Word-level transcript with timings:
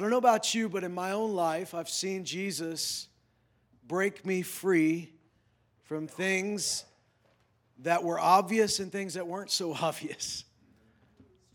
I 0.00 0.02
don't 0.02 0.08
know 0.08 0.16
about 0.16 0.54
you, 0.54 0.70
but 0.70 0.82
in 0.82 0.94
my 0.94 1.10
own 1.10 1.34
life, 1.34 1.74
I've 1.74 1.90
seen 1.90 2.24
Jesus 2.24 3.06
break 3.86 4.24
me 4.24 4.40
free 4.40 5.12
from 5.82 6.06
things 6.06 6.86
that 7.80 8.02
were 8.02 8.18
obvious 8.18 8.80
and 8.80 8.90
things 8.90 9.12
that 9.12 9.26
weren't 9.26 9.50
so 9.50 9.74
obvious. 9.82 10.44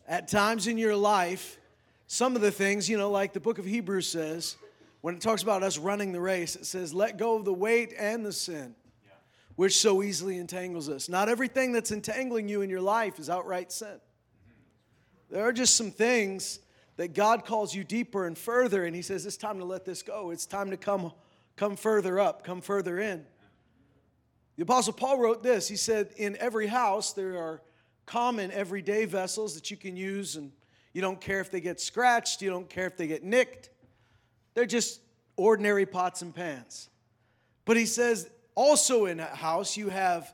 At 0.07 0.27
times 0.27 0.67
in 0.67 0.77
your 0.77 0.95
life, 0.95 1.59
some 2.05 2.35
of 2.35 2.43
the 2.43 2.51
things, 2.51 2.87
you 2.87 2.99
know, 2.99 3.09
like 3.09 3.33
the 3.33 3.39
book 3.39 3.57
of 3.57 3.65
Hebrews 3.65 4.07
says, 4.07 4.57
when 5.01 5.15
it 5.15 5.21
talks 5.21 5.41
about 5.41 5.63
us 5.63 5.79
running 5.79 6.11
the 6.11 6.21
race, 6.21 6.55
it 6.55 6.67
says, 6.67 6.93
let 6.93 7.17
go 7.17 7.37
of 7.37 7.45
the 7.45 7.53
weight 7.53 7.95
and 7.97 8.23
the 8.23 8.31
sin, 8.31 8.75
which 9.55 9.75
so 9.75 10.03
easily 10.03 10.37
entangles 10.37 10.87
us. 10.87 11.09
Not 11.09 11.29
everything 11.29 11.71
that's 11.71 11.89
entangling 11.89 12.47
you 12.47 12.61
in 12.61 12.69
your 12.69 12.79
life 12.79 13.17
is 13.17 13.27
outright 13.27 13.71
sin. 13.71 13.99
There 15.31 15.43
are 15.43 15.51
just 15.51 15.75
some 15.75 15.89
things 15.89 16.59
that 16.97 17.13
God 17.13 17.45
calls 17.45 17.75
you 17.75 17.83
deeper 17.83 18.25
and 18.25 18.37
further, 18.37 18.85
and 18.85 18.95
He 18.95 19.01
says, 19.01 19.25
It's 19.25 19.37
time 19.37 19.59
to 19.59 19.65
let 19.65 19.85
this 19.85 20.01
go. 20.01 20.31
It's 20.31 20.45
time 20.45 20.71
to 20.71 20.77
come, 20.77 21.11
come 21.55 21.75
further 21.75 22.19
up, 22.19 22.43
come 22.43 22.61
further 22.61 22.99
in. 22.99 23.25
The 24.55 24.63
Apostle 24.63 24.93
Paul 24.93 25.19
wrote 25.19 25.43
this. 25.43 25.67
He 25.67 25.75
said, 25.75 26.11
In 26.15 26.37
every 26.37 26.67
house, 26.67 27.13
there 27.13 27.37
are 27.37 27.61
common 28.05 28.51
everyday 28.51 29.05
vessels 29.05 29.55
that 29.55 29.69
you 29.71 29.77
can 29.77 29.97
use, 29.97 30.35
and 30.35 30.51
you 30.93 31.01
don't 31.01 31.19
care 31.19 31.41
if 31.41 31.51
they 31.51 31.61
get 31.61 31.81
scratched, 31.81 32.41
you 32.41 32.49
don't 32.49 32.69
care 32.69 32.87
if 32.87 32.95
they 32.95 33.07
get 33.07 33.23
nicked. 33.23 33.69
They're 34.53 34.65
just 34.65 35.01
ordinary 35.35 35.85
pots 35.85 36.21
and 36.21 36.33
pans. 36.33 36.89
But 37.65 37.77
he 37.77 37.85
says, 37.85 38.29
also 38.53 39.05
in 39.05 39.19
a 39.19 39.25
house, 39.25 39.75
you 39.75 39.89
have 39.89 40.33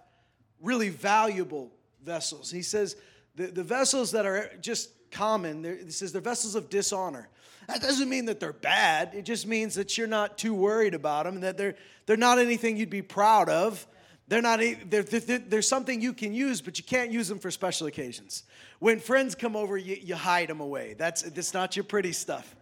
really 0.62 0.89
valuable 0.89 1.71
vessels. 2.03 2.51
He 2.51 2.62
says, 2.62 2.95
the, 3.35 3.48
the 3.48 3.63
vessels 3.63 4.12
that 4.12 4.25
are 4.25 4.51
just 4.62 4.91
common, 5.11 5.63
he 5.63 5.91
says 5.91 6.11
they're 6.11 6.21
vessels 6.21 6.55
of 6.55 6.70
dishonor. 6.70 7.29
That 7.67 7.81
doesn't 7.81 8.09
mean 8.09 8.25
that 8.25 8.39
they're 8.39 8.53
bad. 8.53 9.13
It 9.13 9.23
just 9.23 9.45
means 9.45 9.75
that 9.75 9.97
you're 9.97 10.07
not 10.07 10.37
too 10.37 10.53
worried 10.53 10.93
about 10.93 11.25
them, 11.25 11.41
that 11.41 11.57
they're, 11.57 11.76
they're 12.05 12.17
not 12.17 12.40
anything 12.40 12.77
you'd 12.77 12.90
be 12.90 13.01
proud 13.01 13.49
of. 13.49 13.85
They're 14.27 14.41
not, 14.41 14.59
they're, 14.59 15.04
they're, 15.04 15.39
they're, 15.39 15.62
something 15.62 16.01
you 16.01 16.13
can 16.13 16.34
use, 16.34 16.62
but 16.62 16.77
you 16.77 16.85
can't 16.85 17.12
use 17.12 17.27
them 17.27 17.39
for 17.39 17.51
special 17.51 17.87
occasions. 17.87 18.43
When 18.79 18.99
friends 18.99 19.35
come 19.35 19.55
over, 19.55 19.77
you, 19.77 19.98
you 20.01 20.15
hide 20.15 20.49
them 20.49 20.62
away. 20.62 20.95
That's, 20.98 21.21
that's 21.23 21.54
not 21.54 21.76
your 21.76 21.84
pretty 21.84 22.13
stuff. 22.13 22.55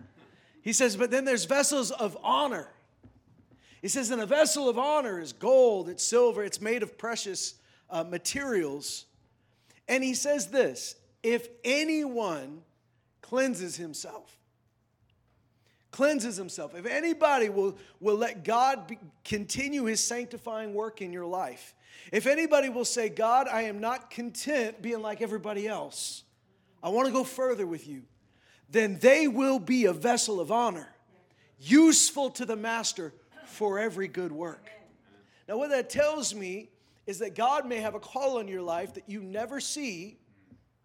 He 0.61 0.73
says, 0.73 0.95
but 0.95 1.11
then 1.11 1.25
there's 1.25 1.45
vessels 1.45 1.91
of 1.91 2.17
honor. 2.23 2.69
He 3.81 3.87
says, 3.87 4.11
and 4.11 4.21
a 4.21 4.25
vessel 4.25 4.67
of 4.67 4.77
honor 4.77 5.19
is 5.19 5.31
gold, 5.31 5.89
it's 5.89 6.03
silver, 6.03 6.43
it's 6.43 6.59
made 6.59 6.83
of 6.83 6.97
precious 6.97 7.55
uh, 7.89 8.03
materials. 8.03 9.05
And 9.87 10.03
he 10.03 10.13
says 10.13 10.47
this 10.47 10.95
if 11.23 11.47
anyone 11.63 12.61
cleanses 13.21 13.75
himself, 13.75 14.37
cleanses 15.91 16.37
himself, 16.37 16.75
if 16.75 16.85
anybody 16.85 17.49
will, 17.49 17.77
will 17.99 18.17
let 18.17 18.43
God 18.43 18.87
be, 18.87 18.97
continue 19.23 19.85
his 19.85 20.03
sanctifying 20.03 20.73
work 20.73 21.01
in 21.01 21.11
your 21.11 21.25
life, 21.25 21.73
if 22.11 22.25
anybody 22.25 22.69
will 22.69 22.85
say, 22.85 23.09
God, 23.09 23.47
I 23.47 23.63
am 23.63 23.79
not 23.79 24.09
content 24.09 24.81
being 24.81 25.01
like 25.01 25.21
everybody 25.21 25.67
else, 25.67 26.23
I 26.81 26.89
want 26.89 27.07
to 27.07 27.13
go 27.13 27.23
further 27.23 27.67
with 27.67 27.87
you, 27.87 28.03
then 28.69 28.99
they 28.99 29.27
will 29.27 29.59
be 29.59 29.85
a 29.85 29.93
vessel 29.93 30.39
of 30.39 30.51
honor, 30.51 30.87
useful 31.59 32.29
to 32.31 32.45
the 32.45 32.55
master 32.55 33.13
for 33.45 33.79
every 33.79 34.07
good 34.07 34.31
work. 34.31 34.69
Now, 35.47 35.57
what 35.57 35.71
that 35.71 35.89
tells 35.89 36.33
me 36.33 36.69
is 37.07 37.19
that 37.19 37.35
God 37.35 37.67
may 37.67 37.77
have 37.77 37.95
a 37.95 37.99
call 37.99 38.37
on 38.37 38.47
your 38.47 38.61
life 38.61 38.93
that 38.93 39.09
you 39.09 39.21
never 39.21 39.59
see 39.59 40.19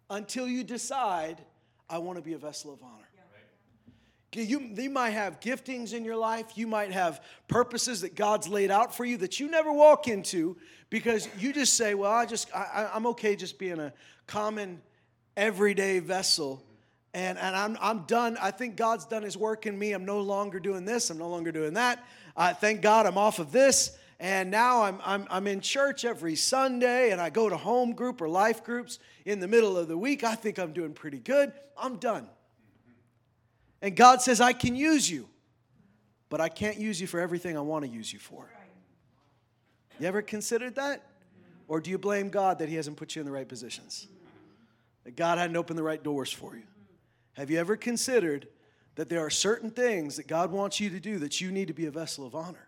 until 0.09 0.47
you 0.47 0.63
decide, 0.63 1.41
I 1.89 1.97
want 1.99 2.17
to 2.17 2.23
be 2.23 2.33
a 2.33 2.37
vessel 2.37 2.73
of 2.73 2.81
honor. 2.83 3.05
You, 4.35 4.59
you 4.75 4.89
might 4.89 5.11
have 5.11 5.39
giftings 5.39 5.93
in 5.93 6.03
your 6.03 6.17
life. 6.17 6.45
You 6.55 6.67
might 6.67 6.91
have 6.91 7.23
purposes 7.47 8.01
that 8.01 8.15
God's 8.15 8.47
laid 8.47 8.69
out 8.69 8.93
for 8.93 9.05
you 9.05 9.17
that 9.17 9.39
you 9.39 9.49
never 9.49 9.71
walk 9.71 10.07
into 10.07 10.57
because 10.89 11.29
you 11.39 11.53
just 11.53 11.75
say, 11.75 11.93
Well, 11.93 12.11
I 12.11 12.25
just, 12.25 12.53
I, 12.53 12.89
I'm 12.93 13.05
okay 13.07 13.35
just 13.35 13.57
being 13.57 13.79
a 13.79 13.93
common, 14.27 14.81
everyday 15.37 15.99
vessel. 15.99 16.61
And, 17.13 17.37
and 17.37 17.55
I'm, 17.55 17.77
I'm 17.79 17.99
done. 18.07 18.37
I 18.41 18.51
think 18.51 18.75
God's 18.75 19.05
done 19.05 19.23
his 19.23 19.37
work 19.37 19.65
in 19.65 19.79
me. 19.79 19.93
I'm 19.93 20.03
no 20.03 20.19
longer 20.19 20.59
doing 20.59 20.83
this. 20.83 21.09
I'm 21.09 21.17
no 21.17 21.29
longer 21.29 21.53
doing 21.53 21.75
that. 21.75 22.05
Uh, 22.35 22.53
thank 22.53 22.81
God 22.81 23.05
I'm 23.05 23.17
off 23.17 23.39
of 23.39 23.53
this. 23.53 23.97
And 24.19 24.49
now 24.49 24.83
I'm, 24.83 24.99
I'm, 25.03 25.27
I'm 25.29 25.47
in 25.47 25.59
church 25.59 26.05
every 26.05 26.35
Sunday 26.35 27.11
and 27.11 27.19
I 27.19 27.29
go 27.29 27.49
to 27.49 27.57
home 27.57 27.93
group 27.93 28.21
or 28.21 28.29
life 28.29 28.63
groups 28.63 28.99
in 29.25 29.39
the 29.39 29.47
middle 29.47 29.77
of 29.77 29.87
the 29.87 29.97
week. 29.97 30.23
I 30.23 30.35
think 30.35 30.57
I'm 30.57 30.71
doing 30.71 30.93
pretty 30.93 31.19
good. 31.19 31.51
I'm 31.77 31.97
done. 31.97 32.27
And 33.81 33.95
God 33.95 34.21
says, 34.21 34.39
I 34.39 34.53
can 34.53 34.75
use 34.75 35.09
you, 35.09 35.27
but 36.29 36.39
I 36.39 36.49
can't 36.49 36.77
use 36.77 37.01
you 37.01 37.07
for 37.07 37.19
everything 37.19 37.57
I 37.57 37.61
want 37.61 37.83
to 37.83 37.91
use 37.91 38.11
you 38.11 38.19
for. 38.19 38.49
You 39.99 40.07
ever 40.07 40.21
considered 40.21 40.75
that? 40.75 41.03
Or 41.67 41.79
do 41.79 41.89
you 41.89 41.97
blame 41.97 42.29
God 42.29 42.59
that 42.59 42.69
He 42.69 42.75
hasn't 42.75 42.97
put 42.97 43.15
you 43.15 43.21
in 43.21 43.25
the 43.25 43.31
right 43.31 43.47
positions? 43.47 44.07
That 45.03 45.15
God 45.15 45.37
hadn't 45.37 45.55
opened 45.55 45.77
the 45.77 45.83
right 45.83 46.01
doors 46.01 46.31
for 46.31 46.55
you? 46.55 46.63
Have 47.33 47.49
you 47.49 47.59
ever 47.59 47.75
considered 47.75 48.47
that 48.95 49.09
there 49.09 49.19
are 49.19 49.29
certain 49.29 49.69
things 49.69 50.15
that 50.15 50.27
God 50.27 50.51
wants 50.51 50.79
you 50.79 50.89
to 50.89 50.99
do 50.99 51.19
that 51.19 51.41
you 51.41 51.51
need 51.51 51.67
to 51.67 51.73
be 51.73 51.85
a 51.85 51.91
vessel 51.91 52.25
of 52.25 52.33
honor? 52.33 52.64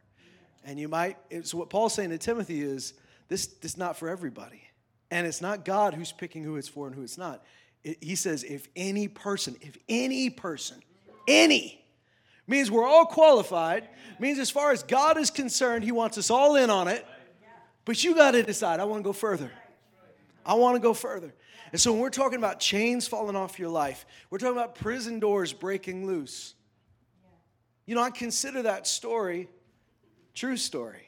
And 0.68 0.78
you 0.78 0.90
might, 0.90 1.16
so 1.44 1.58
what 1.58 1.70
Paul's 1.70 1.94
saying 1.94 2.10
to 2.10 2.18
Timothy 2.18 2.62
is 2.62 2.94
this, 3.30 3.48
this 3.48 3.72
is 3.72 3.78
not 3.78 3.98
for 3.98 4.10
everybody. 4.10 4.62
And 5.10 5.26
it's 5.26 5.42
not 5.42 5.64
God 5.64 5.94
who's 5.94 6.12
picking 6.12 6.44
who 6.44 6.58
it's 6.58 6.68
for 6.68 6.88
and 6.88 6.96
who 6.96 7.04
it's 7.04 7.18
not. 7.18 7.42
It, 7.86 8.04
he 8.04 8.16
says, 8.16 8.44
if 8.44 8.68
any 8.76 9.08
person, 9.08 9.56
if 9.62 9.78
any 9.88 10.30
person, 10.30 10.78
any, 11.26 11.82
means 12.48 12.70
we're 12.70 12.86
all 12.86 13.06
qualified, 13.06 13.88
means 14.20 14.40
as 14.40 14.50
far 14.50 14.74
as 14.74 14.84
God 14.84 15.18
is 15.18 15.32
concerned, 15.32 15.86
He 15.86 15.94
wants 15.94 16.18
us 16.18 16.30
all 16.30 16.58
in 16.58 16.70
on 16.70 16.90
it. 16.90 17.06
But 17.86 18.04
you 18.04 18.14
got 18.14 18.32
to 18.32 18.44
decide, 18.44 18.82
I 18.82 18.84
want 18.84 19.02
to 19.02 19.08
go 19.08 19.14
further. 19.14 19.50
I 20.46 20.56
want 20.56 20.76
to 20.76 20.82
go 20.82 20.94
further. 20.94 21.34
And 21.72 21.80
so 21.80 21.94
when 21.94 22.02
we're 22.02 22.10
talking 22.10 22.40
about 22.40 22.60
chains 22.60 23.08
falling 23.08 23.38
off 23.38 23.58
your 23.58 23.70
life, 23.70 24.06
we're 24.30 24.38
talking 24.38 24.58
about 24.58 24.76
prison 24.76 25.20
doors 25.22 25.54
breaking 25.54 26.06
loose. 26.06 26.56
You 27.86 27.96
know, 27.96 28.02
I 28.02 28.10
consider 28.10 28.64
that 28.64 28.86
story 28.86 29.48
True 30.38 30.56
story. 30.56 31.02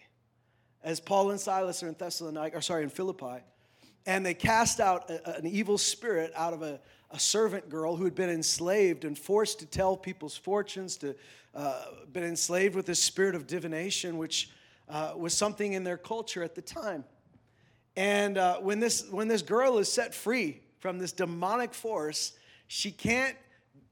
As 0.84 1.00
Paul 1.00 1.30
and 1.30 1.40
Silas 1.40 1.84
are 1.84 1.88
in 1.88 1.94
Thessalonica, 1.94 2.58
or 2.58 2.62
sorry, 2.62 2.82
in 2.82 2.90
Philippi, 2.90 3.44
and 4.08 4.26
they 4.26 4.34
cast 4.34 4.80
out 4.80 5.08
a, 5.12 5.38
an 5.38 5.46
evil 5.46 5.78
spirit 5.78 6.32
out 6.36 6.52
of 6.52 6.64
a, 6.64 6.80
a, 7.12 7.20
servant 7.20 7.70
girl 7.70 7.96
who 7.96 8.06
had 8.06 8.16
been 8.16 8.32
enslaved 8.32 9.06
and 9.06 9.16
forced 9.16 9.60
to 9.60 9.68
tell 9.68 9.96
people's 9.96 10.36
fortunes, 10.36 10.98
to 10.98 11.16
uh, 11.54 11.86
been 12.12 12.24
enslaved 12.24 12.74
with 12.74 12.88
this 12.88 13.00
spirit 13.04 13.36
of 13.36 13.46
divination, 13.46 14.18
which 14.18 14.50
uh, 14.90 15.14
was 15.16 15.36
something 15.36 15.74
in 15.74 15.84
their 15.84 15.98
culture 15.98 16.42
at 16.42 16.56
the 16.56 16.62
time. 16.64 17.04
And 17.96 18.36
uh, 18.36 18.58
when 18.58 18.80
this 18.80 19.08
when 19.12 19.28
this 19.28 19.44
girl 19.44 19.78
is 19.78 19.92
set 19.92 20.16
free 20.16 20.60
from 20.80 20.98
this 20.98 21.12
demonic 21.12 21.76
force, 21.76 22.34
she 22.66 22.90
can't 22.90 23.38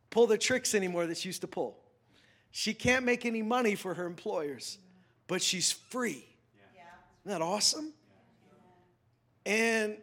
pull 0.09 0.25
the 0.25 0.39
tricks 0.39 0.73
anymore 0.73 1.05
that 1.05 1.17
she 1.17 1.29
used 1.29 1.41
to 1.41 1.47
pull. 1.47 1.77
She 2.49 2.73
can't 2.73 3.05
make 3.05 3.23
any 3.23 3.43
money 3.43 3.75
for 3.75 3.93
her 3.93 4.07
employers 4.07 4.79
but 5.27 5.41
she's 5.41 5.71
free. 5.71 6.25
Yeah. 6.75 6.81
Isn't 7.25 7.39
that 7.39 7.45
awesome? 7.45 7.93
And 9.45 9.97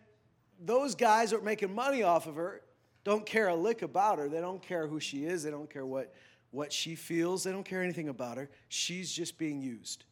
those 0.58 0.94
guys 0.94 1.30
that 1.30 1.40
are 1.40 1.42
making 1.42 1.74
money 1.74 2.02
off 2.02 2.26
of 2.26 2.36
her 2.36 2.62
don't 3.04 3.26
care 3.26 3.48
a 3.48 3.54
lick 3.54 3.82
about 3.82 4.18
her. 4.18 4.28
They 4.28 4.40
don't 4.40 4.62
care 4.62 4.86
who 4.86 4.98
she 4.98 5.26
is. 5.26 5.42
They 5.42 5.50
don't 5.50 5.68
care 5.68 5.84
what, 5.84 6.14
what 6.50 6.72
she 6.72 6.94
feels. 6.94 7.44
They 7.44 7.52
don't 7.52 7.64
care 7.64 7.82
anything 7.82 8.08
about 8.08 8.38
her. 8.38 8.48
She's 8.68 9.12
just 9.12 9.36
being 9.36 9.60
used. 9.60 10.04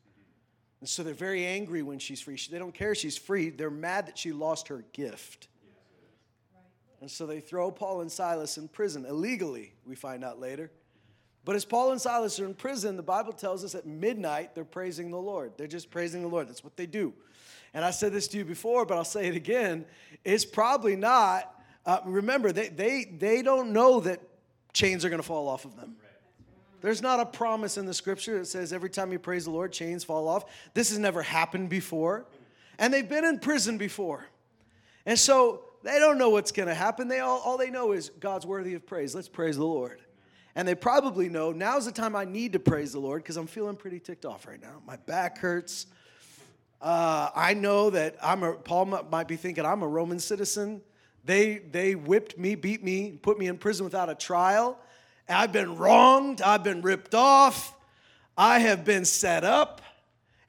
And 0.80 0.88
so 0.88 1.02
they're 1.02 1.14
very 1.14 1.46
angry 1.46 1.82
when 1.82 1.98
she's 1.98 2.20
free. 2.20 2.38
They 2.50 2.58
don't 2.58 2.74
care 2.74 2.94
she's 2.94 3.16
free. 3.16 3.50
They're 3.50 3.70
mad 3.70 4.08
that 4.08 4.18
she 4.18 4.32
lost 4.32 4.68
her 4.68 4.84
gift. 4.92 5.48
And 7.00 7.10
so 7.10 7.24
they 7.24 7.40
throw 7.40 7.70
Paul 7.70 8.02
and 8.02 8.12
Silas 8.12 8.58
in 8.58 8.68
prison 8.68 9.06
illegally, 9.06 9.74
we 9.86 9.94
find 9.96 10.22
out 10.22 10.38
later. 10.38 10.70
But 11.44 11.56
as 11.56 11.64
Paul 11.64 11.90
and 11.90 12.00
Silas 12.00 12.38
are 12.38 12.46
in 12.46 12.54
prison, 12.54 12.96
the 12.96 13.02
Bible 13.02 13.32
tells 13.32 13.64
us 13.64 13.74
at 13.74 13.84
midnight 13.86 14.54
they're 14.54 14.64
praising 14.64 15.10
the 15.10 15.18
Lord. 15.18 15.52
They're 15.56 15.66
just 15.66 15.90
praising 15.90 16.22
the 16.22 16.28
Lord. 16.28 16.48
That's 16.48 16.62
what 16.62 16.76
they 16.76 16.86
do. 16.86 17.12
And 17.74 17.84
I 17.84 17.90
said 17.90 18.12
this 18.12 18.28
to 18.28 18.38
you 18.38 18.44
before, 18.44 18.84
but 18.84 18.96
I'll 18.96 19.04
say 19.04 19.26
it 19.26 19.34
again. 19.34 19.84
It's 20.24 20.44
probably 20.44 20.94
not, 20.94 21.52
uh, 21.84 22.00
remember, 22.04 22.52
they, 22.52 22.68
they, 22.68 23.04
they 23.04 23.42
don't 23.42 23.72
know 23.72 24.00
that 24.00 24.20
chains 24.72 25.04
are 25.04 25.08
going 25.08 25.20
to 25.20 25.26
fall 25.26 25.48
off 25.48 25.64
of 25.64 25.76
them. 25.76 25.96
There's 26.80 27.00
not 27.00 27.20
a 27.20 27.26
promise 27.26 27.78
in 27.78 27.86
the 27.86 27.94
scripture 27.94 28.38
that 28.38 28.46
says 28.46 28.72
every 28.72 28.90
time 28.90 29.12
you 29.12 29.18
praise 29.18 29.44
the 29.44 29.50
Lord, 29.52 29.72
chains 29.72 30.04
fall 30.04 30.28
off. 30.28 30.44
This 30.74 30.90
has 30.90 30.98
never 30.98 31.22
happened 31.22 31.70
before. 31.70 32.26
And 32.78 32.92
they've 32.92 33.08
been 33.08 33.24
in 33.24 33.38
prison 33.38 33.78
before. 33.78 34.26
And 35.06 35.18
so 35.18 35.62
they 35.82 35.98
don't 35.98 36.18
know 36.18 36.30
what's 36.30 36.52
going 36.52 36.68
to 36.68 36.74
happen. 36.74 37.08
They 37.08 37.20
all, 37.20 37.40
all 37.40 37.56
they 37.56 37.70
know 37.70 37.92
is 37.92 38.10
God's 38.20 38.46
worthy 38.46 38.74
of 38.74 38.84
praise. 38.84 39.14
Let's 39.14 39.28
praise 39.28 39.56
the 39.56 39.64
Lord. 39.64 40.00
And 40.54 40.68
they 40.68 40.74
probably 40.74 41.28
know 41.28 41.52
now's 41.52 41.86
the 41.86 41.92
time 41.92 42.14
I 42.14 42.24
need 42.24 42.52
to 42.52 42.58
praise 42.58 42.92
the 42.92 43.00
Lord 43.00 43.22
because 43.22 43.36
I'm 43.36 43.46
feeling 43.46 43.76
pretty 43.76 44.00
ticked 44.00 44.26
off 44.26 44.46
right 44.46 44.60
now. 44.60 44.82
My 44.86 44.96
back 44.96 45.38
hurts. 45.38 45.86
Uh, 46.80 47.30
I 47.34 47.54
know 47.54 47.90
that 47.90 48.16
I'm 48.22 48.42
a, 48.42 48.54
Paul 48.54 48.86
might 48.86 49.28
be 49.28 49.36
thinking 49.36 49.64
I'm 49.64 49.82
a 49.82 49.88
Roman 49.88 50.18
citizen. 50.18 50.82
They, 51.24 51.58
they 51.58 51.94
whipped 51.94 52.36
me, 52.36 52.56
beat 52.56 52.82
me, 52.82 53.12
put 53.12 53.38
me 53.38 53.46
in 53.46 53.56
prison 53.56 53.84
without 53.84 54.10
a 54.10 54.14
trial. 54.14 54.78
I've 55.28 55.52
been 55.52 55.76
wronged, 55.76 56.42
I've 56.42 56.64
been 56.64 56.82
ripped 56.82 57.14
off, 57.14 57.74
I 58.36 58.58
have 58.58 58.84
been 58.84 59.04
set 59.04 59.44
up. 59.44 59.80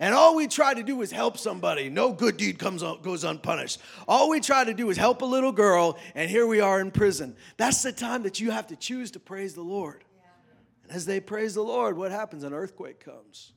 And 0.04 0.14
all 0.14 0.36
we 0.36 0.48
try 0.48 0.74
to 0.74 0.84
do 0.84 1.02
is 1.02 1.14
help 1.14 1.38
somebody. 1.38 1.90
No 1.90 2.12
good 2.12 2.36
deed 2.36 2.60
comes 2.60 2.84
goes 2.84 3.24
unpunished. 3.24 3.80
All 4.06 4.30
we 4.30 4.42
try 4.42 4.66
to 4.66 4.74
do 4.74 4.90
is 4.90 4.98
help 4.98 5.22
a 5.22 5.26
little 5.26 5.54
girl, 5.54 5.98
and 6.14 6.30
here 6.30 6.46
we 6.46 6.60
are 6.60 6.82
in 6.82 6.92
prison. 6.92 7.38
That's 7.56 7.82
the 7.84 7.94
time 7.94 8.24
that 8.24 8.38
you 8.38 8.52
have 8.52 8.68
to 8.68 8.76
choose 8.76 9.12
to 9.12 9.22
praise 9.22 9.54
the 9.54 9.62
Lord. 9.62 10.04
And 10.84 10.92
as 10.92 11.06
they 11.06 11.22
praise 11.22 11.54
the 11.54 11.64
Lord, 11.64 11.96
what 11.96 12.12
happens? 12.12 12.44
An 12.44 12.54
earthquake 12.54 13.00
comes. 13.00 13.54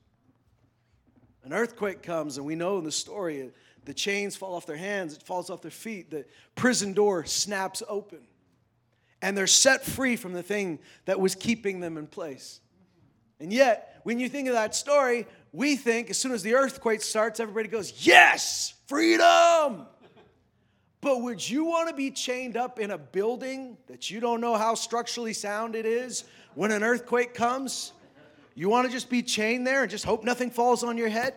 An 1.43 1.53
earthquake 1.53 2.01
comes, 2.01 2.37
and 2.37 2.47
we 2.47 2.55
know 2.55 2.79
in 2.79 2.85
the 2.85 2.93
story 2.93 3.43
uh, 3.43 3.47
the 3.85 3.93
chains 3.93 4.37
fall 4.37 4.55
off 4.55 4.67
their 4.67 4.77
hands, 4.77 5.17
it 5.17 5.25
falls 5.25 5.51
off 5.51 5.63
their 5.63 5.73
feet, 5.73 6.13
the 6.13 6.27
prison 6.55 6.93
door 6.93 7.25
snaps 7.25 7.83
open, 7.89 8.21
and 9.21 9.37
they're 9.37 9.49
set 9.49 9.85
free 9.85 10.15
from 10.15 10.33
the 10.33 10.45
thing 10.45 10.79
that 11.07 11.19
was 11.19 11.35
keeping 11.35 11.81
them 11.81 11.99
in 11.99 12.07
place. 12.07 12.61
And 13.41 13.53
yet, 13.53 14.01
when 14.05 14.21
you 14.21 14.29
think 14.29 14.47
of 14.49 14.55
that 14.55 14.75
story, 14.75 15.27
we 15.53 15.77
think 15.77 16.11
as 16.11 16.19
soon 16.19 16.33
as 16.33 16.43
the 16.43 16.55
earthquake 16.55 17.03
starts, 17.03 17.41
everybody 17.41 17.69
goes, 17.69 18.07
Yes, 18.07 18.75
freedom! 18.87 19.87
But 21.01 21.23
would 21.23 21.49
you 21.49 21.65
want 21.65 21.89
to 21.89 21.95
be 21.95 22.11
chained 22.11 22.57
up 22.57 22.81
in 22.81 22.91
a 22.91 22.99
building 22.99 23.77
that 23.87 24.11
you 24.11 24.19
don't 24.19 24.41
know 24.41 24.55
how 24.57 24.75
structurally 24.75 25.33
sound 25.33 25.77
it 25.77 25.87
is 25.87 26.25
when 26.55 26.73
an 26.73 26.83
earthquake 26.83 27.33
comes? 27.33 27.93
You 28.55 28.69
want 28.69 28.87
to 28.87 28.93
just 28.93 29.09
be 29.09 29.23
chained 29.23 29.67
there 29.67 29.83
and 29.83 29.91
just 29.91 30.05
hope 30.05 30.25
nothing 30.25 30.51
falls 30.51 30.83
on 30.83 30.97
your 30.97 31.09
head? 31.09 31.35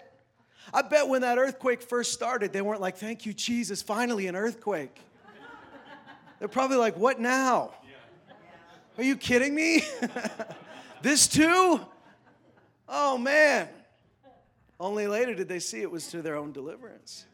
I 0.73 0.81
bet 0.81 1.07
when 1.07 1.21
that 1.21 1.37
earthquake 1.37 1.81
first 1.81 2.13
started, 2.13 2.53
they 2.53 2.61
weren't 2.61 2.81
like, 2.81 2.97
Thank 2.97 3.25
you, 3.25 3.33
Jesus, 3.33 3.81
finally 3.81 4.27
an 4.27 4.35
earthquake. 4.35 4.99
They're 6.39 6.47
probably 6.47 6.77
like, 6.77 6.97
What 6.97 7.19
now? 7.19 7.71
Are 8.97 9.03
you 9.03 9.15
kidding 9.15 9.55
me? 9.55 9.83
this 11.01 11.27
too? 11.27 11.79
Oh 12.87 13.17
man. 13.17 13.69
Only 14.79 15.07
later 15.07 15.35
did 15.35 15.49
they 15.49 15.59
see 15.59 15.81
it 15.81 15.91
was 15.91 16.07
to 16.07 16.21
their 16.21 16.35
own 16.35 16.51
deliverance. 16.51 17.25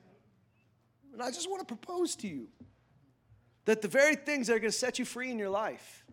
And 1.13 1.21
I 1.21 1.30
just 1.30 1.50
want 1.50 1.65
to 1.65 1.65
propose 1.65 2.15
to 2.18 2.27
you 2.27 2.47
that 3.65 3.81
the 3.81 3.88
very 3.88 4.15
things 4.15 4.47
that 4.47 4.56
are 4.56 4.59
going 4.59 4.71
to 4.71 4.77
set 4.77 5.00
you 5.00 5.06
free 5.06 5.31
in 5.31 5.39
your 5.39 5.50
life 5.50 6.03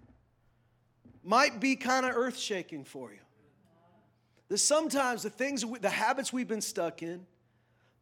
might 1.24 1.60
be 1.60 1.76
kind 1.76 2.04
of 2.04 2.14
earth 2.14 2.38
shaking 2.38 2.84
for 2.84 3.12
you. 3.12 3.18
That 4.48 4.58
sometimes 4.58 5.22
the 5.22 5.30
things, 5.30 5.64
the 5.80 5.88
habits 5.88 6.32
we've 6.32 6.48
been 6.48 6.60
stuck 6.60 7.02
in, 7.02 7.26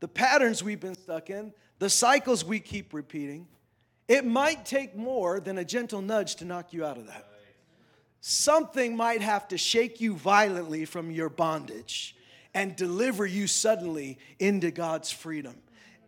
the 0.01 0.09
patterns 0.09 0.65
we've 0.65 0.81
been 0.81 0.97
stuck 0.97 1.31
in, 1.31 1.53
the 1.79 1.91
cycles 1.91 2.45
we 2.45 2.59
keep 2.59 2.93
repeating, 2.93 3.47
it 4.09 4.25
might 4.25 4.67
take 4.67 4.97
more 4.97 5.39
than 5.39 5.59
a 5.59 5.65
gentle 5.65 6.03
nudge 6.03 6.37
to 6.37 6.45
knock 6.45 6.73
you 6.73 6.85
out 6.85 6.99
of 6.99 7.07
that. 7.07 7.27
Something 8.21 8.97
might 8.97 9.23
have 9.23 9.47
to 9.49 9.57
shake 9.57 10.01
you 10.01 10.15
violently 10.15 10.85
from 10.85 11.11
your 11.11 11.29
bondage 11.29 12.17
and 12.55 12.75
deliver 12.77 13.27
you 13.27 13.47
suddenly 13.47 14.19
into 14.39 14.71
God's 14.71 15.11
freedom. 15.11 15.55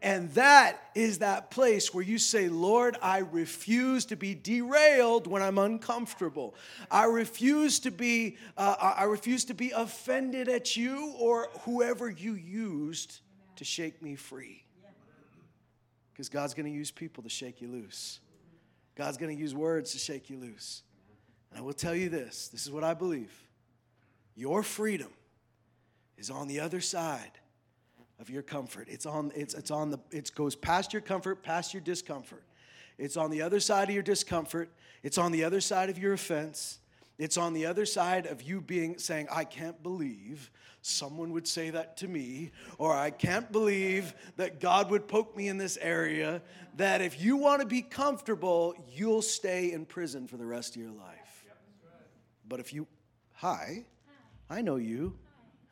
And 0.02 0.30
that 0.34 0.78
is 0.96 1.20
that 1.20 1.52
place 1.52 1.94
where 1.94 2.02
you 2.02 2.18
say, 2.18 2.48
Lord, 2.48 2.96
I 3.00 3.18
refuse 3.18 4.04
to 4.06 4.16
be 4.16 4.34
derailed 4.34 5.28
when 5.28 5.42
I'm 5.42 5.58
uncomfortable. 5.58 6.56
I 6.90 7.04
refuse 7.04 7.78
to 7.80 7.92
be, 7.92 8.36
uh, 8.56 8.94
I 8.98 9.04
refuse 9.04 9.44
to 9.44 9.54
be 9.54 9.70
offended 9.70 10.48
at 10.48 10.76
you 10.76 11.14
or 11.20 11.50
whoever 11.60 12.10
you 12.10 12.34
used 12.34 13.20
to 13.56 13.64
shake 13.64 14.02
me 14.02 14.16
free. 14.16 14.64
Because 16.12 16.28
God's 16.28 16.54
going 16.54 16.66
to 16.66 16.72
use 16.76 16.90
people 16.90 17.22
to 17.22 17.28
shake 17.28 17.60
you 17.60 17.68
loose. 17.68 18.18
God's 18.96 19.18
going 19.18 19.34
to 19.34 19.40
use 19.40 19.54
words 19.54 19.92
to 19.92 19.98
shake 19.98 20.28
you 20.28 20.36
loose. 20.36 20.82
And 21.50 21.60
I 21.60 21.62
will 21.62 21.72
tell 21.72 21.94
you 21.94 22.08
this 22.08 22.48
this 22.48 22.66
is 22.66 22.72
what 22.72 22.82
I 22.82 22.94
believe. 22.94 23.32
Your 24.34 24.64
freedom 24.64 25.10
is 26.22 26.30
on 26.30 26.46
the 26.46 26.60
other 26.60 26.80
side 26.80 27.32
of 28.20 28.30
your 28.30 28.42
comfort. 28.42 28.86
It's 28.88 29.06
on, 29.06 29.32
it's, 29.34 29.54
it's 29.54 29.72
on 29.72 29.90
the, 29.90 29.98
it 30.12 30.30
goes 30.36 30.54
past 30.54 30.92
your 30.92 31.02
comfort, 31.02 31.42
past 31.42 31.74
your 31.74 31.80
discomfort. 31.80 32.44
It's 32.96 33.16
on 33.16 33.32
the 33.32 33.42
other 33.42 33.58
side 33.58 33.88
of 33.88 33.94
your 33.94 34.04
discomfort. 34.04 34.70
It's 35.02 35.18
on 35.18 35.32
the 35.32 35.42
other 35.42 35.60
side 35.60 35.90
of 35.90 35.98
your 35.98 36.12
offense. 36.12 36.78
It's 37.18 37.36
on 37.36 37.54
the 37.54 37.66
other 37.66 37.84
side 37.84 38.26
of 38.26 38.40
you 38.40 38.60
being 38.60 38.98
saying, 38.98 39.26
I 39.32 39.42
can't 39.42 39.82
believe 39.82 40.52
someone 40.80 41.32
would 41.32 41.48
say 41.48 41.70
that 41.70 41.96
to 41.96 42.08
me, 42.08 42.52
or 42.78 42.94
I 42.94 43.10
can't 43.10 43.50
believe 43.50 44.14
that 44.36 44.60
God 44.60 44.92
would 44.92 45.08
poke 45.08 45.36
me 45.36 45.48
in 45.48 45.58
this 45.58 45.76
area. 45.80 46.40
That 46.76 47.00
if 47.00 47.20
you 47.20 47.36
want 47.36 47.62
to 47.62 47.66
be 47.66 47.82
comfortable, 47.82 48.76
you'll 48.94 49.22
stay 49.22 49.72
in 49.72 49.86
prison 49.86 50.28
for 50.28 50.36
the 50.36 50.46
rest 50.46 50.76
of 50.76 50.82
your 50.82 50.92
life. 50.92 51.44
But 52.48 52.60
if 52.60 52.72
you, 52.72 52.86
hi, 53.32 53.86
I 54.48 54.62
know 54.62 54.76
you. 54.76 55.18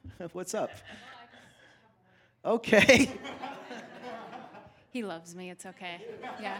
What's 0.33 0.55
up? 0.55 0.71
Okay. 2.45 3.11
he 4.91 5.03
loves 5.03 5.35
me. 5.35 5.51
It's 5.51 5.67
okay. 5.67 6.05
Yeah. 6.41 6.59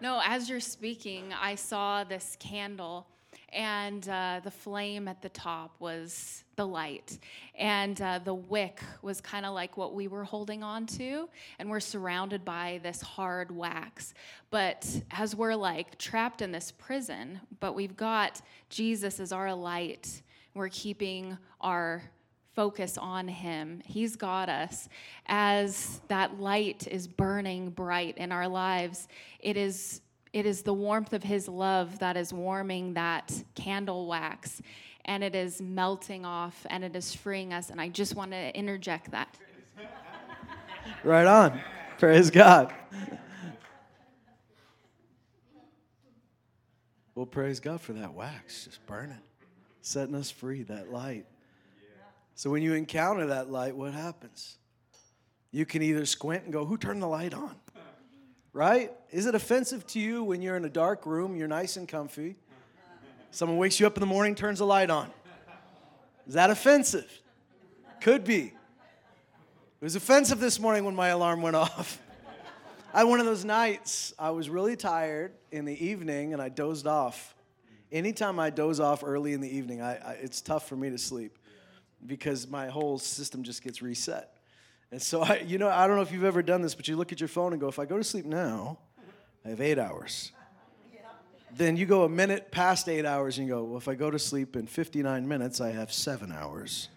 No, 0.00 0.20
as 0.24 0.48
you're 0.48 0.60
speaking, 0.60 1.32
I 1.40 1.54
saw 1.54 2.04
this 2.04 2.36
candle, 2.38 3.06
and 3.52 4.08
uh, 4.08 4.40
the 4.42 4.50
flame 4.50 5.08
at 5.08 5.22
the 5.22 5.28
top 5.28 5.76
was 5.78 6.44
the 6.56 6.66
light. 6.66 7.18
And 7.54 8.00
uh, 8.00 8.20
the 8.24 8.34
wick 8.34 8.80
was 9.02 9.20
kind 9.20 9.46
of 9.46 9.54
like 9.54 9.76
what 9.76 9.94
we 9.94 10.08
were 10.08 10.24
holding 10.24 10.62
on 10.62 10.86
to, 10.86 11.28
and 11.58 11.70
we're 11.70 11.80
surrounded 11.80 12.44
by 12.44 12.80
this 12.82 13.00
hard 13.00 13.50
wax. 13.50 14.14
But 14.50 14.86
as 15.10 15.36
we're 15.36 15.54
like 15.54 15.98
trapped 15.98 16.42
in 16.42 16.52
this 16.52 16.72
prison, 16.72 17.40
but 17.60 17.74
we've 17.74 17.96
got 17.96 18.40
Jesus 18.68 19.20
as 19.20 19.32
our 19.32 19.54
light, 19.54 20.22
we're 20.54 20.68
keeping 20.68 21.36
our 21.60 22.02
focus 22.54 22.96
on 22.98 23.28
Him. 23.28 23.82
He's 23.84 24.16
got 24.16 24.48
us. 24.48 24.88
As 25.26 26.00
that 26.08 26.40
light 26.40 26.86
is 26.90 27.06
burning 27.06 27.70
bright 27.70 28.16
in 28.18 28.32
our 28.32 28.48
lives, 28.48 29.08
it 29.40 29.56
is, 29.56 30.00
it 30.32 30.46
is 30.46 30.62
the 30.62 30.74
warmth 30.74 31.12
of 31.12 31.22
His 31.22 31.48
love 31.48 31.98
that 31.98 32.16
is 32.16 32.32
warming 32.32 32.94
that 32.94 33.32
candle 33.54 34.06
wax, 34.06 34.62
and 35.04 35.22
it 35.22 35.34
is 35.34 35.60
melting 35.60 36.24
off 36.24 36.64
and 36.70 36.82
it 36.82 36.96
is 36.96 37.14
freeing 37.14 37.52
us. 37.52 37.70
And 37.70 37.80
I 37.80 37.88
just 37.88 38.14
want 38.14 38.30
to 38.30 38.56
interject 38.56 39.10
that. 39.10 39.36
Right 41.02 41.26
on. 41.26 41.60
Praise 41.98 42.30
God. 42.30 42.72
Well, 47.14 47.26
praise 47.26 47.60
God 47.60 47.80
for 47.80 47.92
that 47.94 48.12
wax 48.12 48.64
just 48.64 48.84
burning, 48.86 49.20
setting 49.82 50.14
us 50.14 50.30
free, 50.30 50.62
that 50.64 50.90
light. 50.90 51.26
So 52.34 52.50
when 52.50 52.62
you 52.62 52.74
encounter 52.74 53.26
that 53.28 53.50
light, 53.50 53.76
what 53.76 53.92
happens? 53.92 54.56
You 55.52 55.64
can 55.64 55.82
either 55.82 56.04
squint 56.04 56.44
and 56.44 56.52
go, 56.52 56.64
Who 56.64 56.76
turned 56.76 57.00
the 57.00 57.06
light 57.06 57.32
on? 57.32 57.54
Right? 58.52 58.92
Is 59.10 59.26
it 59.26 59.34
offensive 59.34 59.86
to 59.88 60.00
you 60.00 60.22
when 60.22 60.42
you're 60.42 60.56
in 60.56 60.64
a 60.64 60.70
dark 60.70 61.06
room, 61.06 61.36
you're 61.36 61.48
nice 61.48 61.76
and 61.76 61.88
comfy? 61.88 62.36
Someone 63.30 63.58
wakes 63.58 63.80
you 63.80 63.86
up 63.86 63.96
in 63.96 64.00
the 64.00 64.06
morning, 64.06 64.34
turns 64.34 64.60
the 64.60 64.66
light 64.66 64.90
on. 64.90 65.10
Is 66.26 66.34
that 66.34 66.50
offensive? 66.50 67.10
Could 68.00 68.24
be. 68.24 68.52
It 69.80 69.84
was 69.84 69.96
offensive 69.96 70.38
this 70.38 70.60
morning 70.60 70.84
when 70.84 70.94
my 70.94 71.08
alarm 71.08 71.42
went 71.42 71.56
off. 71.56 72.00
I 72.92 72.98
had 72.98 73.08
one 73.08 73.18
of 73.18 73.26
those 73.26 73.44
nights, 73.44 74.14
I 74.20 74.30
was 74.30 74.48
really 74.48 74.76
tired 74.76 75.32
in 75.50 75.64
the 75.64 75.84
evening 75.84 76.32
and 76.32 76.40
I 76.40 76.48
dozed 76.48 76.86
off. 76.86 77.34
Anytime 77.90 78.38
I 78.38 78.50
doze 78.50 78.78
off 78.78 79.02
early 79.04 79.32
in 79.32 79.40
the 79.40 79.56
evening, 79.56 79.82
I, 79.82 79.96
I, 79.96 80.12
it's 80.22 80.40
tough 80.40 80.68
for 80.68 80.76
me 80.76 80.90
to 80.90 80.98
sleep 80.98 81.36
because 82.06 82.48
my 82.48 82.68
whole 82.68 82.98
system 82.98 83.42
just 83.42 83.62
gets 83.62 83.82
reset. 83.82 84.36
And 84.90 85.00
so, 85.00 85.22
I, 85.22 85.38
you 85.46 85.58
know, 85.58 85.68
I 85.68 85.86
don't 85.86 85.96
know 85.96 86.02
if 86.02 86.12
you've 86.12 86.24
ever 86.24 86.42
done 86.42 86.62
this, 86.62 86.74
but 86.74 86.86
you 86.86 86.96
look 86.96 87.12
at 87.12 87.20
your 87.20 87.28
phone 87.28 87.52
and 87.52 87.60
go, 87.60 87.68
if 87.68 87.78
I 87.78 87.84
go 87.84 87.96
to 87.96 88.04
sleep 88.04 88.26
now, 88.26 88.78
I 89.44 89.50
have 89.50 89.60
eight 89.60 89.78
hours. 89.78 90.32
Then 91.56 91.76
you 91.76 91.86
go 91.86 92.02
a 92.04 92.08
minute 92.08 92.50
past 92.50 92.88
eight 92.88 93.06
hours 93.06 93.38
and 93.38 93.46
you 93.46 93.54
go, 93.54 93.62
well, 93.62 93.78
if 93.78 93.86
I 93.86 93.94
go 93.94 94.10
to 94.10 94.18
sleep 94.18 94.56
in 94.56 94.66
59 94.66 95.26
minutes, 95.28 95.60
I 95.60 95.70
have 95.70 95.92
seven 95.92 96.32
hours. 96.32 96.88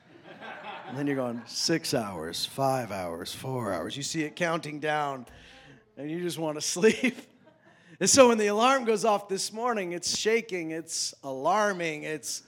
and 0.88 0.98
then 0.98 1.06
you're 1.06 1.16
going, 1.16 1.42
six 1.46 1.94
hours, 1.94 2.46
five 2.46 2.92
hours, 2.92 3.34
four 3.34 3.72
hours. 3.72 3.96
You 3.96 4.04
see 4.04 4.24
it 4.24 4.36
counting 4.36 4.80
down 4.80 5.28
and 5.96 6.10
you 6.10 6.22
just 6.22 6.40
want 6.40 6.58
to 6.58 6.62
sleep. 6.68 7.18
and 8.00 8.10
so 8.10 8.30
when 8.30 8.40
the 8.40 8.48
alarm 8.48 8.86
goes 8.86 9.06
off 9.06 9.28
this 9.28 9.54
morning, 9.54 9.92
it's 9.92 10.18
shaking, 10.18 10.72
it's 10.72 11.14
alarming, 11.24 12.04
it's 12.04 12.42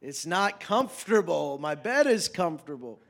it's 0.00 0.26
not 0.26 0.60
comfortable. 0.60 1.58
My 1.58 1.74
bed 1.74 2.06
is 2.06 2.28
comfortable. 2.28 3.00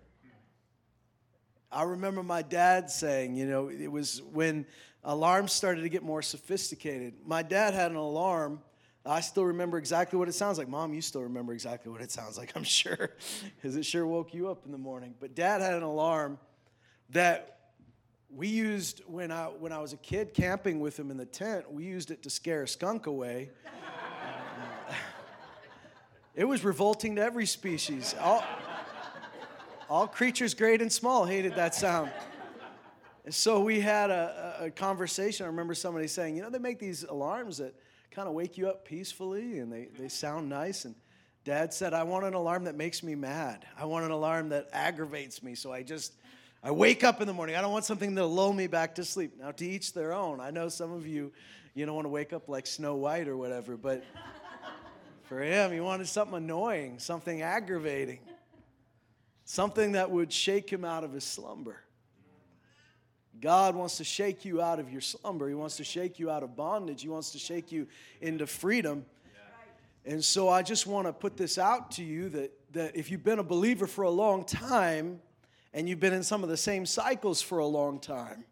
I 1.70 1.82
remember 1.82 2.22
my 2.22 2.42
dad 2.42 2.90
saying, 2.90 3.34
you 3.36 3.46
know, 3.46 3.68
it 3.68 3.92
was 3.92 4.22
when 4.32 4.64
alarms 5.04 5.52
started 5.52 5.82
to 5.82 5.88
get 5.88 6.02
more 6.02 6.22
sophisticated. 6.22 7.14
My 7.26 7.42
dad 7.42 7.74
had 7.74 7.90
an 7.90 7.98
alarm. 7.98 8.60
I 9.04 9.20
still 9.20 9.44
remember 9.44 9.78
exactly 9.78 10.18
what 10.18 10.28
it 10.28 10.34
sounds 10.34 10.58
like. 10.58 10.68
Mom, 10.68 10.94
you 10.94 11.02
still 11.02 11.22
remember 11.22 11.52
exactly 11.52 11.92
what 11.92 12.00
it 12.00 12.10
sounds 12.10 12.38
like, 12.38 12.52
I'm 12.56 12.64
sure, 12.64 13.10
because 13.56 13.76
it 13.76 13.84
sure 13.84 14.06
woke 14.06 14.32
you 14.32 14.48
up 14.48 14.64
in 14.64 14.72
the 14.72 14.78
morning. 14.78 15.14
But 15.20 15.34
dad 15.34 15.60
had 15.60 15.74
an 15.74 15.82
alarm 15.82 16.38
that 17.10 17.58
we 18.30 18.48
used 18.48 19.02
when 19.06 19.30
I, 19.30 19.46
when 19.46 19.72
I 19.72 19.78
was 19.78 19.92
a 19.92 19.96
kid 19.98 20.34
camping 20.34 20.80
with 20.80 20.98
him 20.98 21.10
in 21.10 21.16
the 21.16 21.26
tent. 21.26 21.70
We 21.70 21.84
used 21.84 22.10
it 22.10 22.22
to 22.24 22.30
scare 22.30 22.62
a 22.62 22.68
skunk 22.68 23.06
away. 23.06 23.50
It 26.38 26.46
was 26.46 26.62
revolting 26.62 27.16
to 27.16 27.20
every 27.20 27.46
species. 27.46 28.14
All, 28.20 28.44
all 29.90 30.06
creatures, 30.06 30.54
great 30.54 30.80
and 30.80 30.90
small, 30.90 31.24
hated 31.24 31.56
that 31.56 31.74
sound. 31.74 32.12
And 33.24 33.34
so 33.34 33.58
we 33.58 33.80
had 33.80 34.10
a, 34.10 34.58
a, 34.60 34.70
conversation. 34.70 35.46
I 35.46 35.48
remember 35.48 35.74
somebody 35.74 36.06
saying, 36.06 36.36
you 36.36 36.42
know, 36.42 36.48
they 36.48 36.60
make 36.60 36.78
these 36.78 37.02
alarms 37.02 37.58
that 37.58 37.74
kind 38.12 38.28
of 38.28 38.34
wake 38.34 38.56
you 38.56 38.68
up 38.68 38.84
peacefully 38.84 39.58
and 39.58 39.72
they, 39.72 39.88
they 39.98 40.06
sound 40.06 40.48
nice. 40.48 40.84
And 40.84 40.94
dad 41.42 41.74
said, 41.74 41.92
I 41.92 42.04
want 42.04 42.24
an 42.24 42.34
alarm 42.34 42.64
that 42.64 42.76
makes 42.76 43.02
me 43.02 43.16
mad. 43.16 43.66
I 43.76 43.86
want 43.86 44.04
an 44.04 44.12
alarm 44.12 44.50
that 44.50 44.68
aggravates 44.72 45.42
me. 45.42 45.56
So 45.56 45.72
I 45.72 45.82
just, 45.82 46.14
I 46.62 46.70
wake 46.70 47.02
up 47.02 47.20
in 47.20 47.26
the 47.26 47.34
morning. 47.34 47.56
I 47.56 47.62
don't 47.62 47.72
want 47.72 47.84
something 47.84 48.14
that'll 48.14 48.30
lull 48.30 48.52
me 48.52 48.68
back 48.68 48.94
to 48.94 49.04
sleep. 49.04 49.32
Now, 49.40 49.50
to 49.50 49.66
each 49.66 49.92
their 49.92 50.12
own. 50.12 50.38
I 50.38 50.52
know 50.52 50.68
some 50.68 50.92
of 50.92 51.04
you, 51.04 51.32
you 51.74 51.84
don't 51.84 51.96
want 51.96 52.04
to 52.04 52.10
wake 52.10 52.32
up 52.32 52.48
like 52.48 52.68
Snow 52.68 52.94
White 52.94 53.26
or 53.26 53.36
whatever, 53.36 53.76
but 53.76 54.04
for 55.28 55.40
him, 55.40 55.72
he 55.72 55.80
wanted 55.80 56.08
something 56.08 56.36
annoying, 56.36 56.98
something 56.98 57.42
aggravating, 57.42 58.20
something 59.44 59.92
that 59.92 60.10
would 60.10 60.32
shake 60.32 60.70
him 60.70 60.84
out 60.84 61.04
of 61.04 61.12
his 61.12 61.24
slumber. 61.24 61.82
God 63.38 63.76
wants 63.76 63.98
to 63.98 64.04
shake 64.04 64.44
you 64.44 64.62
out 64.62 64.80
of 64.80 64.90
your 64.90 65.02
slumber. 65.02 65.48
He 65.48 65.54
wants 65.54 65.76
to 65.76 65.84
shake 65.84 66.18
you 66.18 66.30
out 66.30 66.42
of 66.42 66.56
bondage. 66.56 67.02
He 67.02 67.08
wants 67.08 67.30
to 67.32 67.38
shake 67.38 67.70
you 67.70 67.86
into 68.20 68.46
freedom. 68.46 69.04
And 70.06 70.24
so 70.24 70.48
I 70.48 70.62
just 70.62 70.86
want 70.86 71.06
to 71.06 71.12
put 71.12 71.36
this 71.36 71.58
out 71.58 71.90
to 71.92 72.02
you 72.02 72.30
that, 72.30 72.52
that 72.72 72.96
if 72.96 73.10
you've 73.10 73.22
been 73.22 73.38
a 73.38 73.44
believer 73.44 73.86
for 73.86 74.02
a 74.02 74.10
long 74.10 74.44
time 74.44 75.20
and 75.74 75.88
you've 75.88 76.00
been 76.00 76.14
in 76.14 76.22
some 76.22 76.42
of 76.42 76.48
the 76.48 76.56
same 76.56 76.86
cycles 76.86 77.42
for 77.42 77.58
a 77.58 77.66
long 77.66 78.00
time, 78.00 78.44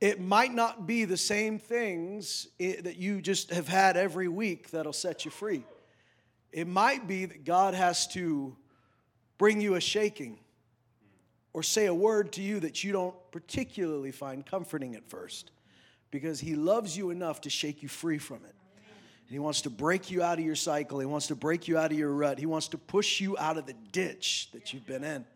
it 0.00 0.20
might 0.20 0.54
not 0.54 0.86
be 0.86 1.04
the 1.04 1.16
same 1.16 1.58
things 1.58 2.46
that 2.60 2.96
you 2.96 3.20
just 3.20 3.50
have 3.50 3.66
had 3.66 3.96
every 3.96 4.28
week 4.28 4.70
that'll 4.70 4.92
set 4.92 5.24
you 5.24 5.32
free. 5.32 5.64
It 6.52 6.66
might 6.66 7.06
be 7.06 7.26
that 7.26 7.44
God 7.44 7.74
has 7.74 8.06
to 8.08 8.56
bring 9.36 9.60
you 9.60 9.74
a 9.74 9.80
shaking 9.80 10.38
or 11.52 11.62
say 11.62 11.86
a 11.86 11.94
word 11.94 12.32
to 12.32 12.42
you 12.42 12.60
that 12.60 12.82
you 12.84 12.92
don't 12.92 13.14
particularly 13.30 14.12
find 14.12 14.44
comforting 14.44 14.94
at 14.94 15.08
first 15.08 15.50
because 16.10 16.40
He 16.40 16.54
loves 16.54 16.96
you 16.96 17.10
enough 17.10 17.42
to 17.42 17.50
shake 17.50 17.82
you 17.82 17.88
free 17.88 18.18
from 18.18 18.38
it. 18.44 18.54
And 19.28 19.34
he 19.34 19.40
wants 19.40 19.60
to 19.62 19.70
break 19.70 20.10
you 20.10 20.22
out 20.22 20.38
of 20.38 20.44
your 20.44 20.54
cycle. 20.54 21.00
He 21.00 21.06
wants 21.06 21.26
to 21.26 21.34
break 21.34 21.68
you 21.68 21.76
out 21.76 21.92
of 21.92 21.98
your 21.98 22.10
rut. 22.10 22.38
He 22.38 22.46
wants 22.46 22.68
to 22.68 22.78
push 22.78 23.20
you 23.20 23.36
out 23.36 23.58
of 23.58 23.66
the 23.66 23.74
ditch 23.92 24.48
that 24.52 24.72
you've 24.72 24.86
been 24.86 25.04
in. 25.04 25.26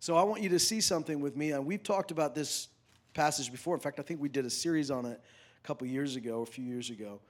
So 0.00 0.16
I 0.16 0.24
want 0.24 0.42
you 0.42 0.48
to 0.48 0.58
see 0.58 0.80
something 0.80 1.20
with 1.20 1.36
me. 1.36 1.52
And 1.52 1.64
we've 1.64 1.82
talked 1.82 2.10
about 2.10 2.34
this 2.34 2.66
passage 3.14 3.52
before. 3.52 3.76
In 3.76 3.80
fact, 3.80 4.00
I 4.00 4.02
think 4.02 4.20
we 4.20 4.28
did 4.28 4.44
a 4.44 4.50
series 4.50 4.90
on 4.90 5.06
it 5.06 5.20
a 5.62 5.66
couple 5.66 5.86
years 5.86 6.16
ago, 6.16 6.42
a 6.42 6.46
few 6.46 6.64
years 6.64 6.90
ago. 6.90 7.20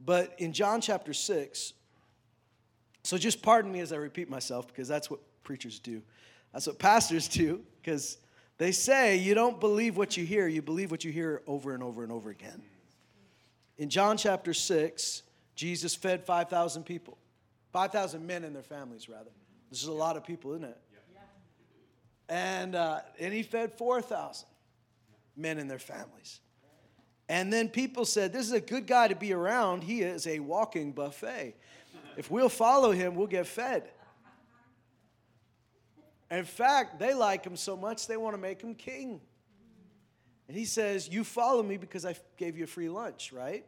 But 0.00 0.34
in 0.38 0.52
John 0.52 0.80
chapter 0.80 1.12
6, 1.12 1.72
so 3.02 3.18
just 3.18 3.42
pardon 3.42 3.70
me 3.70 3.80
as 3.80 3.92
I 3.92 3.96
repeat 3.96 4.30
myself 4.30 4.66
because 4.66 4.88
that's 4.88 5.10
what 5.10 5.20
preachers 5.42 5.78
do. 5.78 6.02
That's 6.52 6.66
what 6.66 6.78
pastors 6.78 7.28
do 7.28 7.62
because 7.80 8.18
they 8.58 8.72
say 8.72 9.16
you 9.16 9.34
don't 9.34 9.60
believe 9.60 9.96
what 9.96 10.16
you 10.16 10.24
hear, 10.24 10.46
you 10.46 10.62
believe 10.62 10.90
what 10.90 11.04
you 11.04 11.12
hear 11.12 11.42
over 11.46 11.74
and 11.74 11.82
over 11.82 12.02
and 12.02 12.12
over 12.12 12.30
again. 12.30 12.62
In 13.76 13.90
John 13.90 14.16
chapter 14.16 14.54
6, 14.54 15.22
Jesus 15.56 15.94
fed 15.94 16.24
5,000 16.24 16.84
people, 16.84 17.18
5,000 17.72 18.24
men 18.24 18.44
and 18.44 18.54
their 18.54 18.62
families, 18.62 19.08
rather. 19.08 19.30
This 19.70 19.82
is 19.82 19.88
a 19.88 19.92
lot 19.92 20.16
of 20.16 20.24
people, 20.24 20.52
isn't 20.52 20.64
it? 20.64 20.78
And, 22.28 22.74
uh, 22.74 23.00
and 23.18 23.34
he 23.34 23.42
fed 23.42 23.72
4,000 23.76 24.46
men 25.36 25.58
and 25.58 25.68
their 25.68 25.78
families. 25.78 26.40
And 27.28 27.52
then 27.52 27.68
people 27.68 28.04
said, 28.04 28.32
This 28.32 28.46
is 28.46 28.52
a 28.52 28.60
good 28.60 28.86
guy 28.86 29.08
to 29.08 29.14
be 29.14 29.32
around. 29.32 29.82
He 29.82 30.02
is 30.02 30.26
a 30.26 30.40
walking 30.40 30.92
buffet. 30.92 31.54
If 32.16 32.30
we'll 32.30 32.48
follow 32.48 32.92
him, 32.92 33.14
we'll 33.14 33.26
get 33.26 33.46
fed. 33.46 33.88
In 36.30 36.44
fact, 36.44 36.98
they 36.98 37.14
like 37.14 37.44
him 37.44 37.56
so 37.56 37.76
much 37.76 38.06
they 38.06 38.16
want 38.16 38.34
to 38.34 38.40
make 38.40 38.60
him 38.62 38.74
king. 38.74 39.20
And 40.48 40.56
he 40.56 40.64
says, 40.64 41.08
You 41.08 41.24
follow 41.24 41.62
me 41.62 41.76
because 41.76 42.04
I 42.04 42.14
gave 42.36 42.56
you 42.56 42.64
a 42.64 42.68
free 42.68 42.88
lunch, 42.88 43.32
right? 43.32 43.64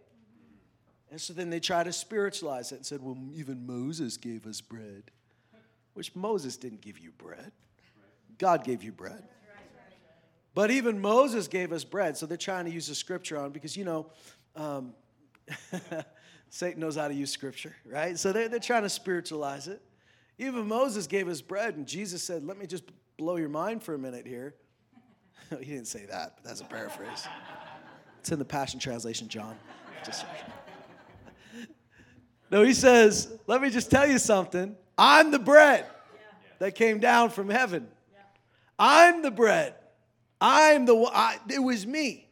And 1.10 1.20
so 1.20 1.32
then 1.32 1.50
they 1.50 1.60
try 1.60 1.84
to 1.84 1.92
spiritualize 1.92 2.72
it 2.72 2.76
and 2.76 2.86
said, 2.86 3.02
Well, 3.02 3.16
even 3.34 3.66
Moses 3.66 4.16
gave 4.16 4.46
us 4.46 4.60
bread, 4.60 5.04
which 5.94 6.14
Moses 6.14 6.56
didn't 6.56 6.82
give 6.82 6.98
you 6.98 7.12
bread. 7.12 7.52
God 8.38 8.64
gave 8.64 8.82
you 8.82 8.92
bread. 8.92 9.22
But 10.56 10.70
even 10.70 11.02
Moses 11.02 11.48
gave 11.48 11.70
us 11.70 11.84
bread. 11.84 12.16
So 12.16 12.24
they're 12.24 12.38
trying 12.38 12.64
to 12.64 12.70
use 12.70 12.86
the 12.86 12.94
scripture 12.94 13.36
on 13.36 13.50
because, 13.50 13.76
you 13.76 13.84
know, 13.84 14.06
um, 14.56 14.94
Satan 16.48 16.80
knows 16.80 16.96
how 16.96 17.08
to 17.08 17.14
use 17.14 17.30
scripture, 17.30 17.76
right? 17.84 18.18
So 18.18 18.32
they're, 18.32 18.48
they're 18.48 18.58
trying 18.58 18.84
to 18.84 18.88
spiritualize 18.88 19.68
it. 19.68 19.82
Even 20.38 20.66
Moses 20.66 21.06
gave 21.06 21.28
us 21.28 21.42
bread, 21.42 21.76
and 21.76 21.86
Jesus 21.86 22.22
said, 22.22 22.42
Let 22.42 22.56
me 22.56 22.66
just 22.66 22.84
blow 23.18 23.36
your 23.36 23.50
mind 23.50 23.82
for 23.82 23.92
a 23.92 23.98
minute 23.98 24.26
here. 24.26 24.54
he 25.60 25.72
didn't 25.72 25.88
say 25.88 26.06
that, 26.06 26.36
but 26.36 26.44
that's 26.44 26.62
a 26.62 26.64
paraphrase. 26.64 27.28
It's 28.20 28.32
in 28.32 28.40
the 28.40 28.44
Passion 28.44 28.80
Translation, 28.80 29.28
John. 29.28 29.56
Just 30.04 30.26
no, 32.50 32.64
he 32.64 32.74
says, 32.74 33.38
Let 33.46 33.62
me 33.62 33.70
just 33.70 33.88
tell 33.88 34.08
you 34.08 34.18
something. 34.18 34.74
I'm 34.98 35.30
the 35.30 35.38
bread 35.38 35.86
that 36.58 36.74
came 36.74 36.98
down 36.98 37.30
from 37.30 37.48
heaven. 37.48 37.86
I'm 38.80 39.22
the 39.22 39.30
bread. 39.30 39.74
I'm 40.40 40.86
the 40.86 40.94
one. 40.94 41.12
I, 41.14 41.38
it 41.52 41.58
was 41.58 41.86
me. 41.86 42.28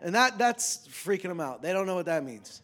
And 0.00 0.14
that, 0.14 0.38
that's 0.38 0.86
freaking 0.88 1.28
them 1.28 1.40
out. 1.40 1.62
They 1.62 1.72
don't 1.72 1.86
know 1.86 1.94
what 1.94 2.06
that 2.06 2.24
means. 2.24 2.62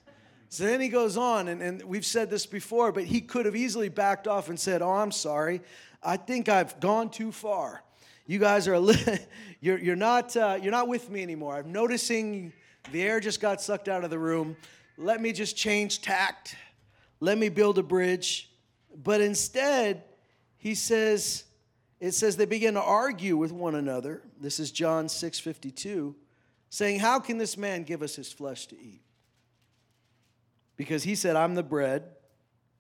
So 0.51 0.65
then 0.65 0.81
he 0.81 0.89
goes 0.89 1.17
on, 1.17 1.49
and, 1.49 1.63
and 1.63 1.83
we've 1.85 2.05
said 2.05 2.29
this 2.29 2.45
before, 2.45 2.91
but 2.93 3.05
he 3.05 3.21
could 3.21 3.47
have 3.47 3.55
easily 3.55 3.89
backed 3.89 4.27
off 4.27 4.49
and 4.49 4.59
said, 4.59 4.83
Oh, 4.83 4.91
I'm 4.91 5.13
sorry. 5.13 5.61
I 6.03 6.17
think 6.17 6.49
I've 6.49 6.81
gone 6.81 7.11
too 7.11 7.31
far. 7.31 7.83
You 8.27 8.39
guys 8.39 8.69
are, 8.69 8.79
li- 8.79 9.19
you're, 9.61 9.79
you're, 9.79 9.97
not, 9.97 10.37
uh, 10.37 10.59
you're 10.61 10.73
not 10.73 10.89
with 10.89 11.09
me 11.09 11.23
anymore. 11.23 11.57
I'm 11.57 11.73
noticing 11.73 12.53
the 12.91 13.03
air 13.03 13.21
just 13.21 13.41
got 13.41 13.61
sucked 13.63 13.89
out 13.89 14.05
of 14.05 14.11
the 14.11 14.19
room. 14.19 14.57
Let 14.99 15.21
me 15.21 15.33
just 15.33 15.57
change 15.57 16.03
tact. 16.03 16.57
Let 17.21 17.39
me 17.39 17.49
build 17.49 17.79
a 17.79 17.83
bridge. 17.83 18.51
But 19.03 19.21
instead, 19.21 20.05
he 20.57 20.75
says, 20.75 21.45
it 22.01 22.13
says 22.13 22.37
they 22.37 22.47
begin 22.47 22.75
to 22.75 22.83
argue 22.83 23.37
with 23.37 23.53
one 23.53 23.75
another. 23.75 24.23
This 24.41 24.59
is 24.59 24.71
John 24.71 25.09
6 25.09 25.39
52, 25.39 26.17
saying, 26.71 27.01
How 27.01 27.21
can 27.21 27.39
this 27.39 27.57
man 27.57 27.85
give 27.85 28.03
us 28.03 28.17
his 28.17 28.33
flesh 28.33 28.67
to 28.69 28.81
eat? 28.81 29.03
Because 30.77 31.03
he 31.03 31.15
said, 31.15 31.37
I'm 31.37 31.55
the 31.55 31.63
bread, 31.63 32.05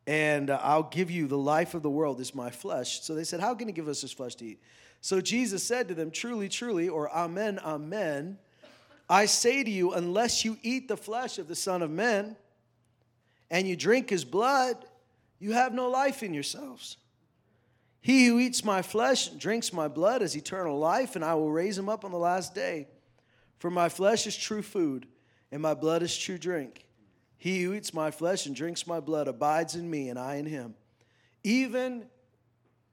and 0.07 0.50
I'll 0.50 0.85
give 0.85 1.11
you 1.11 1.27
the 1.27 1.39
life 1.39 1.75
of 1.75 1.83
the 1.83 1.91
world 1.91 2.19
is 2.19 2.35
my 2.35 2.50
flesh. 2.50 3.03
So 3.03 3.15
they 3.15 3.25
said, 3.25 3.41
How 3.41 3.55
can 3.55 3.69
he 3.69 3.73
give 3.73 3.89
us 3.89 4.00
his 4.00 4.12
flesh 4.12 4.35
to 4.37 4.47
eat? 4.47 4.62
So 5.03 5.21
Jesus 5.21 5.62
said 5.62 5.89
to 5.89 5.95
them, 5.95 6.11
Truly, 6.11 6.49
truly, 6.49 6.89
or 6.89 7.11
Amen, 7.11 7.59
Amen, 7.59 8.39
I 9.11 9.27
say 9.27 9.65
to 9.65 9.71
you, 9.71 9.93
unless 9.93 10.45
you 10.45 10.57
eat 10.62 10.87
the 10.89 10.97
flesh 10.97 11.39
of 11.39 11.49
the 11.49 11.57
Son 11.57 11.83
of 11.83 11.91
Man 11.91 12.37
and 13.50 13.67
you 13.67 13.77
drink 13.77 14.09
his 14.09 14.25
blood, 14.25 14.77
you 15.41 15.53
have 15.53 15.75
no 15.75 15.91
life 15.91 16.23
in 16.23 16.33
yourselves. 16.33 16.97
He 18.00 18.26
who 18.26 18.38
eats 18.38 18.64
my 18.64 18.83
flesh 18.83 19.30
and 19.30 19.38
drinks 19.38 19.73
my 19.73 19.88
blood 19.88 20.23
has 20.23 20.37
eternal 20.37 20.78
life, 20.78 21.16
and 21.16 21.25
I 21.25 21.35
will 21.35 21.52
raise 21.52 21.76
him 21.76 21.88
up 21.88 22.04
on 22.04 22.12
the 22.12 22.19
last 22.19 22.54
day. 22.54 22.88
For 23.59 23.71
my 23.71 23.90
flesh 23.90 24.26
is 24.26 24.37
true 24.37 24.62
food, 24.62 25.07
and 25.52 25.61
my 25.61 25.75
blood 25.75 26.02
is 26.02 26.16
true 26.16 26.38
drink. 26.38 26.87
He 27.37 27.62
who 27.62 27.75
eats 27.75 27.92
my 27.92 28.11
flesh 28.11 28.47
and 28.47 28.57
drinks 28.57 28.87
my 28.87 29.00
blood 29.00 29.28
abides 29.28 29.75
in 29.75 29.88
me, 29.88 30.09
and 30.09 30.19
I 30.19 30.37
in 30.37 30.47
him. 30.47 30.75
Even, 31.45 32.07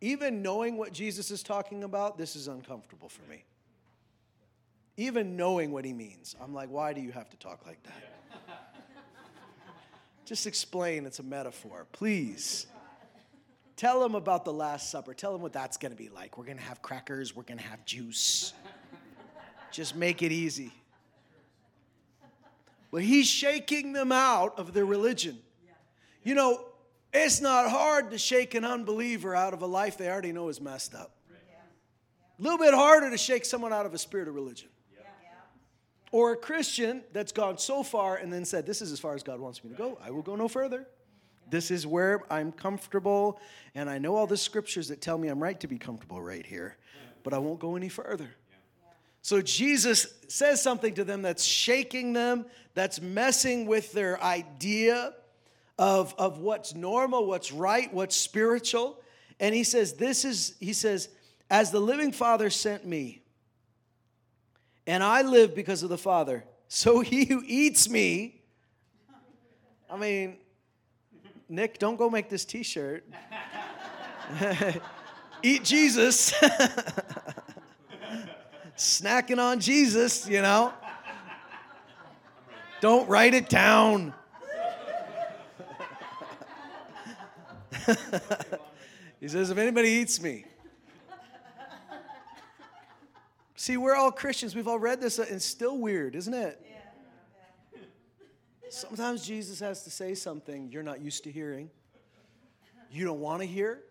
even 0.01 0.41
knowing 0.41 0.77
what 0.77 0.91
Jesus 0.91 1.31
is 1.31 1.41
talking 1.41 1.83
about, 1.83 2.17
this 2.17 2.35
is 2.35 2.47
uncomfortable 2.47 3.09
for 3.09 3.23
me. 3.29 3.45
Even 4.97 5.37
knowing 5.37 5.71
what 5.71 5.85
he 5.85 5.93
means, 5.93 6.35
I'm 6.41 6.53
like, 6.53 6.69
why 6.69 6.91
do 6.91 7.01
you 7.01 7.11
have 7.11 7.29
to 7.29 7.37
talk 7.37 7.65
like 7.65 7.81
that? 7.83 8.03
Just 10.25 10.47
explain 10.47 11.05
it's 11.05 11.19
a 11.19 11.23
metaphor, 11.23 11.85
please. 11.93 12.67
Tell 13.77 14.01
them 14.01 14.15
about 14.15 14.43
the 14.43 14.51
Last 14.51 14.89
Supper. 14.89 15.13
Tell 15.13 15.31
them 15.31 15.41
what 15.41 15.53
that's 15.53 15.77
going 15.77 15.91
to 15.91 15.97
be 15.97 16.09
like. 16.09 16.37
We're 16.37 16.45
going 16.45 16.57
to 16.57 16.63
have 16.63 16.81
crackers, 16.81 17.35
we're 17.35 17.43
going 17.43 17.59
to 17.59 17.63
have 17.63 17.85
juice. 17.85 18.53
Just 19.71 19.95
make 19.95 20.23
it 20.23 20.31
easy. 20.31 20.73
But 22.91 23.03
he's 23.03 23.27
shaking 23.27 23.93
them 23.93 24.11
out 24.11 24.57
of 24.57 24.73
their 24.73 24.85
religion. 24.85 25.37
You 26.23 26.33
know, 26.33 26.65
it's 27.13 27.39
not 27.39 27.69
hard 27.69 28.11
to 28.11 28.17
shake 28.17 28.55
an 28.55 28.65
unbeliever 28.65 29.35
out 29.35 29.53
of 29.53 29.61
a 29.61 29.67
life 29.67 29.97
they 29.97 30.09
already 30.09 30.31
know 30.31 30.49
is 30.49 30.59
messed 30.59 30.95
up. 30.95 31.11
A 32.39 32.41
little 32.41 32.57
bit 32.57 32.73
harder 32.73 33.09
to 33.09 33.17
shake 33.17 33.45
someone 33.45 33.73
out 33.73 33.85
of 33.85 33.93
a 33.93 33.97
spirit 33.97 34.27
of 34.27 34.35
religion. 34.35 34.69
Or 36.11 36.31
a 36.31 36.37
Christian 36.37 37.03
that's 37.11 37.31
gone 37.31 37.57
so 37.57 37.83
far 37.83 38.15
and 38.15 38.31
then 38.31 38.45
said, 38.45 38.65
This 38.65 38.81
is 38.81 38.91
as 38.91 38.99
far 38.99 39.13
as 39.13 39.23
God 39.23 39.39
wants 39.39 39.63
me 39.63 39.69
to 39.69 39.75
go. 39.75 39.99
I 40.03 40.09
will 40.09 40.21
go 40.21 40.35
no 40.35 40.47
further. 40.47 40.87
This 41.49 41.71
is 41.71 41.87
where 41.87 42.21
I'm 42.31 42.51
comfortable, 42.51 43.39
and 43.75 43.89
I 43.89 43.97
know 43.97 44.15
all 44.15 44.27
the 44.27 44.37
scriptures 44.37 44.87
that 44.89 45.01
tell 45.01 45.17
me 45.17 45.27
I'm 45.27 45.41
right 45.41 45.59
to 45.61 45.67
be 45.67 45.77
comfortable 45.77 46.21
right 46.21 46.45
here, 46.45 46.77
but 47.23 47.33
I 47.33 47.37
won't 47.37 47.59
go 47.59 47.75
any 47.75 47.89
further. 47.89 48.29
So 49.21 49.41
Jesus 49.41 50.13
says 50.27 50.61
something 50.61 50.93
to 50.95 51.03
them 51.03 51.21
that's 51.21 51.43
shaking 51.43 52.13
them, 52.13 52.45
that's 52.73 53.01
messing 53.01 53.65
with 53.65 53.91
their 53.91 54.21
idea 54.23 55.13
of, 55.77 56.15
of 56.17 56.39
what's 56.39 56.75
normal, 56.75 57.25
what's 57.25 57.51
right, 57.51 57.93
what's 57.93 58.15
spiritual. 58.15 59.01
And 59.39 59.53
he 59.53 59.63
says, 59.63 59.93
This 59.93 60.25
is, 60.25 60.55
he 60.59 60.73
says, 60.73 61.09
as 61.49 61.71
the 61.71 61.79
living 61.79 62.11
Father 62.11 62.49
sent 62.49 62.85
me, 62.85 63.21
and 64.85 65.03
I 65.03 65.21
live 65.21 65.53
because 65.53 65.83
of 65.83 65.89
the 65.89 65.97
Father, 65.97 66.45
so 66.67 67.01
he 67.01 67.25
who 67.25 67.43
eats 67.45 67.89
me, 67.89 68.41
I 69.89 69.97
mean, 69.97 70.37
Nick, 71.49 71.79
don't 71.79 71.95
go 71.95 72.09
make 72.09 72.29
this 72.29 72.43
t 72.45 72.63
shirt. 72.63 73.05
Eat 75.43 75.63
Jesus. 75.63 76.33
Snacking 78.77 79.39
on 79.39 79.59
Jesus, 79.59 80.27
you 80.27 80.41
know. 80.41 80.73
Don't 82.81 83.07
write 83.09 83.33
it 83.33 83.49
down. 83.49 84.13
he 89.19 89.27
says, 89.27 89.49
if 89.49 89.57
anybody 89.57 89.89
eats 89.89 90.21
me. 90.21 90.45
See, 93.55 93.77
we're 93.77 93.95
all 93.95 94.11
Christians. 94.11 94.55
We've 94.55 94.67
all 94.67 94.77
read 94.77 95.01
this, 95.01 95.17
and 95.17 95.29
it's 95.29 95.45
still 95.45 95.79
weird, 95.79 96.15
isn't 96.15 96.33
it? 96.33 96.61
Sometimes 98.69 99.25
Jesus 99.25 99.59
has 99.59 99.83
to 99.83 99.89
say 99.89 100.13
something 100.13 100.69
you're 100.71 100.83
not 100.83 101.01
used 101.01 101.23
to 101.23 101.31
hearing. 101.31 101.69
You 102.91 103.05
don't 103.05 103.19
want 103.19 103.41
to 103.41 103.47
hear. 103.47 103.83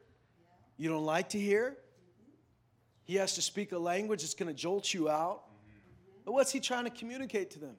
You 0.76 0.88
don't 0.88 1.04
like 1.04 1.30
to 1.30 1.38
hear. 1.38 1.76
He 3.04 3.16
has 3.16 3.34
to 3.34 3.42
speak 3.42 3.72
a 3.72 3.78
language 3.78 4.22
that's 4.22 4.34
going 4.34 4.48
to 4.48 4.54
jolt 4.54 4.92
you 4.92 5.08
out. 5.08 5.42
But 6.24 6.32
what's 6.32 6.50
he 6.50 6.60
trying 6.60 6.84
to 6.84 6.90
communicate 6.90 7.50
to 7.52 7.58
them? 7.58 7.76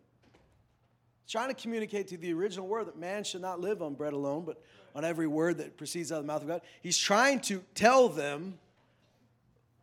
He's 1.25 1.32
trying 1.32 1.50
to 1.50 1.62
communicate 1.62 2.08
to 2.10 2.18
the 2.18 2.34
original 2.34 2.68
word 2.68 2.88
that 2.88 2.98
man 2.98 3.24
should 3.24 3.42
not 3.42 3.60
live 3.60 3.82
on 3.82 3.94
bread 3.94 4.13
alone, 4.13 4.46
but 4.46 4.62
on 4.96 5.04
every 5.04 5.27
word 5.27 5.58
that 5.58 5.77
proceeds 5.77 6.12
out 6.12 6.20
of 6.20 6.24
the 6.24 6.27
mouth 6.27 6.42
of 6.42 6.48
God. 6.48 6.62
He's 6.82 6.98
trying 6.98 7.42
to 7.42 7.62
tell 7.75 8.08
them 8.10 8.58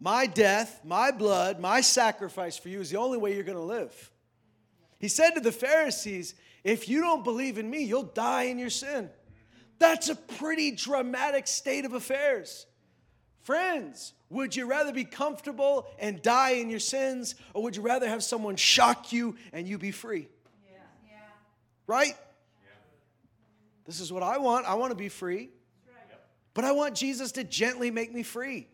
my 0.00 0.26
death, 0.26 0.80
my 0.84 1.10
blood, 1.10 1.60
my 1.60 1.80
sacrifice 1.82 2.56
for 2.56 2.70
you 2.70 2.80
is 2.80 2.90
the 2.90 2.96
only 2.96 3.18
way 3.18 3.34
you're 3.34 3.44
going 3.44 3.58
to 3.58 3.62
live. 3.62 4.10
He 4.98 5.08
said 5.08 5.32
to 5.32 5.40
the 5.40 5.52
Pharisees, 5.52 6.34
If 6.64 6.88
you 6.88 7.02
don't 7.02 7.22
believe 7.22 7.58
in 7.58 7.68
me, 7.68 7.84
you'll 7.84 8.02
die 8.02 8.44
in 8.44 8.58
your 8.58 8.70
sin. 8.70 9.10
That's 9.78 10.08
a 10.08 10.14
pretty 10.14 10.70
dramatic 10.70 11.46
state 11.46 11.84
of 11.84 11.92
affairs. 11.92 12.66
Friends, 13.42 14.14
would 14.30 14.56
you 14.56 14.66
rather 14.66 14.92
be 14.92 15.04
comfortable 15.04 15.86
and 15.98 16.22
die 16.22 16.52
in 16.52 16.70
your 16.70 16.80
sins, 16.80 17.34
or 17.52 17.62
would 17.62 17.76
you 17.76 17.82
rather 17.82 18.08
have 18.08 18.24
someone 18.24 18.56
shock 18.56 19.12
you 19.12 19.36
and 19.52 19.68
you 19.68 19.76
be 19.76 19.90
free? 19.90 20.28
Yeah. 20.66 20.78
Yeah. 21.10 21.16
Right? 21.86 22.16
Yeah. 22.64 22.70
This 23.84 24.00
is 24.00 24.10
what 24.10 24.22
I 24.22 24.38
want. 24.38 24.64
I 24.66 24.74
want 24.74 24.92
to 24.92 24.96
be 24.96 25.10
free. 25.10 25.50
Right. 25.86 26.18
But 26.54 26.64
I 26.64 26.72
want 26.72 26.94
Jesus 26.94 27.32
to 27.32 27.44
gently 27.44 27.90
make 27.90 28.12
me 28.12 28.22
free. 28.22 28.68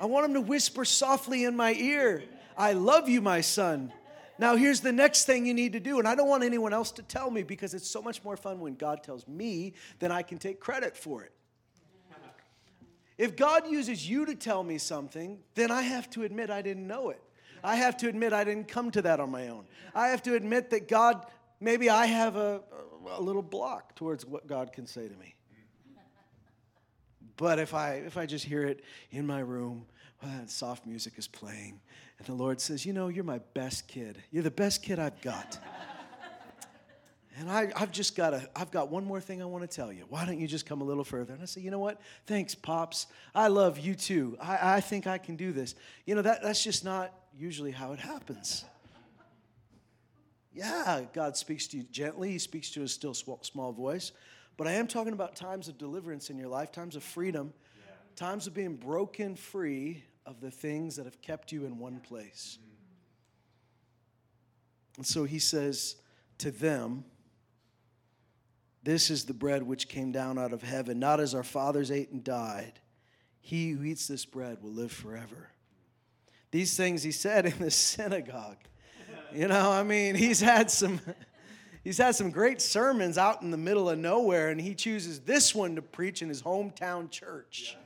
I 0.00 0.06
want 0.06 0.24
him 0.24 0.34
to 0.34 0.40
whisper 0.40 0.86
softly 0.86 1.44
in 1.44 1.54
my 1.54 1.74
ear, 1.74 2.24
I 2.56 2.72
love 2.72 3.08
you, 3.08 3.20
my 3.20 3.42
son. 3.42 3.92
Now, 4.40 4.56
here's 4.56 4.80
the 4.80 4.90
next 4.90 5.26
thing 5.26 5.44
you 5.44 5.52
need 5.52 5.74
to 5.74 5.80
do, 5.80 5.98
and 5.98 6.08
I 6.08 6.14
don't 6.14 6.26
want 6.26 6.44
anyone 6.44 6.72
else 6.72 6.90
to 6.92 7.02
tell 7.02 7.30
me 7.30 7.42
because 7.42 7.74
it's 7.74 7.86
so 7.86 8.00
much 8.00 8.24
more 8.24 8.38
fun 8.38 8.58
when 8.58 8.74
God 8.74 9.02
tells 9.02 9.28
me 9.28 9.74
than 9.98 10.10
I 10.10 10.22
can 10.22 10.38
take 10.38 10.60
credit 10.60 10.96
for 10.96 11.22
it. 11.22 11.32
If 13.18 13.36
God 13.36 13.70
uses 13.70 14.08
you 14.08 14.24
to 14.24 14.34
tell 14.34 14.64
me 14.64 14.78
something, 14.78 15.40
then 15.54 15.70
I 15.70 15.82
have 15.82 16.08
to 16.10 16.22
admit 16.22 16.48
I 16.48 16.62
didn't 16.62 16.86
know 16.86 17.10
it. 17.10 17.22
I 17.62 17.76
have 17.76 17.98
to 17.98 18.08
admit 18.08 18.32
I 18.32 18.44
didn't 18.44 18.66
come 18.66 18.90
to 18.92 19.02
that 19.02 19.20
on 19.20 19.30
my 19.30 19.48
own. 19.48 19.66
I 19.94 20.08
have 20.08 20.22
to 20.22 20.34
admit 20.34 20.70
that 20.70 20.88
God, 20.88 21.26
maybe 21.60 21.90
I 21.90 22.06
have 22.06 22.36
a, 22.36 22.62
a 23.10 23.20
little 23.20 23.42
block 23.42 23.94
towards 23.94 24.24
what 24.24 24.46
God 24.46 24.72
can 24.72 24.86
say 24.86 25.06
to 25.06 25.14
me. 25.16 25.34
But 27.40 27.58
if 27.58 27.72
I, 27.72 27.94
if 27.94 28.18
I 28.18 28.26
just 28.26 28.44
hear 28.44 28.64
it 28.64 28.84
in 29.12 29.26
my 29.26 29.40
room, 29.40 29.86
well, 30.22 30.42
soft 30.46 30.84
music 30.84 31.14
is 31.16 31.26
playing, 31.26 31.80
and 32.18 32.26
the 32.26 32.34
Lord 32.34 32.60
says, 32.60 32.84
You 32.84 32.92
know, 32.92 33.08
you're 33.08 33.24
my 33.24 33.40
best 33.54 33.88
kid. 33.88 34.22
You're 34.30 34.42
the 34.42 34.50
best 34.50 34.82
kid 34.82 34.98
I've 35.00 35.20
got. 35.22 35.58
And 37.38 37.48
I, 37.48 37.72
have 37.76 37.90
just 37.90 38.16
got 38.16 38.34
a, 38.34 38.50
I've 38.54 38.72
got 38.72 38.90
one 38.90 39.04
more 39.04 39.20
thing 39.20 39.40
I 39.40 39.46
want 39.46 39.62
to 39.62 39.74
tell 39.74 39.90
you. 39.90 40.04
Why 40.10 40.26
don't 40.26 40.38
you 40.38 40.46
just 40.46 40.66
come 40.66 40.82
a 40.82 40.84
little 40.84 41.04
further? 41.04 41.32
And 41.32 41.40
I 41.40 41.46
say, 41.46 41.62
you 41.62 41.70
know 41.70 41.78
what? 41.78 41.98
Thanks, 42.26 42.54
Pops. 42.54 43.06
I 43.34 43.46
love 43.46 43.78
you 43.78 43.94
too. 43.94 44.36
I, 44.42 44.74
I 44.74 44.80
think 44.80 45.06
I 45.06 45.16
can 45.16 45.36
do 45.36 45.52
this. 45.52 45.74
You 46.04 46.16
know, 46.16 46.22
that, 46.22 46.42
that's 46.42 46.62
just 46.62 46.84
not 46.84 47.14
usually 47.38 47.70
how 47.70 47.92
it 47.92 47.98
happens. 48.00 48.64
Yeah, 50.52 51.02
God 51.14 51.34
speaks 51.36 51.66
to 51.68 51.78
you 51.78 51.84
gently. 51.84 52.32
He 52.32 52.38
speaks 52.38 52.68
to 52.72 52.82
a 52.82 52.88
still 52.88 53.14
small 53.14 53.72
voice. 53.72 54.12
But 54.56 54.66
I 54.66 54.72
am 54.72 54.86
talking 54.86 55.12
about 55.12 55.36
times 55.36 55.68
of 55.68 55.78
deliverance 55.78 56.30
in 56.30 56.38
your 56.38 56.48
life, 56.48 56.70
times 56.70 56.96
of 56.96 57.02
freedom, 57.02 57.52
yeah. 57.86 57.92
times 58.14 58.46
of 58.46 58.54
being 58.54 58.76
broken 58.76 59.34
free 59.36 60.04
of 60.26 60.40
the 60.40 60.50
things 60.50 60.96
that 60.96 61.06
have 61.06 61.20
kept 61.22 61.52
you 61.52 61.64
in 61.64 61.78
one 61.78 62.00
place. 62.00 62.58
And 64.96 65.06
so 65.06 65.24
he 65.24 65.38
says 65.38 65.96
to 66.38 66.50
them, 66.50 67.04
this 68.82 69.10
is 69.10 69.24
the 69.24 69.34
bread 69.34 69.62
which 69.62 69.88
came 69.88 70.10
down 70.10 70.38
out 70.38 70.52
of 70.52 70.62
heaven, 70.62 70.98
not 70.98 71.20
as 71.20 71.34
our 71.34 71.42
fathers 71.42 71.90
ate 71.90 72.10
and 72.10 72.24
died. 72.24 72.80
He 73.40 73.70
who 73.70 73.84
eats 73.84 74.06
this 74.06 74.24
bread 74.24 74.62
will 74.62 74.72
live 74.72 74.92
forever. 74.92 75.50
These 76.50 76.76
things 76.76 77.02
he 77.02 77.12
said 77.12 77.46
in 77.46 77.58
the 77.58 77.70
synagogue. 77.70 78.58
You 79.32 79.48
know, 79.48 79.70
I 79.70 79.82
mean, 79.82 80.14
he's 80.14 80.40
had 80.40 80.70
some 80.70 81.00
he's 81.84 81.98
had 81.98 82.14
some 82.14 82.30
great 82.30 82.60
sermons 82.60 83.18
out 83.18 83.42
in 83.42 83.50
the 83.50 83.56
middle 83.56 83.88
of 83.88 83.98
nowhere 83.98 84.48
and 84.48 84.60
he 84.60 84.74
chooses 84.74 85.20
this 85.20 85.54
one 85.54 85.76
to 85.76 85.82
preach 85.82 86.22
in 86.22 86.28
his 86.28 86.42
hometown 86.42 87.10
church. 87.10 87.76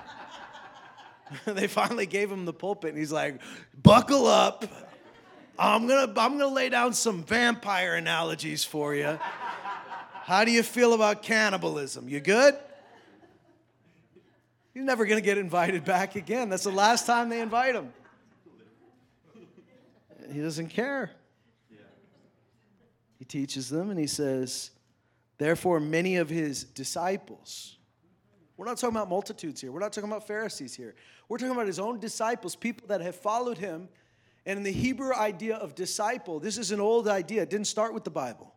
they 1.44 1.66
finally 1.66 2.06
gave 2.06 2.30
him 2.30 2.44
the 2.44 2.52
pulpit 2.52 2.90
and 2.90 2.98
he's 2.98 3.12
like, 3.12 3.40
"Buckle 3.82 4.26
up. 4.26 4.64
I'm 5.58 5.86
to 5.88 6.12
I'm 6.16 6.38
to 6.38 6.48
lay 6.48 6.68
down 6.68 6.92
some 6.92 7.22
vampire 7.22 7.94
analogies 7.94 8.64
for 8.64 8.94
you." 8.94 9.18
How 10.24 10.44
do 10.44 10.52
you 10.52 10.62
feel 10.62 10.94
about 10.94 11.22
cannibalism? 11.22 12.08
You 12.08 12.20
good? 12.20 12.56
He's 14.72 14.84
never 14.84 15.04
to 15.04 15.24
get 15.24 15.38
invited 15.38 15.84
back 15.84 16.14
again. 16.14 16.48
That's 16.48 16.62
the 16.62 16.70
last 16.70 17.04
time 17.04 17.28
they 17.28 17.40
invite 17.40 17.74
him. 17.74 17.92
He 20.32 20.40
doesn't 20.40 20.68
care. 20.68 21.10
He 23.20 23.24
teaches 23.24 23.70
them 23.70 23.90
and 23.90 24.00
he 24.00 24.08
says, 24.08 24.72
Therefore, 25.38 25.78
many 25.78 26.16
of 26.16 26.28
his 26.28 26.64
disciples, 26.64 27.76
we're 28.56 28.66
not 28.66 28.76
talking 28.76 28.96
about 28.96 29.08
multitudes 29.08 29.60
here. 29.60 29.70
We're 29.70 29.78
not 29.78 29.92
talking 29.92 30.10
about 30.10 30.26
Pharisees 30.26 30.74
here. 30.74 30.96
We're 31.28 31.38
talking 31.38 31.52
about 31.52 31.68
his 31.68 31.78
own 31.78 32.00
disciples, 32.00 32.56
people 32.56 32.88
that 32.88 33.00
have 33.00 33.14
followed 33.14 33.58
him. 33.58 33.88
And 34.44 34.56
in 34.56 34.64
the 34.64 34.72
Hebrew 34.72 35.14
idea 35.14 35.54
of 35.54 35.76
disciple, 35.76 36.40
this 36.40 36.58
is 36.58 36.72
an 36.72 36.80
old 36.80 37.06
idea. 37.06 37.42
It 37.42 37.50
didn't 37.50 37.68
start 37.68 37.94
with 37.94 38.02
the 38.02 38.10
Bible 38.10 38.52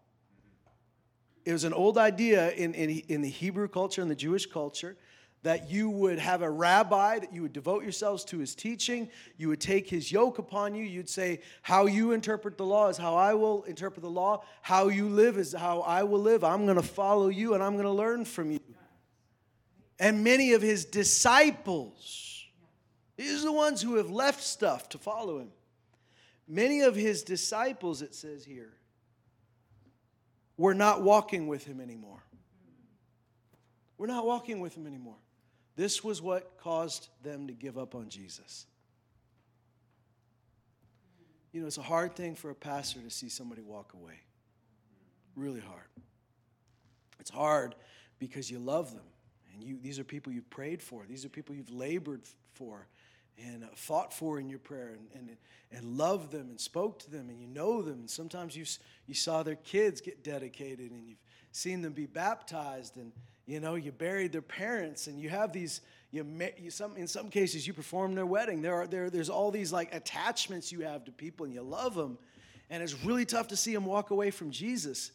it 1.46 1.52
was 1.52 1.64
an 1.64 1.74
old 1.74 1.98
idea 1.98 2.52
in, 2.52 2.74
in, 2.74 2.90
in 3.10 3.22
the 3.22 3.30
Hebrew 3.30 3.68
culture 3.68 4.02
and 4.02 4.10
the 4.10 4.16
Jewish 4.16 4.46
culture 4.46 4.96
that 5.44 5.70
you 5.70 5.90
would 5.90 6.20
have 6.20 6.42
a 6.42 6.50
rabbi, 6.50 7.20
that 7.20 7.34
you 7.34 7.42
would 7.42 7.54
devote 7.54 7.84
yourselves 7.84 8.24
to 8.26 8.40
his 8.40 8.56
teaching. 8.56 9.10
You 9.38 9.50
would 9.50 9.60
take 9.60 9.90
his 9.90 10.12
yoke 10.12 10.40
upon 10.40 10.74
you. 10.74 10.86
You'd 10.86 11.10
say, 11.10 11.42
How 11.62 11.86
you 11.86 12.14
interpret 12.14 12.58
the 12.58 12.66
law 12.66 12.88
is 12.88 12.98
how 12.98 13.16
I 13.16 13.34
will 13.34 13.64
interpret 13.64 14.02
the 14.02 14.10
law. 14.10 14.44
How 14.62 14.88
you 14.88 15.10
live 15.10 15.38
is 15.38 15.54
how 15.54 15.82
I 15.82 16.04
will 16.04 16.22
live. 16.22 16.44
I'm 16.44 16.66
going 16.66 16.78
to 16.78 16.82
follow 16.82 17.28
you 17.28 17.54
and 17.54 17.62
I'm 17.62 17.74
going 17.74 17.84
to 17.84 17.92
learn 17.92 18.24
from 18.26 18.52
you. 18.52 18.60
And 20.00 20.24
many 20.24 20.54
of 20.54 20.62
his 20.62 20.86
disciples, 20.86 22.46
these 23.18 23.42
are 23.42 23.46
the 23.46 23.52
ones 23.52 23.82
who 23.82 23.96
have 23.98 24.10
left 24.10 24.42
stuff 24.42 24.90
to 24.90 24.98
follow 24.98 25.40
him. 25.40 25.50
Many 26.48 26.82
of 26.82 26.96
his 26.96 27.24
disciples, 27.24 28.02
it 28.02 28.16
says 28.16 28.44
here, 28.44 28.74
we're 30.58 30.74
not 30.74 31.02
walking 31.02 31.48
with 31.48 31.66
him 31.66 31.82
anymore. 31.82 32.24
We're 33.98 34.08
not 34.08 34.26
walking 34.26 34.60
with 34.60 34.76
him 34.76 34.88
anymore. 34.88 35.16
This 35.76 36.04
was 36.04 36.22
what 36.22 36.58
caused 36.58 37.10
them 37.24 37.48
to 37.48 37.54
give 37.54 37.78
up 37.78 37.96
on 37.96 38.10
Jesus. 38.10 38.66
You 41.52 41.62
know, 41.62 41.68
it's 41.68 41.78
a 41.78 41.84
hard 41.84 42.16
thing 42.16 42.36
for 42.36 42.50
a 42.50 42.56
pastor 42.56 43.00
to 43.02 43.10
see 43.10 43.30
somebody 43.30 43.62
walk 43.62 43.94
away. 43.94 44.20
Really 45.36 45.62
hard. 45.62 45.88
It's 47.20 47.30
hard 47.30 47.76
because 48.20 48.50
you 48.50 48.60
love 48.60 48.92
them. 48.94 49.06
And 49.54 49.64
you, 49.64 49.78
these 49.82 50.00
are 50.00 50.04
people 50.04 50.34
you've 50.34 50.50
prayed 50.50 50.82
for, 50.82 51.06
these 51.08 51.26
are 51.26 51.30
people 51.30 51.56
you've 51.56 51.72
labored 51.72 52.22
for 52.54 52.88
and 53.38 53.64
uh, 53.64 53.68
fought 53.76 54.14
for 54.14 54.40
in 54.40 54.50
your 54.50 54.60
prayer 54.60 54.96
and, 54.98 55.08
and, 55.16 55.38
and 55.72 55.98
loved 55.98 56.32
them 56.32 56.50
and 56.50 56.60
spoke 56.60 57.00
to 57.00 57.12
them 57.12 57.30
and 57.30 57.40
you 57.40 57.48
know 57.48 57.82
them. 57.82 58.00
And 58.00 58.10
sometimes 58.10 58.56
you, 58.56 58.66
you 59.08 59.14
saw 59.14 59.44
their 59.44 59.56
kids 59.56 60.02
get 60.02 60.24
dedicated 60.24 60.92
and 60.92 61.08
you've 61.08 61.24
seen 61.52 61.82
them 61.82 61.94
be 61.94 62.06
baptized 62.06 62.98
and 62.98 63.12
you 63.46 63.60
know 63.60 63.76
you 63.76 63.92
buried 63.92 64.32
their 64.32 64.42
parents 64.42 65.08
and 65.08 65.20
you 65.20 65.30
have 65.30 65.52
these 65.52 65.82
you, 66.12 66.26
you 66.58 66.70
some 66.70 66.96
in 66.96 67.08
some 67.08 67.30
cases 67.30 67.66
you 67.66 67.74
perform 67.74 68.16
their 68.16 68.26
wedding 68.26 68.62
there 68.62 68.76
are 68.76 68.88
there 68.88 69.10
there's 69.10 69.30
all 69.30 69.52
these 69.52 69.72
like 69.72 69.94
attachments 69.94 70.72
you 70.72 70.82
have 70.82 71.04
to 71.06 71.12
people 71.12 71.46
and 71.46 71.54
you 71.54 71.62
love 71.62 71.96
them 71.96 72.18
and 72.70 72.82
it's 72.82 73.04
really 73.04 73.26
tough 73.26 73.48
to 73.48 73.56
see 73.56 73.74
them 73.74 73.86
walk 73.86 74.12
away 74.12 74.32
from 74.32 74.52
jesus 74.52 75.12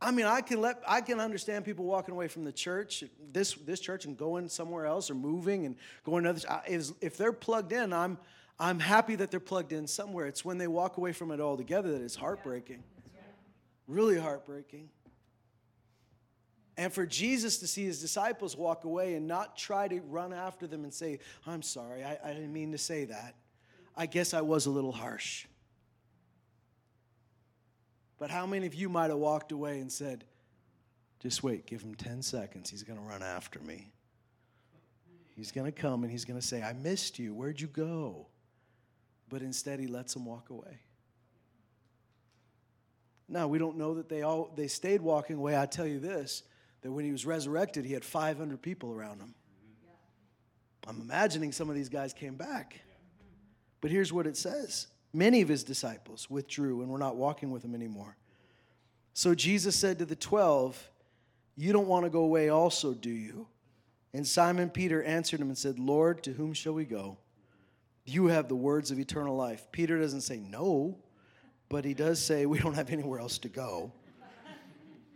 I 0.00 0.10
mean, 0.10 0.26
I 0.26 0.42
can 0.42 0.60
let 0.60 0.82
I 0.86 1.00
can 1.00 1.20
understand 1.20 1.64
people 1.64 1.84
walking 1.84 2.12
away 2.12 2.28
from 2.28 2.44
the 2.44 2.52
church, 2.52 3.02
this 3.32 3.54
this 3.54 3.80
church, 3.80 4.04
and 4.04 4.16
going 4.16 4.48
somewhere 4.48 4.84
else 4.84 5.10
or 5.10 5.14
moving 5.14 5.64
and 5.64 5.76
going 6.04 6.24
to 6.24 6.30
others. 6.30 6.44
If, 6.68 6.90
if 7.00 7.16
they're 7.16 7.32
plugged 7.32 7.72
in, 7.72 7.92
I'm 7.92 8.18
I'm 8.58 8.78
happy 8.78 9.16
that 9.16 9.30
they're 9.30 9.40
plugged 9.40 9.72
in 9.72 9.86
somewhere. 9.86 10.26
It's 10.26 10.44
when 10.44 10.58
they 10.58 10.66
walk 10.66 10.98
away 10.98 11.12
from 11.12 11.30
it 11.30 11.40
altogether 11.40 11.92
that 11.92 12.02
it's 12.02 12.14
heartbreaking, 12.14 12.82
really 13.88 14.18
heartbreaking. 14.18 14.90
And 16.76 16.92
for 16.92 17.06
Jesus 17.06 17.58
to 17.58 17.66
see 17.66 17.84
his 17.84 18.00
disciples 18.00 18.56
walk 18.56 18.84
away 18.84 19.14
and 19.14 19.26
not 19.26 19.56
try 19.56 19.88
to 19.88 20.00
run 20.00 20.32
after 20.32 20.66
them 20.66 20.84
and 20.84 20.92
say, 20.92 21.20
I'm 21.46 21.62
sorry, 21.62 22.04
I, 22.04 22.18
I 22.22 22.32
didn't 22.34 22.52
mean 22.52 22.72
to 22.72 22.78
say 22.78 23.06
that. 23.06 23.34
I 23.96 24.06
guess 24.06 24.34
I 24.34 24.42
was 24.42 24.66
a 24.66 24.70
little 24.70 24.92
harsh. 24.92 25.46
But 28.18 28.30
how 28.30 28.46
many 28.46 28.66
of 28.66 28.74
you 28.74 28.88
might 28.88 29.08
have 29.08 29.18
walked 29.18 29.52
away 29.52 29.80
and 29.80 29.90
said, 29.90 30.24
just 31.20 31.42
wait, 31.42 31.66
give 31.66 31.80
him 31.80 31.94
10 31.94 32.22
seconds. 32.22 32.70
He's 32.70 32.82
going 32.82 32.98
to 32.98 33.04
run 33.04 33.22
after 33.22 33.58
me. 33.60 33.90
He's 35.34 35.52
going 35.52 35.66
to 35.66 35.72
come 35.72 36.02
and 36.02 36.10
he's 36.10 36.24
going 36.24 36.40
to 36.40 36.46
say, 36.46 36.62
I 36.62 36.72
missed 36.72 37.18
you. 37.18 37.34
Where'd 37.34 37.60
you 37.60 37.66
go? 37.66 38.26
But 39.28 39.42
instead, 39.42 39.80
he 39.80 39.86
lets 39.86 40.14
them 40.14 40.24
walk 40.24 40.50
away. 40.50 40.80
Now, 43.28 43.48
we 43.48 43.58
don't 43.58 43.76
know 43.76 43.94
that 43.94 44.08
they 44.08 44.22
all 44.22 44.52
they 44.56 44.68
stayed 44.68 45.00
walking 45.00 45.36
away. 45.36 45.58
I 45.58 45.66
tell 45.66 45.86
you 45.86 45.98
this 45.98 46.44
that 46.86 46.92
when 46.92 47.04
he 47.04 47.10
was 47.10 47.26
resurrected, 47.26 47.84
he 47.84 47.94
had 47.94 48.04
500 48.04 48.62
people 48.62 48.92
around 48.92 49.18
him. 49.18 49.34
I'm 50.86 51.00
imagining 51.00 51.50
some 51.50 51.68
of 51.68 51.74
these 51.74 51.88
guys 51.88 52.12
came 52.12 52.36
back. 52.36 52.80
But 53.80 53.90
here's 53.90 54.12
what 54.12 54.24
it 54.24 54.36
says 54.36 54.86
Many 55.12 55.40
of 55.40 55.48
his 55.48 55.64
disciples 55.64 56.30
withdrew 56.30 56.82
and 56.82 56.88
were 56.88 56.98
not 56.98 57.16
walking 57.16 57.50
with 57.50 57.64
him 57.64 57.74
anymore. 57.74 58.16
So 59.14 59.34
Jesus 59.34 59.74
said 59.74 59.98
to 59.98 60.04
the 60.04 60.14
twelve, 60.14 60.80
You 61.56 61.72
don't 61.72 61.88
want 61.88 62.04
to 62.04 62.10
go 62.10 62.20
away 62.20 62.50
also, 62.50 62.94
do 62.94 63.10
you? 63.10 63.48
And 64.14 64.24
Simon 64.24 64.70
Peter 64.70 65.02
answered 65.02 65.40
him 65.40 65.48
and 65.48 65.58
said, 65.58 65.80
Lord, 65.80 66.22
to 66.22 66.34
whom 66.34 66.52
shall 66.52 66.74
we 66.74 66.84
go? 66.84 67.18
You 68.04 68.26
have 68.26 68.46
the 68.46 68.54
words 68.54 68.92
of 68.92 69.00
eternal 69.00 69.34
life. 69.34 69.66
Peter 69.72 69.98
doesn't 69.98 70.20
say 70.20 70.38
no, 70.38 70.98
but 71.68 71.84
he 71.84 71.94
does 71.94 72.24
say, 72.24 72.46
We 72.46 72.60
don't 72.60 72.74
have 72.74 72.90
anywhere 72.90 73.18
else 73.18 73.38
to 73.38 73.48
go. 73.48 73.90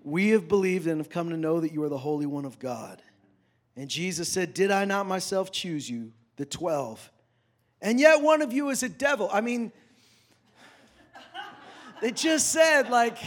We 0.02 0.30
have 0.30 0.48
believed 0.48 0.86
and 0.86 0.98
have 0.98 1.10
come 1.10 1.30
to 1.30 1.36
know 1.36 1.60
that 1.60 1.72
you 1.72 1.82
are 1.82 1.88
the 1.88 1.98
Holy 1.98 2.26
One 2.26 2.44
of 2.44 2.58
God. 2.58 3.02
And 3.76 3.88
Jesus 3.88 4.28
said, 4.28 4.54
Did 4.54 4.70
I 4.70 4.84
not 4.84 5.06
myself 5.06 5.52
choose 5.52 5.88
you, 5.88 6.12
the 6.36 6.44
twelve? 6.44 7.10
And 7.82 7.98
yet 7.98 8.20
one 8.20 8.42
of 8.42 8.52
you 8.52 8.68
is 8.70 8.82
a 8.82 8.88
devil. 8.88 9.28
I 9.32 9.40
mean, 9.40 9.72
they 12.00 12.10
just 12.10 12.50
said, 12.50 12.90
like, 12.90 13.18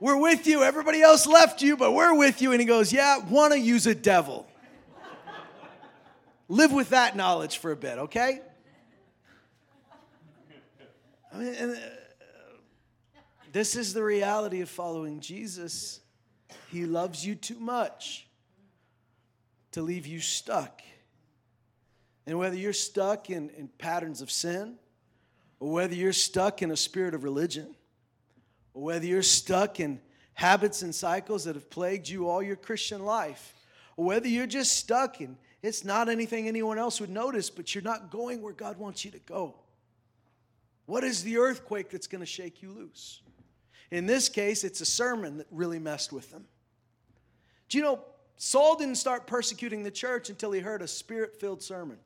we're 0.00 0.16
with 0.16 0.46
you. 0.46 0.62
Everybody 0.62 1.02
else 1.02 1.26
left 1.26 1.62
you, 1.62 1.76
but 1.76 1.92
we're 1.92 2.16
with 2.16 2.40
you. 2.40 2.52
And 2.52 2.60
he 2.60 2.66
goes, 2.66 2.92
Yeah, 2.92 3.18
want 3.18 3.52
to 3.52 3.58
use 3.58 3.86
a 3.86 3.94
devil. 3.94 4.46
Live 6.48 6.72
with 6.72 6.88
that 6.90 7.14
knowledge 7.14 7.58
for 7.58 7.70
a 7.70 7.76
bit, 7.76 7.98
okay? 7.98 8.40
I 11.32 11.36
mean, 11.36 11.54
and, 11.54 11.80
this 13.52 13.76
is 13.76 13.92
the 13.94 14.04
reality 14.04 14.60
of 14.60 14.68
following 14.68 15.20
Jesus. 15.20 16.00
He 16.70 16.86
loves 16.86 17.24
you 17.24 17.34
too 17.34 17.58
much 17.58 18.26
to 19.72 19.82
leave 19.82 20.06
you 20.06 20.20
stuck. 20.20 20.82
And 22.26 22.38
whether 22.38 22.56
you're 22.56 22.72
stuck 22.72 23.30
in, 23.30 23.50
in 23.50 23.68
patterns 23.68 24.20
of 24.20 24.30
sin, 24.30 24.76
or 25.58 25.72
whether 25.72 25.94
you're 25.94 26.12
stuck 26.12 26.62
in 26.62 26.70
a 26.70 26.76
spirit 26.76 27.14
of 27.14 27.24
religion, 27.24 27.74
or 28.74 28.82
whether 28.82 29.06
you're 29.06 29.22
stuck 29.22 29.80
in 29.80 30.00
habits 30.34 30.82
and 30.82 30.94
cycles 30.94 31.44
that 31.44 31.54
have 31.54 31.68
plagued 31.70 32.08
you 32.08 32.28
all 32.28 32.42
your 32.42 32.56
Christian 32.56 33.04
life, 33.04 33.54
or 33.96 34.04
whether 34.04 34.28
you're 34.28 34.46
just 34.46 34.76
stuck 34.76 35.20
and 35.20 35.36
it's 35.62 35.84
not 35.84 36.08
anything 36.08 36.48
anyone 36.48 36.78
else 36.78 37.00
would 37.00 37.10
notice, 37.10 37.50
but 37.50 37.74
you're 37.74 37.84
not 37.84 38.10
going 38.10 38.40
where 38.40 38.54
God 38.54 38.78
wants 38.78 39.04
you 39.04 39.10
to 39.10 39.18
go. 39.18 39.56
What 40.86 41.04
is 41.04 41.22
the 41.22 41.36
earthquake 41.36 41.90
that's 41.90 42.06
going 42.06 42.20
to 42.20 42.26
shake 42.26 42.62
you 42.62 42.70
loose? 42.70 43.20
In 43.90 44.06
this 44.06 44.28
case, 44.28 44.64
it's 44.64 44.80
a 44.80 44.86
sermon 44.86 45.38
that 45.38 45.46
really 45.50 45.78
messed 45.78 46.12
with 46.12 46.30
them. 46.30 46.44
Do 47.68 47.78
you 47.78 47.84
know, 47.84 48.00
Saul 48.36 48.76
didn't 48.76 48.96
start 48.96 49.26
persecuting 49.26 49.82
the 49.82 49.90
church 49.90 50.30
until 50.30 50.52
he 50.52 50.60
heard 50.60 50.82
a 50.82 50.88
spirit 50.88 51.40
filled 51.40 51.62
sermon 51.62 51.98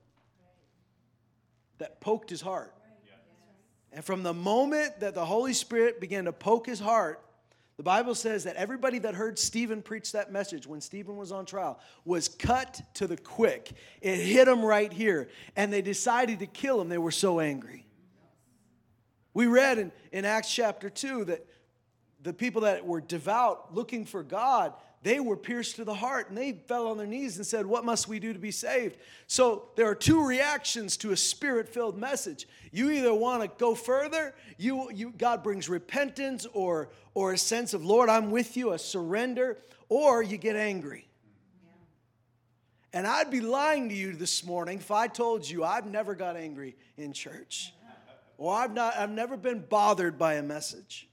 that 1.78 2.00
poked 2.00 2.30
his 2.30 2.40
heart. 2.40 2.74
And 3.92 4.04
from 4.04 4.22
the 4.22 4.34
moment 4.34 5.00
that 5.00 5.14
the 5.14 5.24
Holy 5.24 5.52
Spirit 5.52 6.00
began 6.00 6.24
to 6.24 6.32
poke 6.32 6.66
his 6.66 6.80
heart, 6.80 7.20
the 7.76 7.82
Bible 7.82 8.14
says 8.14 8.44
that 8.44 8.56
everybody 8.56 8.98
that 9.00 9.14
heard 9.14 9.38
Stephen 9.38 9.82
preach 9.82 10.12
that 10.12 10.32
message 10.32 10.66
when 10.66 10.80
Stephen 10.80 11.16
was 11.16 11.32
on 11.32 11.44
trial 11.44 11.78
was 12.04 12.28
cut 12.28 12.80
to 12.94 13.06
the 13.06 13.16
quick. 13.16 13.72
It 14.00 14.16
hit 14.16 14.46
them 14.46 14.64
right 14.64 14.92
here. 14.92 15.28
And 15.56 15.72
they 15.72 15.82
decided 15.82 16.40
to 16.40 16.46
kill 16.46 16.80
him. 16.80 16.88
They 16.88 16.98
were 16.98 17.10
so 17.10 17.40
angry. 17.40 17.86
We 19.32 19.46
read 19.46 19.78
in, 19.78 19.92
in 20.12 20.24
Acts 20.24 20.52
chapter 20.52 20.88
2 20.88 21.24
that 21.24 21.46
the 22.24 22.32
people 22.32 22.62
that 22.62 22.84
were 22.84 23.00
devout, 23.00 23.74
looking 23.74 24.04
for 24.04 24.22
God, 24.22 24.72
they 25.02 25.20
were 25.20 25.36
pierced 25.36 25.76
to 25.76 25.84
the 25.84 25.92
heart 25.92 26.30
and 26.30 26.38
they 26.38 26.52
fell 26.52 26.88
on 26.88 26.96
their 26.96 27.06
knees 27.06 27.36
and 27.36 27.46
said, 27.46 27.66
What 27.66 27.84
must 27.84 28.08
we 28.08 28.18
do 28.18 28.32
to 28.32 28.38
be 28.38 28.50
saved? 28.50 28.96
So 29.26 29.68
there 29.76 29.86
are 29.86 29.94
two 29.94 30.26
reactions 30.26 30.96
to 30.98 31.12
a 31.12 31.16
spirit 31.16 31.68
filled 31.68 31.98
message. 31.98 32.48
You 32.72 32.90
either 32.90 33.14
want 33.14 33.42
to 33.42 33.50
go 33.58 33.74
further, 33.74 34.34
you, 34.56 34.90
you, 34.90 35.12
God 35.16 35.42
brings 35.42 35.68
repentance 35.68 36.46
or, 36.54 36.88
or 37.12 37.34
a 37.34 37.38
sense 37.38 37.74
of, 37.74 37.84
Lord, 37.84 38.08
I'm 38.08 38.30
with 38.30 38.56
you, 38.56 38.72
a 38.72 38.78
surrender, 38.78 39.58
or 39.90 40.22
you 40.22 40.38
get 40.38 40.56
angry. 40.56 41.06
And 42.94 43.06
I'd 43.06 43.30
be 43.30 43.42
lying 43.42 43.90
to 43.90 43.94
you 43.94 44.14
this 44.14 44.44
morning 44.44 44.78
if 44.78 44.90
I 44.90 45.08
told 45.08 45.48
you 45.48 45.62
I've 45.62 45.86
never 45.86 46.14
got 46.14 46.36
angry 46.36 46.76
in 46.96 47.12
church 47.12 47.74
or 48.38 48.54
I've, 48.54 48.72
not, 48.72 48.96
I've 48.96 49.10
never 49.10 49.36
been 49.36 49.60
bothered 49.60 50.18
by 50.18 50.34
a 50.34 50.42
message. 50.42 51.08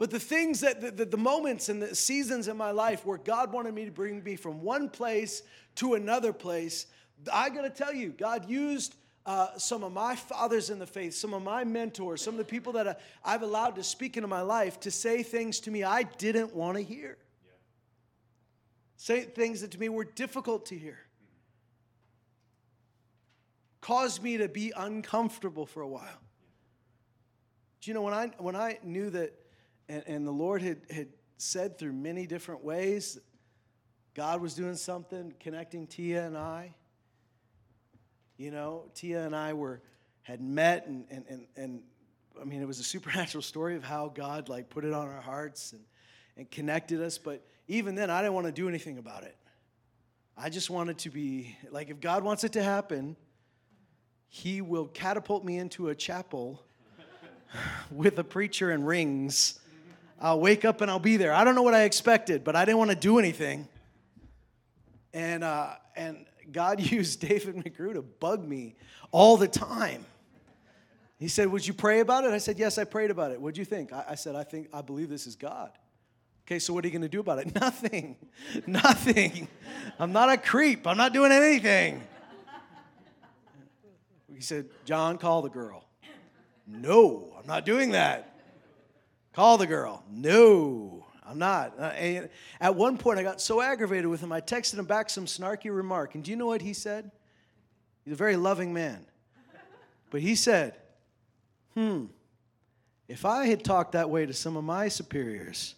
But 0.00 0.10
the 0.10 0.18
things 0.18 0.60
that, 0.60 0.80
the, 0.80 0.90
the, 0.90 1.04
the, 1.04 1.18
moments 1.18 1.68
and 1.68 1.82
the 1.82 1.94
seasons 1.94 2.48
in 2.48 2.56
my 2.56 2.70
life 2.70 3.04
where 3.04 3.18
God 3.18 3.52
wanted 3.52 3.74
me 3.74 3.84
to 3.84 3.90
bring 3.90 4.24
me 4.24 4.34
from 4.34 4.62
one 4.62 4.88
place 4.88 5.42
to 5.74 5.92
another 5.92 6.32
place, 6.32 6.86
I 7.30 7.50
gotta 7.50 7.68
tell 7.68 7.92
you, 7.92 8.08
God 8.08 8.48
used 8.48 8.96
uh, 9.26 9.48
some 9.58 9.84
of 9.84 9.92
my 9.92 10.16
fathers 10.16 10.70
in 10.70 10.78
the 10.78 10.86
faith, 10.86 11.12
some 11.12 11.34
of 11.34 11.42
my 11.42 11.64
mentors, 11.64 12.22
some 12.22 12.32
of 12.32 12.38
the 12.38 12.46
people 12.46 12.72
that 12.72 12.98
I've 13.22 13.42
allowed 13.42 13.76
to 13.76 13.82
speak 13.82 14.16
into 14.16 14.26
my 14.26 14.40
life 14.40 14.80
to 14.80 14.90
say 14.90 15.22
things 15.22 15.60
to 15.60 15.70
me 15.70 15.84
I 15.84 16.04
didn't 16.04 16.54
want 16.54 16.78
to 16.78 16.82
hear. 16.82 17.18
Yeah. 17.44 17.50
Say 18.96 19.20
things 19.24 19.60
that 19.60 19.72
to 19.72 19.78
me 19.78 19.90
were 19.90 20.04
difficult 20.04 20.64
to 20.66 20.78
hear. 20.78 20.98
Caused 23.82 24.22
me 24.22 24.38
to 24.38 24.48
be 24.48 24.72
uncomfortable 24.74 25.66
for 25.66 25.82
a 25.82 25.88
while. 25.88 26.22
Do 27.82 27.90
you 27.90 27.94
know 27.94 28.00
when 28.00 28.14
I 28.14 28.28
when 28.38 28.56
I 28.56 28.78
knew 28.82 29.10
that 29.10 29.34
and, 29.90 30.04
and 30.06 30.26
the 30.26 30.32
Lord 30.32 30.62
had, 30.62 30.82
had 30.88 31.08
said 31.36 31.78
through 31.78 31.92
many 31.92 32.26
different 32.26 32.62
ways, 32.62 33.18
God 34.14 34.40
was 34.40 34.54
doing 34.54 34.76
something, 34.76 35.34
connecting 35.40 35.86
Tia 35.86 36.24
and 36.26 36.38
I. 36.38 36.74
You 38.36 38.50
know, 38.50 38.84
Tia 38.94 39.24
and 39.26 39.34
I 39.34 39.52
were 39.52 39.82
had 40.22 40.40
met 40.40 40.86
and 40.86 41.06
and 41.10 41.24
and, 41.28 41.46
and 41.56 41.82
I 42.40 42.44
mean 42.44 42.62
it 42.62 42.66
was 42.66 42.78
a 42.78 42.84
supernatural 42.94 43.42
story 43.42 43.76
of 43.76 43.84
how 43.84 44.08
God 44.08 44.48
like 44.48 44.70
put 44.70 44.84
it 44.84 44.92
on 44.92 45.08
our 45.08 45.20
hearts 45.20 45.72
and, 45.72 45.82
and 46.36 46.50
connected 46.50 47.00
us. 47.02 47.18
But 47.18 47.44
even 47.68 47.94
then 47.94 48.10
I 48.10 48.22
didn't 48.22 48.34
want 48.34 48.46
to 48.46 48.52
do 48.52 48.68
anything 48.68 48.98
about 48.98 49.24
it. 49.24 49.36
I 50.36 50.48
just 50.48 50.70
wanted 50.70 50.98
to 50.98 51.10
be 51.10 51.56
like 51.70 51.90
if 51.90 52.00
God 52.00 52.22
wants 52.22 52.44
it 52.44 52.52
to 52.52 52.62
happen, 52.62 53.16
He 54.28 54.60
will 54.60 54.86
catapult 54.86 55.44
me 55.44 55.58
into 55.58 55.88
a 55.88 55.94
chapel 55.94 56.62
with 57.90 58.18
a 58.18 58.24
preacher 58.24 58.70
and 58.70 58.86
rings 58.86 59.59
I'll 60.20 60.40
wake 60.40 60.64
up 60.64 60.80
and 60.80 60.90
I'll 60.90 60.98
be 60.98 61.16
there. 61.16 61.32
I 61.32 61.44
don't 61.44 61.54
know 61.54 61.62
what 61.62 61.74
I 61.74 61.84
expected, 61.84 62.44
but 62.44 62.54
I 62.54 62.64
didn't 62.64 62.78
want 62.78 62.90
to 62.90 62.96
do 62.96 63.18
anything. 63.18 63.66
And, 65.14 65.42
uh, 65.42 65.74
and 65.96 66.26
God 66.52 66.80
used 66.92 67.20
David 67.20 67.56
McGrew 67.56 67.94
to 67.94 68.02
bug 68.02 68.46
me 68.46 68.76
all 69.10 69.36
the 69.36 69.48
time. 69.48 70.04
He 71.18 71.28
said, 71.28 71.48
Would 71.48 71.66
you 71.66 71.74
pray 71.74 72.00
about 72.00 72.24
it? 72.24 72.30
I 72.30 72.38
said, 72.38 72.58
Yes, 72.58 72.78
I 72.78 72.84
prayed 72.84 73.10
about 73.10 73.32
it. 73.32 73.40
What'd 73.40 73.58
you 73.58 73.64
think? 73.64 73.92
I, 73.92 74.04
I 74.10 74.14
said, 74.14 74.36
I 74.36 74.42
think, 74.42 74.68
I 74.72 74.82
believe 74.82 75.08
this 75.08 75.26
is 75.26 75.36
God. 75.36 75.70
Okay, 76.46 76.58
so 76.58 76.74
what 76.74 76.84
are 76.84 76.88
you 76.88 76.92
going 76.92 77.02
to 77.02 77.08
do 77.08 77.20
about 77.20 77.38
it? 77.38 77.54
Nothing. 77.60 78.16
Nothing. 78.66 79.48
I'm 79.98 80.12
not 80.12 80.30
a 80.30 80.36
creep. 80.36 80.86
I'm 80.86 80.96
not 80.96 81.12
doing 81.12 81.30
anything. 81.30 82.02
He 84.34 84.40
said, 84.40 84.66
John, 84.84 85.18
call 85.18 85.42
the 85.42 85.50
girl. 85.50 85.84
No, 86.66 87.34
I'm 87.38 87.46
not 87.46 87.66
doing 87.66 87.90
that. 87.90 88.29
Call 89.32 89.58
the 89.58 89.66
girl. 89.66 90.04
No, 90.10 91.06
I'm 91.24 91.38
not. 91.38 91.74
Uh, 91.78 91.84
and 91.84 92.28
at 92.60 92.74
one 92.74 92.98
point, 92.98 93.18
I 93.18 93.22
got 93.22 93.40
so 93.40 93.60
aggravated 93.60 94.06
with 94.06 94.20
him, 94.20 94.32
I 94.32 94.40
texted 94.40 94.78
him 94.78 94.84
back 94.84 95.08
some 95.08 95.26
snarky 95.26 95.74
remark. 95.74 96.14
And 96.14 96.24
do 96.24 96.30
you 96.30 96.36
know 96.36 96.46
what 96.46 96.62
he 96.62 96.72
said? 96.72 97.10
He's 98.04 98.12
a 98.12 98.16
very 98.16 98.36
loving 98.36 98.74
man. 98.74 99.06
But 100.10 100.22
he 100.22 100.34
said, 100.34 100.74
hmm, 101.74 102.06
if 103.06 103.24
I 103.24 103.46
had 103.46 103.62
talked 103.62 103.92
that 103.92 104.10
way 104.10 104.26
to 104.26 104.32
some 104.32 104.56
of 104.56 104.64
my 104.64 104.88
superiors, 104.88 105.76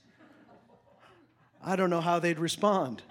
I 1.63 1.77
don't 1.77 1.91
know 1.91 2.01
how 2.01 2.19
they'd 2.19 2.39
respond. 2.39 3.03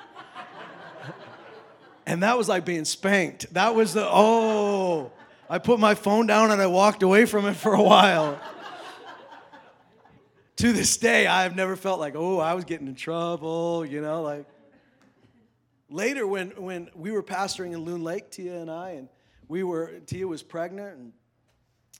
and 2.07 2.23
that 2.23 2.37
was 2.37 2.49
like 2.49 2.65
being 2.65 2.85
spanked. 2.85 3.53
That 3.53 3.75
was 3.75 3.93
the, 3.93 4.07
oh, 4.09 5.11
I 5.47 5.59
put 5.59 5.79
my 5.79 5.93
phone 5.93 6.25
down 6.25 6.49
and 6.49 6.59
I 6.59 6.67
walked 6.67 7.03
away 7.03 7.25
from 7.25 7.45
it 7.45 7.55
for 7.55 7.73
a 7.73 7.83
while. 7.83 8.39
To 10.61 10.71
this 10.71 10.95
day, 10.97 11.25
I 11.25 11.41
have 11.41 11.55
never 11.55 11.75
felt 11.75 11.99
like, 11.99 12.13
oh, 12.15 12.37
I 12.37 12.53
was 12.53 12.65
getting 12.65 12.85
in 12.85 12.93
trouble, 12.93 13.83
you 13.83 13.99
know, 13.99 14.21
like. 14.21 14.45
Later, 15.89 16.27
when, 16.27 16.51
when 16.51 16.87
we 16.93 17.09
were 17.09 17.23
pastoring 17.23 17.73
in 17.73 17.79
Loon 17.79 18.03
Lake, 18.03 18.29
Tia 18.29 18.59
and 18.59 18.69
I, 18.69 18.91
and 18.91 19.09
we 19.47 19.63
were, 19.63 20.01
Tia 20.05 20.27
was 20.27 20.43
pregnant, 20.43 20.99
and, 20.99 21.13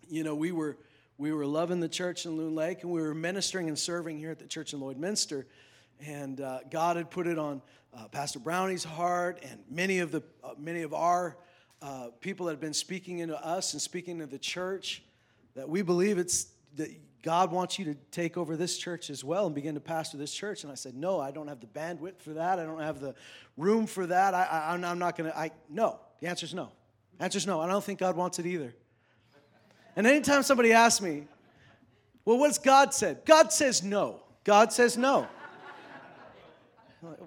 you 0.07 0.23
know, 0.23 0.35
we 0.35 0.51
were, 0.51 0.77
we 1.17 1.33
were 1.33 1.47
loving 1.47 1.79
the 1.79 1.89
church 1.89 2.27
in 2.27 2.37
Loon 2.37 2.53
Lake, 2.53 2.83
and 2.83 2.91
we 2.91 3.01
were 3.01 3.15
ministering 3.15 3.67
and 3.67 3.79
serving 3.79 4.19
here 4.19 4.29
at 4.29 4.37
the 4.37 4.45
church 4.45 4.73
in 4.73 4.79
Lloydminster. 4.79 5.45
And 6.05 6.39
uh, 6.39 6.59
God 6.69 6.97
had 6.97 7.09
put 7.09 7.25
it 7.25 7.39
on 7.39 7.63
uh, 7.97 8.09
Pastor 8.09 8.37
Brownie's 8.37 8.83
heart, 8.83 9.39
and 9.41 9.59
many 9.71 9.97
of, 9.97 10.11
the, 10.11 10.21
uh, 10.43 10.51
many 10.59 10.83
of 10.83 10.93
our 10.93 11.35
uh, 11.81 12.09
people 12.19 12.45
that 12.45 12.51
have 12.51 12.61
been 12.61 12.75
speaking 12.75 13.19
into 13.19 13.43
us 13.43 13.73
and 13.73 13.81
speaking 13.81 14.19
to 14.19 14.27
the 14.27 14.37
church, 14.37 15.01
that 15.55 15.67
we 15.67 15.81
believe 15.81 16.19
it's 16.19 16.50
that 16.75 16.89
God 17.23 17.51
wants 17.51 17.77
you 17.77 17.85
to 17.85 17.95
take 18.11 18.35
over 18.35 18.57
this 18.57 18.77
church 18.77 19.09
as 19.09 19.23
well 19.23 19.45
and 19.45 19.53
begin 19.53 19.75
to 19.75 19.81
pastor 19.81 20.17
this 20.17 20.33
church. 20.33 20.63
And 20.63 20.71
I 20.71 20.75
said, 20.75 20.95
No, 20.95 21.19
I 21.19 21.31
don't 21.31 21.47
have 21.47 21.59
the 21.59 21.67
bandwidth 21.67 22.19
for 22.19 22.33
that. 22.33 22.59
I 22.59 22.63
don't 22.63 22.81
have 22.81 22.99
the 22.99 23.13
room 23.57 23.85
for 23.85 24.07
that. 24.07 24.33
I, 24.33 24.73
am 24.73 24.99
not 24.99 25.17
going 25.17 25.31
to. 25.31 25.37
I 25.37 25.51
No. 25.69 25.99
The 26.19 26.27
answer 26.27 26.45
is 26.45 26.53
no. 26.53 26.71
The 27.17 27.25
answer 27.25 27.37
is 27.37 27.47
no. 27.47 27.61
I 27.61 27.67
don't 27.67 27.83
think 27.83 27.99
God 27.99 28.15
wants 28.15 28.39
it 28.39 28.45
either. 28.45 28.73
And 29.95 30.07
anytime 30.07 30.43
somebody 30.43 30.73
asks 30.73 31.01
me, 31.01 31.27
Well, 32.25 32.37
what's 32.37 32.57
God 32.57 32.93
said? 32.93 33.23
God 33.25 33.51
says 33.53 33.83
no. 33.83 34.21
God 34.43 34.73
says 34.73 34.97
no. 34.97 35.27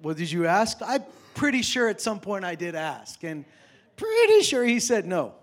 well, 0.01 0.15
did 0.15 0.31
you 0.31 0.45
ask? 0.45 0.77
I'm 0.85 1.03
pretty 1.35 1.61
sure 1.61 1.87
at 1.87 2.01
some 2.01 2.19
point 2.19 2.43
I 2.43 2.55
did 2.55 2.75
ask. 2.75 3.23
And 3.23 3.45
pretty 3.95 4.41
sure 4.41 4.65
he 4.65 4.79
said 4.79 5.05
no. 5.05 5.35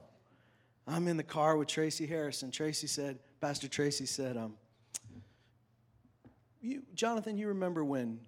I'm 0.86 1.08
in 1.08 1.16
the 1.16 1.22
car 1.22 1.56
with 1.56 1.68
Tracy 1.68 2.06
Harris, 2.06 2.42
and 2.42 2.52
Tracy 2.52 2.88
said, 2.88 3.18
Pastor 3.42 3.66
Tracy 3.66 4.06
said, 4.06 4.36
um, 4.36 4.54
you, 6.60 6.84
Jonathan, 6.94 7.36
you 7.36 7.48
remember 7.48 7.84
when, 7.84 8.20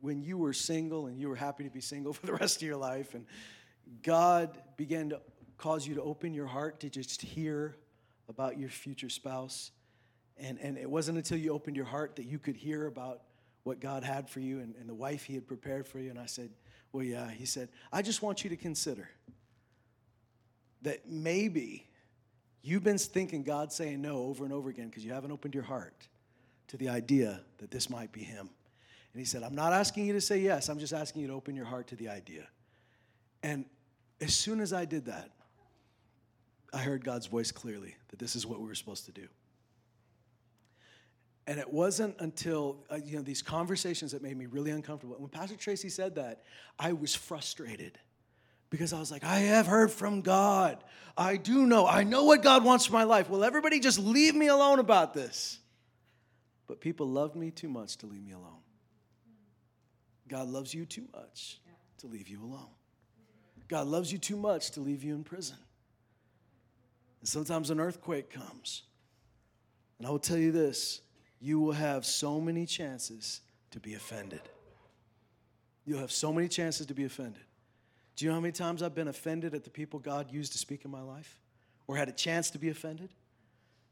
when 0.00 0.22
you 0.22 0.38
were 0.38 0.52
single 0.52 1.08
and 1.08 1.18
you 1.18 1.28
were 1.28 1.34
happy 1.34 1.64
to 1.64 1.70
be 1.70 1.80
single 1.80 2.12
for 2.12 2.24
the 2.24 2.34
rest 2.34 2.58
of 2.58 2.62
your 2.62 2.76
life, 2.76 3.14
and 3.14 3.26
God 4.04 4.62
began 4.76 5.08
to 5.08 5.20
cause 5.58 5.88
you 5.88 5.96
to 5.96 6.02
open 6.02 6.34
your 6.34 6.46
heart 6.46 6.78
to 6.80 6.88
just 6.88 7.20
hear 7.20 7.74
about 8.28 8.60
your 8.60 8.68
future 8.68 9.08
spouse. 9.08 9.72
And, 10.36 10.56
and 10.60 10.78
it 10.78 10.88
wasn't 10.88 11.18
until 11.18 11.38
you 11.38 11.52
opened 11.52 11.74
your 11.74 11.86
heart 11.86 12.14
that 12.14 12.26
you 12.26 12.38
could 12.38 12.54
hear 12.54 12.86
about 12.86 13.22
what 13.64 13.80
God 13.80 14.04
had 14.04 14.30
for 14.30 14.38
you 14.38 14.60
and, 14.60 14.76
and 14.78 14.88
the 14.88 14.94
wife 14.94 15.24
He 15.24 15.34
had 15.34 15.48
prepared 15.48 15.84
for 15.84 15.98
you. 15.98 16.10
And 16.10 16.18
I 16.20 16.26
said, 16.26 16.50
Well, 16.92 17.02
yeah. 17.02 17.28
He 17.28 17.44
said, 17.44 17.70
I 17.92 18.02
just 18.02 18.22
want 18.22 18.44
you 18.44 18.50
to 18.50 18.56
consider 18.56 19.10
that 20.82 21.08
maybe 21.08 21.88
You've 22.66 22.82
been 22.82 22.98
thinking 22.98 23.44
God 23.44 23.72
saying 23.72 24.02
no 24.02 24.16
over 24.24 24.42
and 24.42 24.52
over 24.52 24.68
again 24.68 24.88
because 24.88 25.04
you 25.04 25.12
haven't 25.12 25.30
opened 25.30 25.54
your 25.54 25.62
heart 25.62 26.08
to 26.66 26.76
the 26.76 26.88
idea 26.88 27.40
that 27.58 27.70
this 27.70 27.88
might 27.88 28.10
be 28.10 28.24
Him. 28.24 28.50
And 29.12 29.20
He 29.20 29.24
said, 29.24 29.44
I'm 29.44 29.54
not 29.54 29.72
asking 29.72 30.06
you 30.06 30.14
to 30.14 30.20
say 30.20 30.38
yes, 30.38 30.68
I'm 30.68 30.80
just 30.80 30.92
asking 30.92 31.22
you 31.22 31.28
to 31.28 31.34
open 31.34 31.54
your 31.54 31.64
heart 31.64 31.86
to 31.88 31.94
the 31.94 32.08
idea. 32.08 32.48
And 33.44 33.66
as 34.20 34.34
soon 34.34 34.58
as 34.58 34.72
I 34.72 34.84
did 34.84 35.04
that, 35.04 35.30
I 36.74 36.78
heard 36.78 37.04
God's 37.04 37.28
voice 37.28 37.52
clearly 37.52 37.94
that 38.08 38.18
this 38.18 38.34
is 38.34 38.48
what 38.48 38.58
we 38.58 38.66
were 38.66 38.74
supposed 38.74 39.04
to 39.04 39.12
do. 39.12 39.28
And 41.46 41.60
it 41.60 41.72
wasn't 41.72 42.16
until 42.18 42.78
uh, 42.90 42.96
you 42.96 43.14
know 43.14 43.22
these 43.22 43.42
conversations 43.42 44.10
that 44.10 44.22
made 44.22 44.36
me 44.36 44.46
really 44.46 44.72
uncomfortable. 44.72 45.14
When 45.20 45.28
Pastor 45.28 45.54
Tracy 45.54 45.88
said 45.88 46.16
that, 46.16 46.42
I 46.80 46.94
was 46.94 47.14
frustrated 47.14 48.00
because 48.70 48.92
I 48.92 48.98
was 48.98 49.10
like, 49.10 49.24
I 49.24 49.38
have 49.38 49.66
heard 49.66 49.90
from 49.90 50.22
God. 50.22 50.82
I 51.16 51.36
do 51.36 51.66
know. 51.66 51.86
I 51.86 52.04
know 52.04 52.24
what 52.24 52.42
God 52.42 52.64
wants 52.64 52.86
for 52.86 52.92
my 52.92 53.04
life. 53.04 53.30
Will 53.30 53.44
everybody 53.44 53.80
just 53.80 53.98
leave 53.98 54.34
me 54.34 54.48
alone 54.48 54.78
about 54.78 55.14
this? 55.14 55.58
But 56.66 56.80
people 56.80 57.06
love 57.06 57.36
me 57.36 57.50
too 57.50 57.68
much 57.68 57.96
to 57.98 58.06
leave 58.06 58.22
me 58.22 58.32
alone. 58.32 58.60
God 60.28 60.48
loves 60.48 60.74
you 60.74 60.84
too 60.84 61.06
much 61.14 61.60
to 61.98 62.06
leave 62.06 62.28
you 62.28 62.42
alone. 62.42 62.68
God 63.68 63.86
loves 63.86 64.12
you 64.12 64.18
too 64.18 64.36
much 64.36 64.72
to 64.72 64.80
leave 64.80 65.02
you 65.02 65.14
in 65.14 65.24
prison. 65.24 65.56
And 67.20 67.28
sometimes 67.28 67.70
an 67.70 67.80
earthquake 67.80 68.30
comes. 68.30 68.82
And 69.98 70.06
I 70.06 70.10
will 70.10 70.18
tell 70.18 70.36
you 70.36 70.52
this 70.52 71.00
you 71.40 71.60
will 71.60 71.72
have 71.72 72.04
so 72.04 72.40
many 72.40 72.66
chances 72.66 73.40
to 73.70 73.80
be 73.80 73.94
offended. 73.94 74.42
You'll 75.84 76.00
have 76.00 76.12
so 76.12 76.32
many 76.32 76.48
chances 76.48 76.86
to 76.86 76.94
be 76.94 77.04
offended. 77.04 77.45
Do 78.16 78.24
you 78.24 78.30
know 78.30 78.36
how 78.36 78.40
many 78.40 78.52
times 78.52 78.82
I've 78.82 78.94
been 78.94 79.08
offended 79.08 79.54
at 79.54 79.62
the 79.62 79.70
people 79.70 80.00
God 80.00 80.32
used 80.32 80.52
to 80.52 80.58
speak 80.58 80.84
in 80.84 80.90
my 80.90 81.02
life 81.02 81.38
or 81.86 81.96
had 81.96 82.08
a 82.08 82.12
chance 82.12 82.50
to 82.50 82.58
be 82.58 82.70
offended? 82.70 83.10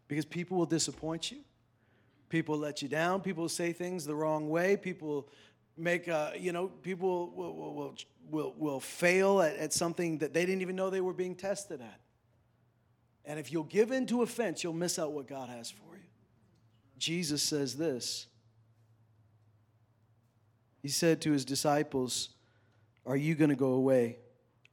Because 0.08 0.24
people 0.24 0.56
will 0.56 0.66
disappoint 0.66 1.30
you. 1.30 1.38
People 2.30 2.58
let 2.58 2.80
you 2.80 2.88
down. 2.88 3.20
People 3.20 3.48
say 3.48 3.72
things 3.72 4.06
the 4.06 4.14
wrong 4.14 4.48
way. 4.48 4.76
People 4.76 5.28
make, 5.76 6.08
uh, 6.08 6.30
you 6.38 6.52
know, 6.52 6.68
people 6.68 7.30
will, 7.36 7.54
will, 7.54 7.74
will, 7.74 7.94
will, 8.30 8.54
will 8.56 8.80
fail 8.80 9.42
at, 9.42 9.56
at 9.56 9.72
something 9.72 10.18
that 10.18 10.32
they 10.32 10.46
didn't 10.46 10.62
even 10.62 10.74
know 10.74 10.88
they 10.88 11.02
were 11.02 11.12
being 11.12 11.34
tested 11.34 11.80
at. 11.80 12.00
And 13.26 13.38
if 13.38 13.52
you'll 13.52 13.64
give 13.64 13.90
in 13.90 14.06
to 14.06 14.22
offense, 14.22 14.62
you'll 14.62 14.72
miss 14.72 14.98
out 14.98 15.12
what 15.12 15.26
God 15.26 15.48
has 15.48 15.70
for 15.70 15.96
you. 15.96 16.02
Jesus 16.98 17.42
says 17.42 17.76
this 17.76 18.26
He 20.82 20.88
said 20.88 21.20
to 21.22 21.32
his 21.32 21.44
disciples, 21.44 22.30
are 23.06 23.16
you 23.16 23.34
going 23.34 23.50
to 23.50 23.56
go 23.56 23.72
away? 23.72 24.18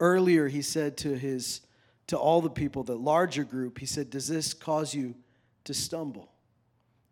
Earlier, 0.00 0.48
he 0.48 0.62
said 0.62 0.96
to 0.98 1.16
his 1.16 1.60
to 2.08 2.18
all 2.18 2.40
the 2.40 2.50
people, 2.50 2.82
the 2.82 2.96
larger 2.96 3.44
group, 3.44 3.78
he 3.78 3.86
said, 3.86 4.10
Does 4.10 4.28
this 4.28 4.54
cause 4.54 4.94
you 4.94 5.14
to 5.64 5.74
stumble? 5.74 6.30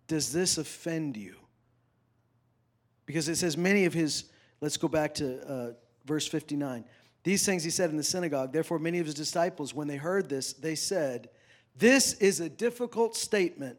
Does 0.08 0.32
this 0.32 0.58
offend 0.58 1.16
you? 1.16 1.36
Because 3.06 3.28
it 3.28 3.36
says, 3.36 3.56
many 3.56 3.84
of 3.84 3.94
his, 3.94 4.24
let's 4.60 4.76
go 4.76 4.88
back 4.88 5.14
to 5.14 5.40
uh, 5.48 5.72
verse 6.04 6.26
59. 6.26 6.84
These 7.22 7.44
things 7.44 7.64
he 7.64 7.70
said 7.70 7.90
in 7.90 7.96
the 7.96 8.02
synagogue. 8.02 8.52
Therefore, 8.52 8.78
many 8.78 8.98
of 8.98 9.06
his 9.06 9.14
disciples, 9.14 9.74
when 9.74 9.88
they 9.88 9.96
heard 9.96 10.28
this, 10.28 10.52
they 10.52 10.74
said, 10.74 11.28
This 11.76 12.14
is 12.14 12.40
a 12.40 12.48
difficult 12.48 13.16
statement. 13.16 13.78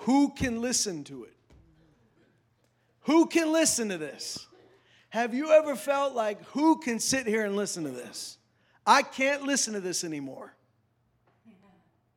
Who 0.00 0.30
can 0.30 0.60
listen 0.60 1.04
to 1.04 1.24
it? 1.24 1.34
Who 3.02 3.26
can 3.26 3.52
listen 3.52 3.88
to 3.90 3.98
this? 3.98 4.45
Have 5.16 5.32
you 5.32 5.50
ever 5.50 5.76
felt 5.76 6.14
like, 6.14 6.44
who 6.48 6.76
can 6.76 7.00
sit 7.00 7.26
here 7.26 7.46
and 7.46 7.56
listen 7.56 7.84
to 7.84 7.90
this? 7.90 8.36
I 8.86 9.00
can't 9.00 9.44
listen 9.44 9.72
to 9.72 9.80
this 9.80 10.04
anymore. 10.04 10.54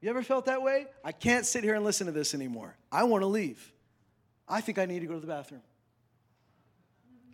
You 0.01 0.09
ever 0.09 0.21
felt 0.21 0.47
that 0.47 0.61
way? 0.61 0.85
I 1.01 1.13
can't 1.13 1.45
sit 1.45 1.63
here 1.63 1.75
and 1.75 1.85
listen 1.85 2.07
to 2.07 2.11
this 2.11 2.33
anymore. 2.33 2.75
I 2.91 3.05
want 3.05 3.21
to 3.21 3.27
leave. 3.27 3.71
I 4.49 4.59
think 4.59 4.79
I 4.79 4.85
need 4.85 4.99
to 4.99 5.05
go 5.05 5.13
to 5.13 5.19
the 5.21 5.27
bathroom. 5.27 5.61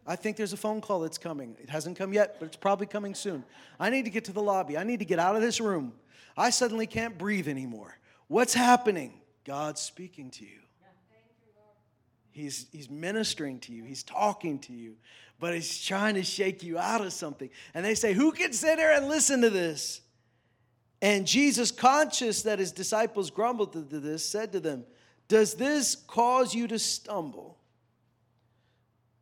I 0.06 0.16
think 0.16 0.38
there's 0.38 0.54
a 0.54 0.58
phone 0.58 0.82
call 0.82 1.00
that's 1.00 1.18
coming. 1.18 1.58
It 1.60 1.72
hasn't 1.72 1.98
come 1.98 2.14
yet, 2.14 2.36
but 2.38 2.46
it's 2.46 2.58
probably 2.58 2.86
coming 2.86 3.16
soon. 3.16 3.44
I 3.80 3.90
need 3.90 4.06
to 4.06 4.12
get 4.12 4.26
to 4.26 4.34
the 4.34 4.44
lobby. 4.44 4.78
I 4.78 4.84
need 4.84 5.00
to 5.00 5.06
get 5.06 5.18
out 5.18 5.36
of 5.36 5.42
this 5.42 5.60
room. 5.60 5.94
I 6.38 6.52
suddenly 6.52 6.86
can't 6.86 7.18
breathe 7.18 7.48
anymore. 7.48 7.98
What's 8.28 8.54
happening? 8.54 9.14
God's 9.46 9.82
speaking 9.82 10.30
to 10.30 10.46
you. 10.46 10.60
He's, 12.36 12.68
he's 12.74 12.90
ministering 12.90 13.60
to 13.60 13.72
you, 13.72 13.86
he's 13.86 14.04
talking 14.04 14.60
to 14.60 14.74
you, 14.74 14.98
but 15.40 15.54
he's 15.54 15.82
trying 15.82 16.16
to 16.16 16.24
shake 16.24 16.64
you 16.64 16.78
out 16.78 17.00
of 17.00 17.14
something. 17.14 17.50
And 17.74 17.86
they 17.86 17.96
say, 17.96 18.12
Who 18.12 18.34
can 18.34 18.52
sit 18.52 18.78
here 18.78 18.92
and 18.92 19.08
listen 19.08 19.40
to 19.40 19.50
this? 19.50 20.02
And 21.02 21.26
Jesus, 21.26 21.72
conscious 21.72 22.42
that 22.42 22.60
his 22.60 22.74
disciples 22.74 23.30
grumbled 23.30 23.72
to 23.72 23.80
this, 23.80 24.28
said 24.28 24.52
to 24.52 24.60
them, 24.60 24.84
Does 25.30 25.54
this 25.54 25.96
cause 25.96 26.54
you 26.54 26.68
to 26.68 26.78
stumble? 26.78 27.58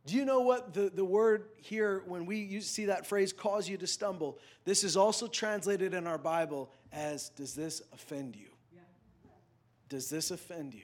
Do 0.06 0.16
you 0.16 0.24
know 0.24 0.40
what 0.40 0.74
the, 0.74 0.90
the 0.92 1.04
word 1.04 1.50
here, 1.58 2.02
when 2.06 2.26
we 2.26 2.58
see 2.62 2.86
that 2.86 3.06
phrase, 3.06 3.32
cause 3.32 3.68
you 3.68 3.76
to 3.76 3.86
stumble, 3.86 4.40
this 4.64 4.82
is 4.82 4.96
also 4.96 5.28
translated 5.28 5.94
in 5.94 6.08
our 6.08 6.18
Bible 6.18 6.72
as, 6.92 7.28
Does 7.28 7.54
this 7.54 7.80
offend 7.92 8.34
you? 8.34 8.48
Does 9.88 10.10
this 10.10 10.32
offend 10.32 10.74
you? 10.74 10.82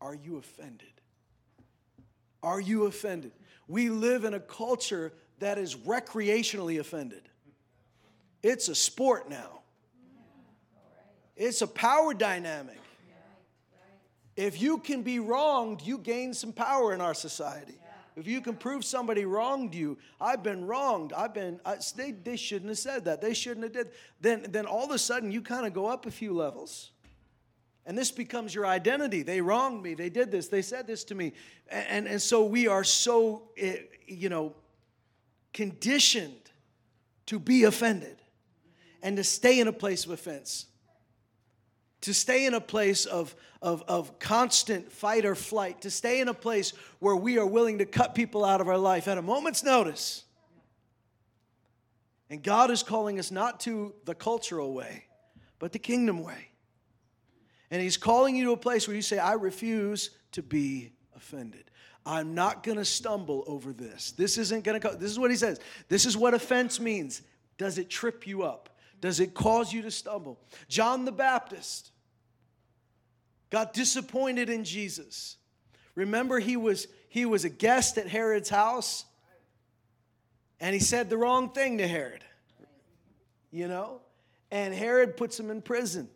Are 0.00 0.16
you 0.16 0.38
offended? 0.38 0.97
Are 2.42 2.60
you 2.60 2.86
offended? 2.86 3.32
We 3.66 3.90
live 3.90 4.24
in 4.24 4.34
a 4.34 4.40
culture 4.40 5.12
that 5.38 5.58
is 5.58 5.74
recreationally 5.74 6.80
offended. 6.80 7.22
It's 8.42 8.68
a 8.68 8.74
sport 8.74 9.28
now, 9.28 9.60
it's 11.36 11.62
a 11.62 11.66
power 11.66 12.14
dynamic. 12.14 12.78
If 14.36 14.62
you 14.62 14.78
can 14.78 15.02
be 15.02 15.18
wronged, 15.18 15.82
you 15.82 15.98
gain 15.98 16.32
some 16.32 16.52
power 16.52 16.94
in 16.94 17.00
our 17.00 17.14
society. 17.14 17.74
If 18.18 18.26
you 18.26 18.40
can 18.40 18.54
prove 18.54 18.84
somebody 18.84 19.24
wronged 19.24 19.74
you, 19.74 19.98
I've 20.20 20.42
been 20.42 20.64
wronged. 20.64 21.12
I've 21.12 21.34
been. 21.34 21.60
I, 21.64 21.76
they, 21.96 22.10
they 22.10 22.36
shouldn't 22.36 22.68
have 22.68 22.78
said 22.78 23.04
that. 23.04 23.20
They 23.20 23.32
shouldn't 23.34 23.64
have 23.64 23.72
did. 23.72 23.88
Then 24.20 24.46
then 24.48 24.66
all 24.66 24.84
of 24.84 24.90
a 24.90 24.98
sudden 24.98 25.30
you 25.30 25.40
kind 25.40 25.66
of 25.66 25.72
go 25.72 25.86
up 25.86 26.06
a 26.06 26.10
few 26.10 26.32
levels, 26.32 26.90
And 27.88 27.96
this 27.96 28.10
becomes 28.10 28.54
your 28.54 28.66
identity. 28.66 29.22
They 29.22 29.40
wronged 29.40 29.82
me. 29.82 29.94
They 29.94 30.10
did 30.10 30.30
this. 30.30 30.48
They 30.48 30.60
said 30.60 30.86
this 30.86 31.04
to 31.04 31.14
me. 31.14 31.32
And, 31.70 32.06
and, 32.06 32.20
so 32.20 32.44
we 32.44 32.68
are 32.68 32.84
so, 32.84 33.44
eh, 33.56 33.78
you 34.06 34.28
know, 34.28 34.54
conditioned 35.54 36.50
to 37.26 37.38
be 37.38 37.64
offended 37.64 38.18
and 39.02 39.16
to 39.16 39.24
stay 39.24 39.58
in 39.58 39.68
a 39.68 39.72
place 39.72 40.04
of 40.04 40.10
offense, 40.10 40.66
to 42.02 42.12
stay 42.12 42.44
in 42.44 42.52
a 42.52 42.60
place 42.60 43.06
of, 43.06 43.34
of, 43.62 43.82
of 43.88 44.18
constant 44.18 44.92
fight 44.92 45.24
or 45.24 45.34
flight, 45.34 45.80
to 45.80 45.90
stay 45.90 46.20
in 46.20 46.28
a 46.28 46.34
place 46.34 46.74
where 46.98 47.16
we 47.16 47.38
are 47.38 47.46
willing 47.46 47.78
to 47.78 47.86
cut 47.86 48.14
people 48.14 48.44
out 48.44 48.60
of 48.60 48.68
our 48.68 48.76
life 48.76 49.08
at 49.08 49.16
a 49.16 49.22
moment's 49.22 49.64
notice. 49.64 50.24
And 52.28 52.42
God 52.42 52.70
is 52.70 52.82
calling 52.82 53.18
us 53.18 53.30
not 53.30 53.60
to 53.60 53.94
the 54.04 54.14
cultural 54.14 54.74
way, 54.74 55.06
but 55.58 55.72
the 55.72 55.78
kingdom 55.78 56.22
way. 56.22 56.47
And 57.70 57.82
He's 57.82 57.96
calling 57.96 58.36
you 58.36 58.44
to 58.46 58.52
a 58.52 58.56
place 58.56 58.86
where 58.86 58.94
you 58.94 59.02
say, 59.02 59.18
I 59.18 59.34
refuse 59.34 60.10
to 60.32 60.42
be 60.42 60.92
offended. 61.14 61.64
I'm 62.08 62.34
not 62.34 62.62
going 62.62 62.78
to 62.78 62.86
stumble 62.86 63.44
over 63.46 63.72
this. 63.72 64.12
This 64.12 64.38
isn't 64.38 64.64
going 64.64 64.80
to 64.80 64.96
This 64.96 65.10
is 65.10 65.18
what 65.18 65.30
he 65.30 65.36
says. 65.36 65.60
This 65.88 66.06
is 66.06 66.16
what 66.16 66.32
offense 66.32 66.80
means. 66.80 67.20
Does 67.58 67.76
it 67.76 67.90
trip 67.90 68.26
you 68.26 68.44
up? 68.44 68.70
Does 69.00 69.20
it 69.20 69.34
cause 69.34 69.72
you 69.74 69.82
to 69.82 69.90
stumble? 69.90 70.40
John 70.68 71.04
the 71.04 71.12
Baptist 71.12 71.90
got 73.50 73.74
disappointed 73.74 74.48
in 74.48 74.64
Jesus. 74.64 75.36
Remember 75.94 76.38
he 76.38 76.56
was 76.56 76.88
he 77.10 77.26
was 77.26 77.44
a 77.44 77.50
guest 77.50 77.98
at 77.98 78.08
Herod's 78.08 78.48
house 78.48 79.04
and 80.60 80.74
he 80.74 80.80
said 80.80 81.10
the 81.10 81.16
wrong 81.16 81.50
thing 81.50 81.78
to 81.78 81.86
Herod. 81.86 82.24
You 83.50 83.68
know? 83.68 84.00
And 84.50 84.72
Herod 84.72 85.16
puts 85.16 85.38
him 85.38 85.50
in 85.50 85.60
prison 85.60 86.08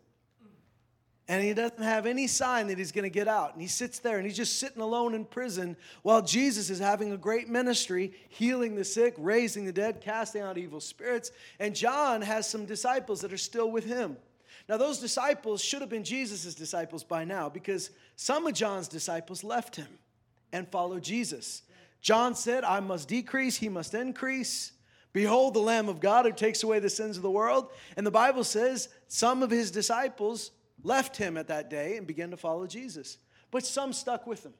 and 1.27 1.41
he 1.41 1.53
doesn't 1.53 1.81
have 1.81 2.05
any 2.05 2.27
sign 2.27 2.67
that 2.67 2.77
he's 2.77 2.91
going 2.91 3.03
to 3.03 3.09
get 3.09 3.29
out. 3.29 3.53
And 3.53 3.61
he 3.61 3.67
sits 3.67 3.99
there 3.99 4.17
and 4.17 4.25
he's 4.25 4.35
just 4.35 4.59
sitting 4.59 4.81
alone 4.81 5.13
in 5.13 5.23
prison 5.23 5.77
while 6.01 6.21
Jesus 6.21 6.69
is 6.69 6.79
having 6.79 7.13
a 7.13 7.17
great 7.17 7.47
ministry, 7.47 8.11
healing 8.27 8.75
the 8.75 8.83
sick, 8.83 9.15
raising 9.17 9.65
the 9.65 9.71
dead, 9.71 10.01
casting 10.01 10.41
out 10.41 10.57
evil 10.57 10.81
spirits. 10.81 11.31
And 11.59 11.75
John 11.75 12.21
has 12.21 12.49
some 12.49 12.65
disciples 12.65 13.21
that 13.21 13.31
are 13.31 13.37
still 13.37 13.71
with 13.71 13.85
him. 13.85 14.17
Now, 14.67 14.77
those 14.77 14.99
disciples 14.99 15.63
should 15.63 15.81
have 15.81 15.89
been 15.89 16.03
Jesus' 16.03 16.55
disciples 16.55 17.03
by 17.03 17.23
now 17.23 17.49
because 17.49 17.89
some 18.15 18.45
of 18.45 18.53
John's 18.53 18.87
disciples 18.87 19.43
left 19.43 19.75
him 19.75 19.87
and 20.51 20.67
followed 20.69 21.03
Jesus. 21.03 21.63
John 22.01 22.35
said, 22.35 22.65
I 22.65 22.81
must 22.81 23.07
decrease, 23.07 23.57
he 23.57 23.69
must 23.69 23.93
increase. 23.93 24.73
Behold, 25.13 25.53
the 25.53 25.59
Lamb 25.59 25.87
of 25.87 26.01
God 26.01 26.25
who 26.25 26.31
takes 26.31 26.63
away 26.63 26.79
the 26.79 26.89
sins 26.89 27.15
of 27.15 27.23
the 27.23 27.31
world. 27.31 27.69
And 27.95 28.05
the 28.05 28.11
Bible 28.11 28.43
says 28.43 28.89
some 29.07 29.41
of 29.41 29.51
his 29.51 29.71
disciples 29.71 30.51
left 30.83 31.17
him 31.17 31.37
at 31.37 31.47
that 31.47 31.69
day 31.69 31.97
and 31.97 32.05
began 32.05 32.31
to 32.31 32.37
follow 32.37 32.67
Jesus. 32.67 33.17
But 33.51 33.65
some 33.65 33.93
stuck 33.93 34.27
with 34.27 34.45
him. 34.45 34.53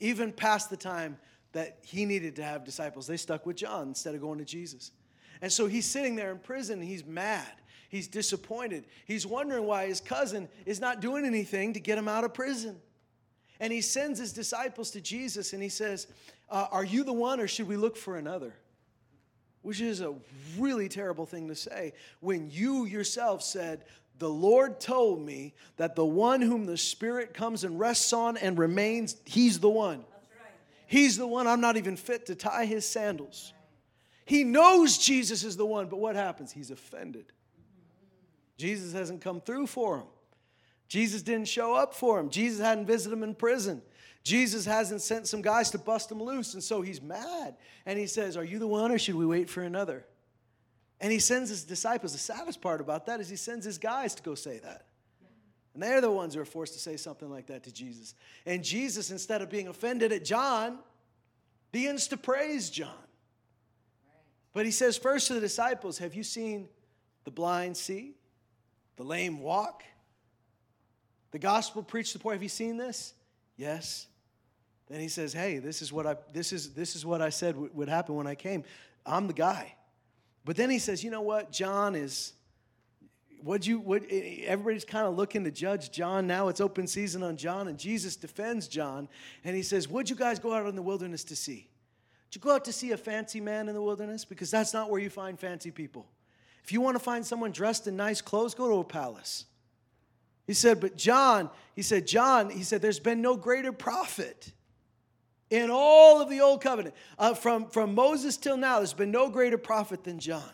Even 0.00 0.32
past 0.32 0.70
the 0.70 0.76
time 0.76 1.18
that 1.52 1.78
he 1.82 2.04
needed 2.04 2.36
to 2.36 2.42
have 2.42 2.64
disciples, 2.64 3.06
they 3.06 3.16
stuck 3.16 3.46
with 3.46 3.56
John 3.56 3.88
instead 3.88 4.14
of 4.14 4.20
going 4.20 4.38
to 4.38 4.44
Jesus. 4.44 4.90
And 5.40 5.52
so 5.52 5.66
he's 5.66 5.86
sitting 5.86 6.16
there 6.16 6.30
in 6.30 6.38
prison 6.38 6.80
he's 6.80 7.04
mad. 7.04 7.52
He's 7.88 8.08
disappointed. 8.08 8.86
He's 9.04 9.24
wondering 9.24 9.66
why 9.66 9.86
his 9.86 10.00
cousin 10.00 10.48
is 10.66 10.80
not 10.80 11.00
doing 11.00 11.24
anything 11.24 11.74
to 11.74 11.80
get 11.80 11.96
him 11.96 12.08
out 12.08 12.24
of 12.24 12.34
prison. 12.34 12.80
And 13.60 13.72
he 13.72 13.82
sends 13.82 14.18
his 14.18 14.32
disciples 14.32 14.90
to 14.92 15.00
Jesus 15.00 15.52
and 15.52 15.62
he 15.62 15.68
says, 15.68 16.08
uh, 16.50 16.66
Are 16.72 16.84
you 16.84 17.04
the 17.04 17.12
one 17.12 17.38
or 17.38 17.46
should 17.46 17.68
we 17.68 17.76
look 17.76 17.96
for 17.96 18.16
another? 18.16 18.54
Which 19.62 19.80
is 19.80 20.00
a 20.00 20.14
really 20.58 20.88
terrible 20.88 21.24
thing 21.24 21.46
to 21.48 21.54
say 21.54 21.92
when 22.20 22.50
you 22.50 22.84
yourself 22.84 23.42
said, 23.42 23.84
the 24.24 24.30
Lord 24.30 24.80
told 24.80 25.20
me 25.20 25.52
that 25.76 25.96
the 25.96 26.06
one 26.06 26.40
whom 26.40 26.64
the 26.64 26.78
Spirit 26.78 27.34
comes 27.34 27.62
and 27.62 27.78
rests 27.78 28.10
on 28.14 28.38
and 28.38 28.56
remains, 28.56 29.16
He's 29.26 29.60
the 29.60 29.68
one. 29.68 30.02
He's 30.86 31.18
the 31.18 31.26
one 31.26 31.46
I'm 31.46 31.60
not 31.60 31.76
even 31.76 31.94
fit 31.94 32.24
to 32.26 32.34
tie 32.34 32.64
His 32.64 32.88
sandals. 32.88 33.52
He 34.24 34.42
knows 34.42 34.96
Jesus 34.96 35.44
is 35.44 35.58
the 35.58 35.66
one, 35.66 35.88
but 35.88 35.98
what 35.98 36.16
happens? 36.16 36.52
He's 36.52 36.70
offended. 36.70 37.26
Jesus 38.56 38.94
hasn't 38.94 39.20
come 39.20 39.42
through 39.42 39.66
for 39.66 39.98
him. 39.98 40.06
Jesus 40.88 41.20
didn't 41.20 41.48
show 41.48 41.74
up 41.74 41.92
for 41.92 42.18
him. 42.18 42.30
Jesus 42.30 42.64
hadn't 42.64 42.86
visited 42.86 43.12
him 43.12 43.24
in 43.24 43.34
prison. 43.34 43.82
Jesus 44.22 44.64
hasn't 44.64 45.02
sent 45.02 45.26
some 45.26 45.42
guys 45.42 45.70
to 45.72 45.78
bust 45.78 46.10
him 46.10 46.22
loose. 46.22 46.54
And 46.54 46.62
so 46.62 46.80
he's 46.80 47.02
mad. 47.02 47.56
And 47.84 47.98
he 47.98 48.06
says, 48.06 48.38
Are 48.38 48.44
you 48.44 48.58
the 48.58 48.66
one 48.66 48.90
or 48.90 48.98
should 48.98 49.16
we 49.16 49.26
wait 49.26 49.50
for 49.50 49.62
another? 49.62 50.06
And 51.04 51.12
he 51.12 51.18
sends 51.18 51.50
his 51.50 51.64
disciples. 51.64 52.12
The 52.12 52.18
saddest 52.18 52.62
part 52.62 52.80
about 52.80 53.04
that 53.04 53.20
is 53.20 53.28
he 53.28 53.36
sends 53.36 53.66
his 53.66 53.76
guys 53.76 54.14
to 54.14 54.22
go 54.22 54.34
say 54.34 54.58
that. 54.60 54.86
And 55.74 55.82
they're 55.82 56.00
the 56.00 56.10
ones 56.10 56.34
who 56.34 56.40
are 56.40 56.46
forced 56.46 56.72
to 56.72 56.78
say 56.78 56.96
something 56.96 57.28
like 57.28 57.48
that 57.48 57.64
to 57.64 57.72
Jesus. 57.74 58.14
And 58.46 58.64
Jesus, 58.64 59.10
instead 59.10 59.42
of 59.42 59.50
being 59.50 59.68
offended 59.68 60.12
at 60.12 60.24
John, 60.24 60.78
begins 61.72 62.08
to 62.08 62.16
praise 62.16 62.70
John. 62.70 62.88
But 64.54 64.64
he 64.64 64.70
says 64.70 64.96
first 64.96 65.26
to 65.26 65.34
the 65.34 65.40
disciples, 65.40 65.98
Have 65.98 66.14
you 66.14 66.22
seen 66.22 66.70
the 67.24 67.30
blind 67.30 67.76
see, 67.76 68.14
the 68.96 69.04
lame 69.04 69.40
walk, 69.40 69.84
the 71.32 71.38
gospel 71.38 71.82
preached 71.82 72.12
to 72.12 72.18
the 72.18 72.22
poor? 72.22 72.32
Have 72.32 72.42
you 72.42 72.48
seen 72.48 72.78
this? 72.78 73.12
Yes. 73.58 74.06
Then 74.88 75.00
he 75.00 75.08
says, 75.08 75.34
Hey, 75.34 75.58
this 75.58 75.82
is 75.82 75.92
what 75.92 76.06
I, 76.06 76.16
this 76.32 76.50
is, 76.50 76.72
this 76.72 76.96
is 76.96 77.04
what 77.04 77.20
I 77.20 77.28
said 77.28 77.58
would 77.58 77.90
happen 77.90 78.14
when 78.14 78.26
I 78.26 78.36
came. 78.36 78.64
I'm 79.04 79.26
the 79.26 79.34
guy. 79.34 79.74
But 80.44 80.56
then 80.56 80.70
he 80.70 80.78
says, 80.78 81.02
you 81.02 81.10
know 81.10 81.22
what? 81.22 81.50
John 81.50 81.94
is, 81.94 82.34
what 83.44 83.66
you, 83.66 83.78
what, 83.78 84.02
everybody's 84.10 84.84
kind 84.86 85.06
of 85.06 85.16
looking 85.16 85.44
to 85.44 85.50
judge 85.50 85.90
John 85.90 86.26
now. 86.26 86.48
It's 86.48 86.60
open 86.60 86.86
season 86.86 87.22
on 87.22 87.36
John, 87.36 87.68
and 87.68 87.78
Jesus 87.78 88.16
defends 88.16 88.68
John. 88.68 89.06
And 89.44 89.54
he 89.54 89.62
says, 89.62 89.86
What'd 89.86 90.08
you 90.08 90.16
guys 90.16 90.38
go 90.38 90.54
out 90.54 90.66
in 90.66 90.76
the 90.76 90.82
wilderness 90.82 91.24
to 91.24 91.36
see? 91.36 91.68
Did 92.30 92.36
you 92.36 92.40
go 92.40 92.54
out 92.54 92.64
to 92.64 92.72
see 92.72 92.92
a 92.92 92.96
fancy 92.96 93.40
man 93.40 93.68
in 93.68 93.74
the 93.74 93.82
wilderness? 93.82 94.24
Because 94.24 94.50
that's 94.50 94.72
not 94.72 94.90
where 94.90 95.00
you 95.00 95.10
find 95.10 95.38
fancy 95.38 95.70
people. 95.70 96.06
If 96.64 96.72
you 96.72 96.80
want 96.80 96.96
to 96.96 97.02
find 97.02 97.24
someone 97.24 97.52
dressed 97.52 97.86
in 97.86 97.96
nice 97.96 98.22
clothes, 98.22 98.54
go 98.54 98.68
to 98.68 98.76
a 98.76 98.84
palace. 98.84 99.44
He 100.46 100.54
said, 100.54 100.80
But 100.80 100.96
John, 100.96 101.50
he 101.74 101.82
said, 101.82 102.06
John, 102.06 102.48
he 102.48 102.62
said, 102.62 102.80
there's 102.80 102.98
been 102.98 103.20
no 103.20 103.36
greater 103.36 103.72
prophet 103.72 104.52
in 105.54 105.70
all 105.70 106.20
of 106.20 106.28
the 106.28 106.40
old 106.40 106.60
covenant. 106.60 106.94
Uh, 107.18 107.34
from, 107.34 107.68
from 107.68 107.94
Moses 107.94 108.36
till 108.36 108.56
now, 108.56 108.78
there's 108.78 108.92
been 108.92 109.12
no 109.12 109.28
greater 109.30 109.58
prophet 109.58 110.02
than 110.02 110.18
John. 110.18 110.50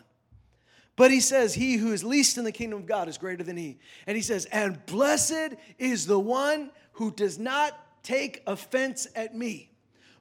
But 0.95 1.09
he 1.09 1.19
says, 1.19 1.55
He 1.55 1.77
who 1.77 1.91
is 1.91 2.03
least 2.03 2.37
in 2.37 2.43
the 2.43 2.51
kingdom 2.51 2.79
of 2.79 2.85
God 2.85 3.09
is 3.09 3.17
greater 3.17 3.43
than 3.43 3.57
he. 3.57 3.79
And 4.05 4.15
he 4.15 4.21
says, 4.21 4.45
And 4.45 4.85
blessed 4.85 5.55
is 5.79 6.05
the 6.05 6.19
one 6.19 6.69
who 6.93 7.11
does 7.11 7.39
not 7.39 8.03
take 8.03 8.43
offense 8.45 9.07
at 9.15 9.35
me. 9.35 9.71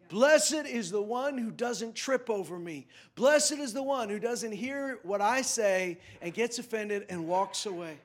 Blessed 0.08 0.66
is 0.66 0.90
the 0.90 1.02
one 1.02 1.36
who 1.36 1.50
doesn't 1.50 1.94
trip 1.94 2.30
over 2.30 2.58
me. 2.58 2.86
Blessed 3.14 3.52
is 3.52 3.72
the 3.72 3.82
one 3.82 4.08
who 4.08 4.18
doesn't 4.18 4.52
hear 4.52 4.98
what 5.02 5.20
I 5.20 5.42
say 5.42 5.98
and 6.20 6.32
gets 6.32 6.58
offended 6.58 7.06
and 7.10 7.28
walks 7.28 7.66
away. 7.66 7.98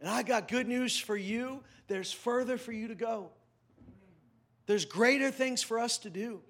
And 0.00 0.08
I 0.08 0.22
got 0.22 0.48
good 0.48 0.68
news 0.68 0.98
for 0.98 1.16
you. 1.16 1.62
There's 1.86 2.12
further 2.12 2.58
for 2.58 2.72
you 2.72 2.88
to 2.88 2.94
go. 2.94 3.30
There's 4.66 4.84
greater 4.84 5.30
things 5.30 5.62
for 5.62 5.78
us 5.78 5.98
to 5.98 6.10
do. 6.10 6.40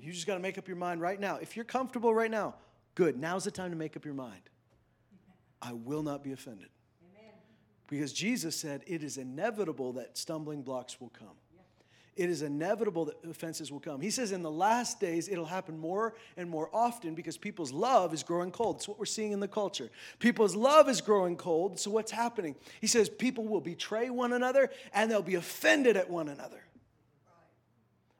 You 0.00 0.12
just 0.12 0.26
got 0.26 0.34
to 0.34 0.40
make 0.40 0.58
up 0.58 0.68
your 0.68 0.76
mind 0.76 1.00
right 1.00 1.18
now. 1.18 1.36
If 1.36 1.56
you're 1.56 1.64
comfortable 1.64 2.14
right 2.14 2.30
now, 2.30 2.54
good. 2.94 3.18
Now's 3.18 3.44
the 3.44 3.50
time 3.50 3.70
to 3.70 3.76
make 3.76 3.96
up 3.96 4.04
your 4.04 4.14
mind. 4.14 4.42
I 5.62 5.72
will 5.72 6.02
not 6.02 6.22
be 6.22 6.32
offended. 6.32 6.68
Because 7.88 8.12
Jesus 8.12 8.54
said 8.54 8.82
it 8.86 9.02
is 9.02 9.16
inevitable 9.16 9.94
that 9.94 10.16
stumbling 10.16 10.62
blocks 10.62 11.00
will 11.00 11.08
come 11.10 11.36
it 12.18 12.28
is 12.28 12.42
inevitable 12.42 13.04
that 13.04 13.14
offenses 13.24 13.70
will 13.70 13.78
come. 13.78 14.00
He 14.00 14.10
says 14.10 14.32
in 14.32 14.42
the 14.42 14.50
last 14.50 14.98
days 14.98 15.28
it'll 15.28 15.44
happen 15.44 15.78
more 15.78 16.14
and 16.36 16.50
more 16.50 16.68
often 16.72 17.14
because 17.14 17.38
people's 17.38 17.72
love 17.72 18.12
is 18.12 18.24
growing 18.24 18.50
cold. 18.50 18.76
It's 18.76 18.88
what 18.88 18.98
we're 18.98 19.06
seeing 19.06 19.30
in 19.30 19.38
the 19.38 19.48
culture. 19.48 19.88
People's 20.18 20.56
love 20.56 20.88
is 20.88 21.00
growing 21.00 21.36
cold. 21.36 21.78
So 21.78 21.92
what's 21.92 22.10
happening? 22.10 22.56
He 22.80 22.88
says 22.88 23.08
people 23.08 23.44
will 23.44 23.60
betray 23.60 24.10
one 24.10 24.32
another 24.32 24.70
and 24.92 25.08
they'll 25.08 25.22
be 25.22 25.36
offended 25.36 25.96
at 25.96 26.10
one 26.10 26.28
another. 26.28 26.60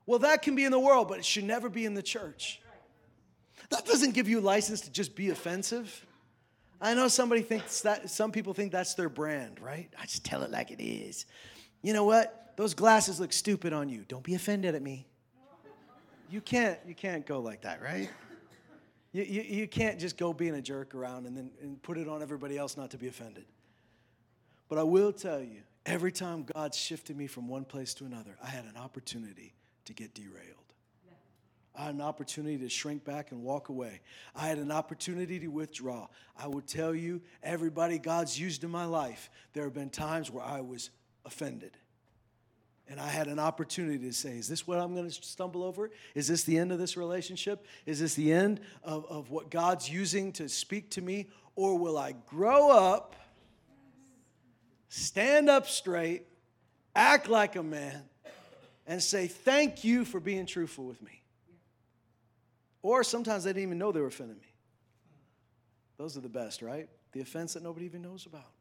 Well, 0.06 0.20
that 0.20 0.42
can 0.42 0.54
be 0.54 0.64
in 0.64 0.70
the 0.70 0.78
world, 0.78 1.08
but 1.08 1.18
it 1.18 1.24
should 1.24 1.44
never 1.44 1.68
be 1.68 1.84
in 1.84 1.94
the 1.94 2.02
church. 2.02 2.62
That 3.70 3.84
doesn't 3.84 4.14
give 4.14 4.28
you 4.28 4.40
license 4.40 4.82
to 4.82 4.92
just 4.92 5.16
be 5.16 5.30
offensive. 5.30 6.06
I 6.80 6.94
know 6.94 7.08
somebody 7.08 7.42
thinks 7.42 7.80
that 7.80 8.08
some 8.08 8.30
people 8.30 8.54
think 8.54 8.70
that's 8.70 8.94
their 8.94 9.08
brand, 9.08 9.60
right? 9.60 9.90
I 10.00 10.06
just 10.06 10.24
tell 10.24 10.44
it 10.44 10.50
like 10.52 10.70
it 10.70 10.82
is. 10.82 11.26
You 11.82 11.92
know 11.92 12.04
what? 12.04 12.47
Those 12.58 12.74
glasses 12.74 13.20
look 13.20 13.32
stupid 13.32 13.72
on 13.72 13.88
you. 13.88 14.04
Don't 14.08 14.24
be 14.24 14.34
offended 14.34 14.74
at 14.74 14.82
me. 14.82 15.06
You 16.28 16.40
can't, 16.40 16.76
you 16.84 16.94
can't 16.94 17.24
go 17.24 17.38
like 17.38 17.62
that, 17.62 17.80
right? 17.80 18.10
You, 19.12 19.22
you, 19.22 19.42
you 19.42 19.68
can't 19.68 20.00
just 20.00 20.16
go 20.16 20.32
being 20.32 20.56
a 20.56 20.60
jerk 20.60 20.92
around 20.92 21.26
and 21.26 21.36
then 21.36 21.52
and 21.62 21.80
put 21.80 21.96
it 21.98 22.08
on 22.08 22.20
everybody 22.20 22.58
else 22.58 22.76
not 22.76 22.90
to 22.90 22.98
be 22.98 23.06
offended. 23.06 23.44
But 24.68 24.78
I 24.78 24.82
will 24.82 25.12
tell 25.12 25.40
you, 25.40 25.60
every 25.86 26.10
time 26.10 26.44
God 26.52 26.74
shifted 26.74 27.16
me 27.16 27.28
from 27.28 27.46
one 27.46 27.64
place 27.64 27.94
to 27.94 28.04
another, 28.04 28.36
I 28.42 28.48
had 28.48 28.64
an 28.64 28.76
opportunity 28.76 29.54
to 29.84 29.92
get 29.92 30.12
derailed. 30.12 30.56
I 31.76 31.84
had 31.84 31.94
an 31.94 32.00
opportunity 32.00 32.58
to 32.58 32.68
shrink 32.68 33.04
back 33.04 33.30
and 33.30 33.44
walk 33.44 33.68
away. 33.68 34.00
I 34.34 34.48
had 34.48 34.58
an 34.58 34.72
opportunity 34.72 35.38
to 35.38 35.46
withdraw. 35.46 36.08
I 36.36 36.48
would 36.48 36.66
tell 36.66 36.92
you, 36.92 37.22
everybody 37.40 38.00
God's 38.00 38.36
used 38.38 38.64
in 38.64 38.70
my 38.70 38.84
life, 38.84 39.30
there 39.52 39.62
have 39.62 39.74
been 39.74 39.90
times 39.90 40.28
where 40.28 40.44
I 40.44 40.60
was 40.60 40.90
offended. 41.24 41.76
And 42.90 42.98
I 42.98 43.08
had 43.08 43.26
an 43.26 43.38
opportunity 43.38 43.98
to 44.06 44.12
say, 44.12 44.38
Is 44.38 44.48
this 44.48 44.66
what 44.66 44.78
I'm 44.78 44.94
going 44.94 45.08
to 45.08 45.22
stumble 45.22 45.62
over? 45.62 45.90
Is 46.14 46.28
this 46.28 46.44
the 46.44 46.56
end 46.56 46.72
of 46.72 46.78
this 46.78 46.96
relationship? 46.96 47.66
Is 47.84 48.00
this 48.00 48.14
the 48.14 48.32
end 48.32 48.60
of, 48.82 49.04
of 49.06 49.30
what 49.30 49.50
God's 49.50 49.90
using 49.90 50.32
to 50.32 50.48
speak 50.48 50.90
to 50.90 51.02
me? 51.02 51.28
Or 51.54 51.76
will 51.78 51.98
I 51.98 52.12
grow 52.26 52.70
up, 52.70 53.14
stand 54.88 55.50
up 55.50 55.66
straight, 55.68 56.26
act 56.94 57.28
like 57.28 57.56
a 57.56 57.62
man, 57.62 58.04
and 58.86 59.02
say, 59.02 59.26
Thank 59.26 59.84
you 59.84 60.06
for 60.06 60.18
being 60.18 60.46
truthful 60.46 60.84
with 60.84 61.02
me? 61.02 61.22
Or 62.80 63.04
sometimes 63.04 63.44
they 63.44 63.50
didn't 63.50 63.64
even 63.64 63.78
know 63.78 63.92
they 63.92 64.00
were 64.00 64.06
offending 64.06 64.38
me. 64.38 64.54
Those 65.98 66.16
are 66.16 66.20
the 66.20 66.28
best, 66.28 66.62
right? 66.62 66.88
The 67.12 67.20
offense 67.20 67.52
that 67.54 67.62
nobody 67.62 67.84
even 67.84 68.00
knows 68.00 68.24
about. 68.24 68.52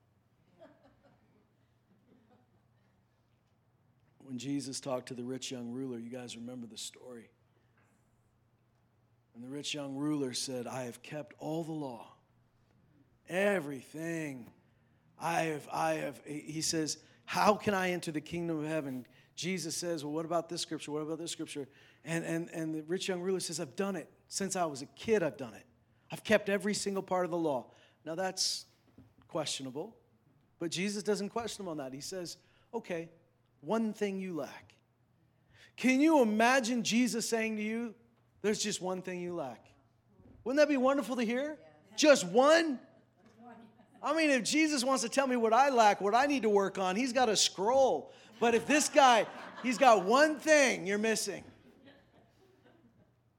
When 4.27 4.37
Jesus 4.37 4.81
talked 4.81 5.07
to 5.07 5.13
the 5.13 5.23
rich 5.23 5.51
young 5.51 5.71
ruler, 5.71 5.97
you 5.97 6.09
guys 6.09 6.35
remember 6.35 6.67
the 6.67 6.77
story. 6.77 7.29
And 9.33 9.41
the 9.41 9.47
rich 9.47 9.73
young 9.73 9.95
ruler 9.95 10.33
said, 10.33 10.67
I 10.67 10.83
have 10.83 11.01
kept 11.01 11.33
all 11.39 11.63
the 11.63 11.71
law, 11.71 12.11
everything. 13.29 14.51
I 15.17 15.43
have, 15.43 15.69
I 15.71 15.93
have, 15.93 16.21
he 16.25 16.59
says, 16.59 16.97
How 17.23 17.53
can 17.53 17.73
I 17.73 17.91
enter 17.91 18.11
the 18.11 18.19
kingdom 18.19 18.59
of 18.59 18.67
heaven? 18.67 19.05
Jesus 19.37 19.77
says, 19.77 20.03
Well, 20.03 20.11
what 20.11 20.25
about 20.25 20.49
this 20.49 20.61
scripture? 20.61 20.91
What 20.91 21.03
about 21.03 21.19
this 21.19 21.31
scripture? 21.31 21.65
And, 22.03 22.25
and, 22.25 22.49
and 22.49 22.75
the 22.75 22.81
rich 22.81 23.07
young 23.07 23.21
ruler 23.21 23.39
says, 23.39 23.61
I've 23.61 23.77
done 23.77 23.95
it. 23.95 24.09
Since 24.27 24.57
I 24.57 24.65
was 24.65 24.81
a 24.81 24.87
kid, 24.87 25.23
I've 25.23 25.37
done 25.37 25.53
it. 25.53 25.65
I've 26.11 26.25
kept 26.25 26.49
every 26.49 26.73
single 26.73 27.03
part 27.03 27.23
of 27.23 27.31
the 27.31 27.37
law. 27.37 27.67
Now 28.05 28.15
that's 28.15 28.65
questionable, 29.29 29.95
but 30.59 30.69
Jesus 30.69 31.01
doesn't 31.01 31.29
question 31.29 31.63
him 31.63 31.69
on 31.69 31.77
that. 31.77 31.93
He 31.93 32.01
says, 32.01 32.35
Okay, 32.73 33.07
one 33.61 33.93
thing 33.93 34.19
you 34.19 34.35
lack. 34.35 34.75
Can 35.75 36.01
you 36.01 36.21
imagine 36.21 36.83
Jesus 36.83 37.27
saying 37.27 37.57
to 37.57 37.63
you, 37.63 37.93
There's 38.41 38.61
just 38.61 38.81
one 38.81 39.01
thing 39.01 39.21
you 39.21 39.35
lack? 39.35 39.65
Wouldn't 40.43 40.59
that 40.59 40.69
be 40.69 40.77
wonderful 40.77 41.15
to 41.17 41.23
hear? 41.23 41.57
Just 41.95 42.25
one? 42.25 42.79
I 44.01 44.15
mean, 44.15 44.29
if 44.29 44.43
Jesus 44.43 44.83
wants 44.83 45.03
to 45.03 45.09
tell 45.09 45.27
me 45.27 45.35
what 45.35 45.53
I 45.53 45.69
lack, 45.69 45.99
what 45.99 46.15
I 46.15 46.27
need 46.27 46.43
to 46.43 46.49
work 46.49 46.77
on, 46.77 46.95
he's 46.95 47.11
got 47.11 47.29
a 47.29 47.35
scroll. 47.35 48.13
But 48.39 48.53
if 48.53 48.67
this 48.67 48.87
guy, 48.87 49.25
he's 49.63 49.77
got 49.77 50.05
one 50.05 50.37
thing 50.37 50.85
you're 50.85 50.97
missing 50.97 51.43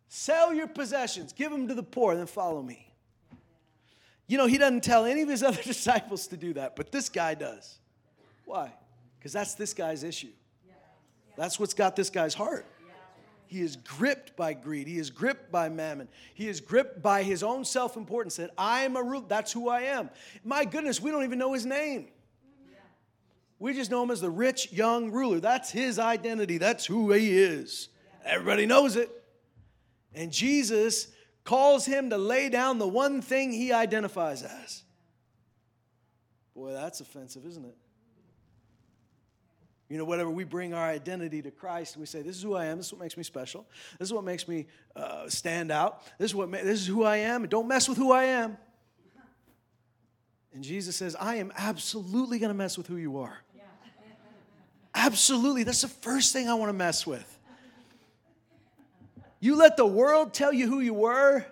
sell 0.08 0.52
your 0.52 0.66
possessions, 0.66 1.32
give 1.32 1.52
them 1.52 1.68
to 1.68 1.74
the 1.74 1.82
poor, 1.82 2.12
and 2.12 2.20
then 2.20 2.26
follow 2.26 2.62
me. 2.62 2.92
You 4.26 4.36
know, 4.36 4.46
he 4.46 4.58
doesn't 4.58 4.82
tell 4.82 5.04
any 5.04 5.22
of 5.22 5.28
his 5.28 5.42
other 5.48 5.62
disciples 5.62 6.26
to 6.28 6.36
do 6.36 6.54
that, 6.54 6.76
but 6.76 6.90
this 6.90 7.08
guy 7.08 7.34
does. 7.34 7.78
Why? 8.44 8.72
Because 9.18 9.32
that's 9.32 9.54
this 9.54 9.74
guy's 9.74 10.04
issue. 10.04 10.32
That's 11.36 11.60
what's 11.60 11.74
got 11.74 11.96
this 11.96 12.10
guy's 12.10 12.34
heart. 12.34 12.66
He 13.46 13.62
is 13.62 13.76
gripped 13.76 14.36
by 14.36 14.52
greed. 14.52 14.86
He 14.86 14.98
is 14.98 15.08
gripped 15.08 15.50
by 15.50 15.70
mammon. 15.70 16.08
He 16.34 16.48
is 16.48 16.60
gripped 16.60 17.00
by 17.00 17.22
his 17.22 17.42
own 17.42 17.64
self 17.64 17.96
importance 17.96 18.36
that 18.36 18.50
I 18.58 18.82
am 18.82 18.96
a 18.96 19.02
root. 19.02 19.28
That's 19.28 19.52
who 19.52 19.68
I 19.68 19.82
am. 19.82 20.10
My 20.44 20.64
goodness, 20.66 21.00
we 21.00 21.10
don't 21.10 21.24
even 21.24 21.38
know 21.38 21.54
his 21.54 21.64
name. 21.64 22.08
We 23.58 23.72
just 23.72 23.90
know 23.90 24.02
him 24.02 24.10
as 24.10 24.20
the 24.20 24.30
rich 24.30 24.70
young 24.70 25.10
ruler. 25.10 25.40
That's 25.40 25.70
his 25.70 25.98
identity. 25.98 26.58
That's 26.58 26.84
who 26.86 27.10
he 27.12 27.36
is. 27.38 27.88
Everybody 28.24 28.66
knows 28.66 28.96
it. 28.96 29.10
And 30.14 30.30
Jesus 30.30 31.08
calls 31.42 31.86
him 31.86 32.10
to 32.10 32.18
lay 32.18 32.50
down 32.50 32.78
the 32.78 32.86
one 32.86 33.22
thing 33.22 33.50
he 33.52 33.72
identifies 33.72 34.42
as. 34.42 34.82
Boy, 36.54 36.72
that's 36.72 37.00
offensive, 37.00 37.46
isn't 37.46 37.64
it? 37.64 37.76
You 39.88 39.96
know, 39.96 40.04
whatever 40.04 40.30
we 40.30 40.44
bring 40.44 40.74
our 40.74 40.86
identity 40.86 41.40
to 41.42 41.50
Christ, 41.50 41.96
we 41.96 42.04
say, 42.04 42.20
This 42.20 42.36
is 42.36 42.42
who 42.42 42.54
I 42.54 42.66
am. 42.66 42.76
This 42.76 42.86
is 42.86 42.92
what 42.92 43.00
makes 43.00 43.16
me 43.16 43.22
special. 43.22 43.66
This 43.98 44.08
is 44.08 44.12
what 44.12 44.24
makes 44.24 44.46
me 44.46 44.66
uh, 44.94 45.28
stand 45.28 45.70
out. 45.70 46.02
This 46.18 46.32
is, 46.32 46.34
what 46.34 46.50
ma- 46.50 46.58
this 46.58 46.80
is 46.80 46.86
who 46.86 47.04
I 47.04 47.18
am. 47.18 47.46
Don't 47.46 47.68
mess 47.68 47.88
with 47.88 47.96
who 47.96 48.12
I 48.12 48.24
am. 48.24 48.58
And 50.52 50.62
Jesus 50.62 50.96
says, 50.96 51.16
I 51.18 51.36
am 51.36 51.52
absolutely 51.56 52.38
going 52.38 52.50
to 52.50 52.54
mess 52.54 52.76
with 52.76 52.86
who 52.86 52.96
you 52.96 53.18
are. 53.18 53.38
Absolutely. 54.94 55.62
That's 55.62 55.82
the 55.82 55.88
first 55.88 56.32
thing 56.32 56.48
I 56.48 56.54
want 56.54 56.68
to 56.70 56.74
mess 56.74 57.06
with. 57.06 57.38
You 59.40 59.56
let 59.56 59.76
the 59.76 59.86
world 59.86 60.34
tell 60.34 60.52
you 60.52 60.66
who 60.66 60.80
you 60.80 60.94
were. 60.94 61.46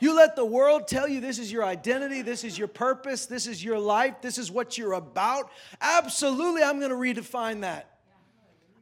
You 0.00 0.14
let 0.14 0.36
the 0.36 0.44
world 0.44 0.86
tell 0.86 1.08
you 1.08 1.20
this 1.20 1.38
is 1.38 1.50
your 1.50 1.64
identity, 1.64 2.22
this 2.22 2.44
is 2.44 2.56
your 2.56 2.68
purpose, 2.68 3.26
this 3.26 3.46
is 3.46 3.62
your 3.62 3.78
life, 3.78 4.22
this 4.22 4.38
is 4.38 4.50
what 4.50 4.78
you're 4.78 4.92
about. 4.92 5.50
Absolutely, 5.80 6.62
I'm 6.62 6.78
going 6.78 6.90
to 6.90 6.96
redefine 6.96 7.62
that. 7.62 7.98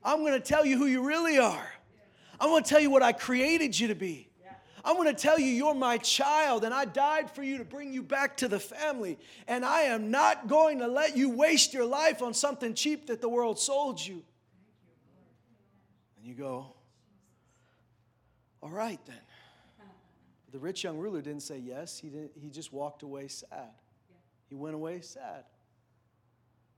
I'm 0.05 0.21
going 0.21 0.35
to 0.35 0.41
tell 0.41 0.67
you 0.67 0.77
who 0.77 0.87
you 0.87 1.07
really 1.07 1.39
are. 1.39 1.69
I'm 2.39 2.51
going 2.51 2.63
to 2.63 2.69
tell 2.69 2.81
you 2.81 2.91
what 2.91 3.03
I 3.03 3.13
created 3.13 3.79
you 3.79 3.89
to 3.89 3.95
be. 3.95 4.29
I'm 4.85 4.95
going 4.95 5.13
to 5.13 5.21
tell 5.21 5.37
you 5.41 5.47
you're 5.47 5.75
my 5.75 5.99
child 5.99 6.63
and 6.63 6.73
I 6.73 6.85
died 6.85 7.29
for 7.33 7.43
you 7.43 7.59
to 7.59 7.65
bring 7.65 7.93
you 7.93 8.05
back 8.05 8.37
to 8.37 8.47
the 8.47 8.61
family. 8.61 9.19
And 9.49 9.65
I 9.65 9.83
am 9.83 10.13
not 10.13 10.47
going 10.47 10.79
to 10.79 10.87
let 10.87 11.17
you 11.17 11.29
waste 11.29 11.75
your 11.75 11.85
life 11.85 12.23
on 12.23 12.35
something 12.35 12.73
cheap 12.73 13.09
that 13.09 13.21
the 13.21 13.29
world 13.29 13.59
sold 13.59 14.05
you. 14.05 14.23
And 16.17 16.25
you 16.25 16.35
go, 16.35 16.77
all 18.63 18.71
right 18.71 19.01
then. 19.07 19.17
The 20.53 20.59
rich 20.59 20.85
young 20.85 20.97
ruler 20.97 21.21
didn't 21.21 21.43
say 21.43 21.59
yes, 21.59 21.99
he, 21.99 22.09
didn't, 22.09 22.33
he 22.35 22.49
just 22.49 22.73
walked 22.73 23.03
away 23.03 23.29
sad. 23.29 23.71
He 24.49 24.55
went 24.55 24.75
away 24.75 25.01
sad. 25.01 25.45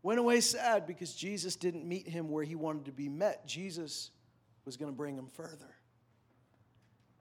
Went 0.02 0.18
away 0.18 0.40
sad 0.40 0.86
because 0.86 1.12
Jesus 1.12 1.56
didn't 1.56 1.86
meet 1.86 2.08
him 2.08 2.30
where 2.30 2.44
he 2.44 2.54
wanted 2.54 2.86
to 2.86 2.92
be 2.92 3.08
met. 3.08 3.46
Jesus 3.46 4.10
was 4.64 4.76
going 4.76 4.90
to 4.90 4.96
bring 4.96 5.16
him 5.16 5.26
further. 5.26 5.74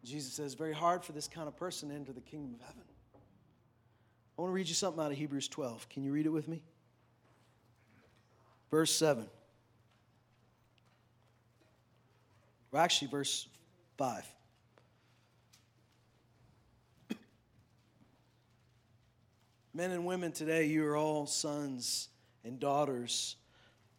Jesus 0.03 0.33
says, 0.33 0.53
very 0.53 0.73
hard 0.73 1.03
for 1.03 1.11
this 1.11 1.27
kind 1.27 1.47
of 1.47 1.57
person 1.57 1.89
to 1.89 1.95
enter 1.95 2.13
the 2.13 2.21
kingdom 2.21 2.53
of 2.53 2.61
heaven. 2.65 2.83
I 4.37 4.41
want 4.41 4.51
to 4.51 4.53
read 4.53 4.69
you 4.69 4.75
something 4.75 5.03
out 5.03 5.11
of 5.11 5.17
Hebrews 5.17 5.47
12. 5.47 5.89
Can 5.89 6.03
you 6.03 6.11
read 6.11 6.27
it 6.27 6.29
with 6.29 6.47
me? 6.47 6.61
Verse 8.69 8.93
7. 8.95 9.25
Or 12.71 12.79
actually, 12.79 13.07
verse 13.07 13.47
5. 13.97 14.23
Men 19.77 19.91
and 19.91 20.07
women 20.07 20.31
today, 20.31 20.65
you 20.65 20.83
are 20.87 20.97
all 20.97 21.27
sons 21.27 22.09
and 22.43 22.59
daughters 22.59 23.35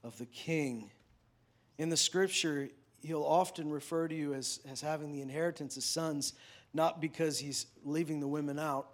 of 0.02 0.18
the 0.18 0.26
King. 0.26 0.90
In 1.78 1.88
the 1.88 1.96
scripture, 1.96 2.70
he'll 3.00 3.22
often 3.22 3.70
refer 3.70 4.08
to 4.08 4.14
you 4.16 4.34
as, 4.34 4.58
as 4.68 4.80
having 4.80 5.12
the 5.12 5.22
inheritance 5.22 5.76
as 5.76 5.84
sons, 5.84 6.32
not 6.74 7.00
because 7.00 7.38
he's 7.38 7.66
leaving 7.84 8.18
the 8.18 8.26
women 8.26 8.58
out, 8.58 8.88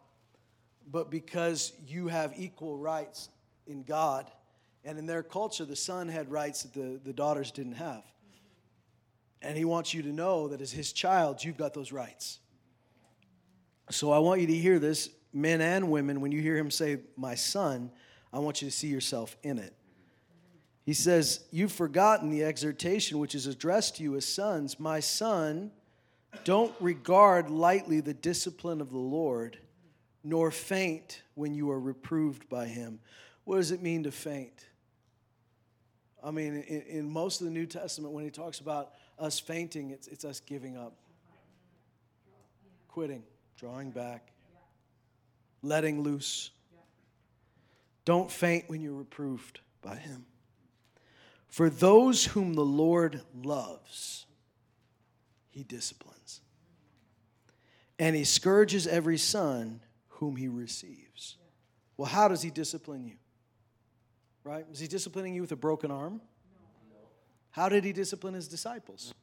but 0.87 1.11
because 1.11 1.73
you 1.87 2.09
have 2.09 2.35
equal 2.37 2.77
rights 2.77 3.31
in 3.67 3.83
God. 3.83 4.31
And 4.85 4.99
in 4.99 5.07
their 5.07 5.23
culture, 5.23 5.65
the 5.65 5.77
son 5.77 6.07
had 6.07 6.31
rights 6.31 6.65
that 6.65 6.75
the, 6.75 7.01
the 7.03 7.15
daughters 7.15 7.51
didn't 7.51 7.77
have. 7.77 8.05
And 9.41 9.57
he 9.57 9.65
wants 9.65 9.95
you 9.95 10.03
to 10.03 10.13
know 10.13 10.49
that 10.49 10.61
as 10.61 10.71
his 10.71 10.93
child, 10.93 11.43
you've 11.43 11.57
got 11.57 11.73
those 11.73 11.93
rights. 11.93 12.41
So 13.91 14.13
I 14.13 14.19
want 14.19 14.43
you 14.43 14.49
to 14.49 14.55
hear 14.55 14.79
this 14.79 15.09
men 15.35 15.61
and 15.61 15.91
women, 15.91 16.21
when 16.21 16.33
you 16.33 16.41
hear 16.41 16.57
him 16.57 16.71
say, 16.71 16.99
My 17.17 17.35
son, 17.35 17.91
I 18.33 18.39
want 18.39 18.63
you 18.63 18.69
to 18.69 18.75
see 18.75 18.87
yourself 18.87 19.37
in 19.43 19.59
it. 19.59 19.75
He 20.87 20.93
says, 20.93 21.41
You've 21.51 21.73
forgotten 21.73 22.31
the 22.31 22.45
exhortation 22.45 23.19
which 23.19 23.35
is 23.35 23.47
addressed 23.47 23.97
to 23.97 24.03
you 24.03 24.17
as 24.17 24.25
sons. 24.25 24.79
My 24.79 25.01
son, 25.01 25.73
don't 26.45 26.75
regard 26.81 27.51
lightly 27.51 28.01
the 28.01 28.15
discipline 28.15 28.81
of 28.81 28.91
the 28.91 28.99
Lord, 28.99 29.59
nor 30.23 30.51
faint 30.51 31.23
when 31.35 31.55
you 31.55 31.71
are 31.71 31.81
reproved 31.81 32.49
by 32.49 32.67
him. 32.67 33.01
What 33.45 33.57
does 33.57 33.73
it 33.73 33.83
mean 33.83 34.05
to 34.05 34.13
faint? 34.13 34.67
I 36.23 36.31
mean, 36.31 36.63
in, 36.67 36.83
in 36.83 37.11
most 37.11 37.41
of 37.41 37.47
the 37.47 37.53
New 37.53 37.67
Testament, 37.67 38.15
when 38.15 38.25
he 38.25 38.31
talks 38.31 38.61
about 38.61 38.93
us 39.19 39.39
fainting, 39.39 39.91
it's, 39.91 40.09
it's 40.09 40.25
us 40.25 40.41
giving 40.41 40.77
up, 40.77 40.95
quitting, 42.89 43.23
drawing 43.57 43.91
back 43.91 44.34
letting 45.65 46.03
loose. 46.03 46.51
Don't 48.05 48.31
faint 48.31 48.65
when 48.69 48.81
you're 48.81 48.93
reproved 48.93 49.61
by 49.83 49.97
him. 49.97 50.27
For 51.49 51.71
those 51.71 52.25
whom 52.25 52.55
the 52.55 52.65
Lord 52.65 53.23
loves, 53.35 54.27
he 55.51 55.63
disciplines. 55.63 56.41
And 57.99 58.17
he 58.17 58.25
scourges 58.25 58.87
every 58.87 59.19
son 59.19 59.81
whom 60.09 60.37
he 60.37 60.49
receives. 60.49 61.37
Well, 61.97 62.09
how 62.09 62.29
does 62.29 62.43
he 62.43 62.51
discipline 62.51 63.05
you? 63.05 63.15
Right? 64.43 64.67
Is 64.73 64.81
he 64.81 64.89
disciplining 64.89 65.35
you 65.35 65.41
with 65.41 65.53
a 65.53 65.57
broken 65.57 65.91
arm? 65.91 66.21
How 67.51 67.69
did 67.69 67.85
he 67.85 67.93
discipline 67.93 68.35
his 68.35 68.49
disciples? 68.49 69.15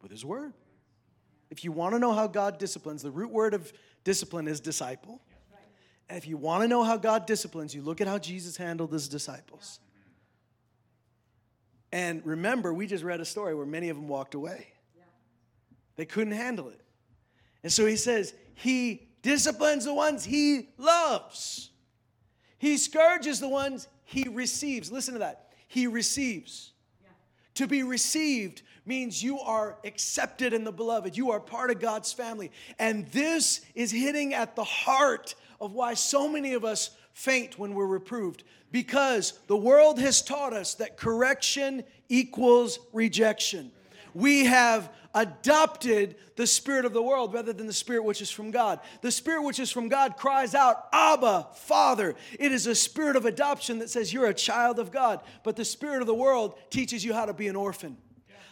With 0.00 0.10
his 0.10 0.24
word. 0.24 0.52
if 1.50 1.64
you 1.64 1.72
want 1.72 1.94
to 1.94 1.98
know 1.98 2.12
how 2.12 2.28
God 2.28 2.56
disciplines, 2.56 3.02
the 3.02 3.10
root 3.10 3.30
word 3.30 3.52
of 3.52 3.72
discipline 4.04 4.48
is 4.48 4.60
disciple. 4.60 5.20
And 6.12 6.18
if 6.18 6.28
you 6.28 6.36
want 6.36 6.60
to 6.60 6.68
know 6.68 6.82
how 6.82 6.98
God 6.98 7.24
disciplines, 7.24 7.74
you 7.74 7.80
look 7.80 8.02
at 8.02 8.06
how 8.06 8.18
Jesus 8.18 8.54
handled 8.58 8.92
his 8.92 9.08
disciples. 9.08 9.80
And 11.90 12.20
remember, 12.26 12.74
we 12.74 12.86
just 12.86 13.02
read 13.02 13.22
a 13.22 13.24
story 13.24 13.54
where 13.54 13.64
many 13.64 13.88
of 13.88 13.96
them 13.96 14.08
walked 14.08 14.34
away. 14.34 14.66
They 15.96 16.04
couldn't 16.04 16.34
handle 16.34 16.68
it. 16.68 16.82
And 17.62 17.72
so 17.72 17.86
he 17.86 17.96
says, 17.96 18.34
He 18.54 19.08
disciplines 19.22 19.86
the 19.86 19.94
ones 19.94 20.22
he 20.22 20.68
loves. 20.76 21.70
He 22.58 22.76
scourges 22.76 23.40
the 23.40 23.48
ones 23.48 23.88
he 24.04 24.28
receives. 24.28 24.92
Listen 24.92 25.14
to 25.14 25.20
that. 25.20 25.48
He 25.66 25.86
receives. 25.86 26.72
To 27.54 27.66
be 27.66 27.84
received 27.84 28.60
means 28.84 29.22
you 29.22 29.38
are 29.40 29.78
accepted 29.82 30.52
in 30.52 30.64
the 30.64 30.72
beloved. 30.72 31.16
You 31.16 31.30
are 31.30 31.40
part 31.40 31.70
of 31.70 31.80
God's 31.80 32.12
family. 32.12 32.50
And 32.78 33.06
this 33.08 33.62
is 33.74 33.90
hitting 33.90 34.34
at 34.34 34.56
the 34.56 34.64
heart 34.64 35.34
of 35.62 35.72
why 35.72 35.94
so 35.94 36.28
many 36.28 36.54
of 36.54 36.64
us 36.64 36.90
faint 37.14 37.58
when 37.58 37.74
we're 37.74 37.86
reproved. 37.86 38.42
Because 38.72 39.38
the 39.46 39.56
world 39.56 40.00
has 40.00 40.20
taught 40.20 40.52
us 40.52 40.74
that 40.74 40.96
correction 40.96 41.84
equals 42.08 42.80
rejection. 42.92 43.70
We 44.12 44.46
have 44.46 44.90
adopted 45.14 46.16
the 46.36 46.46
spirit 46.46 46.84
of 46.84 46.92
the 46.92 47.02
world 47.02 47.32
rather 47.32 47.52
than 47.52 47.66
the 47.66 47.72
spirit 47.72 48.02
which 48.02 48.20
is 48.20 48.30
from 48.30 48.50
God. 48.50 48.80
The 49.02 49.12
spirit 49.12 49.42
which 49.42 49.60
is 49.60 49.70
from 49.70 49.88
God 49.88 50.16
cries 50.16 50.54
out, 50.54 50.88
Abba, 50.92 51.48
Father. 51.54 52.16
It 52.38 52.50
is 52.50 52.66
a 52.66 52.74
spirit 52.74 53.14
of 53.14 53.24
adoption 53.24 53.78
that 53.78 53.90
says 53.90 54.12
you're 54.12 54.26
a 54.26 54.34
child 54.34 54.80
of 54.80 54.90
God. 54.90 55.20
But 55.44 55.54
the 55.54 55.64
spirit 55.64 56.00
of 56.00 56.06
the 56.08 56.14
world 56.14 56.58
teaches 56.70 57.04
you 57.04 57.14
how 57.14 57.26
to 57.26 57.34
be 57.34 57.46
an 57.46 57.56
orphan, 57.56 57.96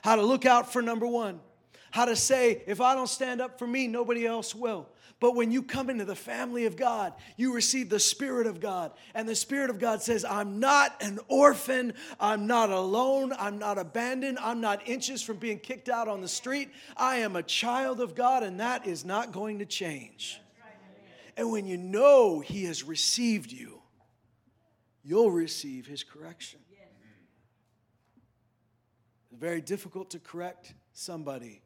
how 0.04 0.14
to 0.14 0.22
look 0.22 0.46
out 0.46 0.72
for 0.72 0.80
number 0.80 1.06
one, 1.06 1.40
how 1.90 2.04
to 2.04 2.16
say, 2.16 2.62
if 2.66 2.80
I 2.80 2.94
don't 2.94 3.08
stand 3.08 3.40
up 3.40 3.58
for 3.58 3.66
me, 3.66 3.86
nobody 3.86 4.26
else 4.26 4.54
will. 4.54 4.88
But 5.20 5.36
when 5.36 5.50
you 5.50 5.62
come 5.62 5.90
into 5.90 6.06
the 6.06 6.16
family 6.16 6.64
of 6.64 6.76
God, 6.76 7.12
you 7.36 7.54
receive 7.54 7.90
the 7.90 8.00
Spirit 8.00 8.46
of 8.46 8.58
God. 8.58 8.92
And 9.14 9.28
the 9.28 9.34
Spirit 9.34 9.68
of 9.68 9.78
God 9.78 10.02
says, 10.02 10.24
I'm 10.24 10.60
not 10.60 10.96
an 11.02 11.18
orphan. 11.28 11.92
I'm 12.18 12.46
not 12.46 12.70
alone. 12.70 13.34
I'm 13.38 13.58
not 13.58 13.76
abandoned. 13.76 14.38
I'm 14.40 14.62
not 14.62 14.88
inches 14.88 15.20
from 15.20 15.36
being 15.36 15.58
kicked 15.58 15.90
out 15.90 16.08
on 16.08 16.22
the 16.22 16.28
street. 16.28 16.70
I 16.96 17.16
am 17.16 17.36
a 17.36 17.42
child 17.42 18.00
of 18.00 18.14
God, 18.14 18.42
and 18.42 18.60
that 18.60 18.86
is 18.86 19.04
not 19.04 19.30
going 19.30 19.58
to 19.58 19.66
change. 19.66 20.40
And 21.36 21.52
when 21.52 21.66
you 21.66 21.76
know 21.76 22.40
He 22.40 22.64
has 22.64 22.82
received 22.82 23.52
you, 23.52 23.82
you'll 25.04 25.30
receive 25.30 25.86
His 25.86 26.02
correction. 26.02 26.60
It's 29.30 29.38
very 29.38 29.60
difficult 29.60 30.10
to 30.10 30.18
correct 30.18 30.72
somebody 30.94 31.60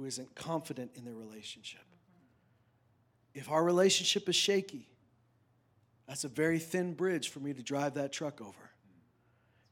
who 0.00 0.06
isn't 0.06 0.34
confident 0.34 0.90
in 0.94 1.04
their 1.04 1.14
relationship. 1.14 1.84
If 3.34 3.50
our 3.50 3.62
relationship 3.62 4.30
is 4.30 4.34
shaky, 4.34 4.88
that's 6.08 6.24
a 6.24 6.28
very 6.28 6.58
thin 6.58 6.94
bridge 6.94 7.28
for 7.28 7.40
me 7.40 7.52
to 7.52 7.62
drive 7.62 7.94
that 7.94 8.10
truck 8.10 8.40
over. 8.40 8.70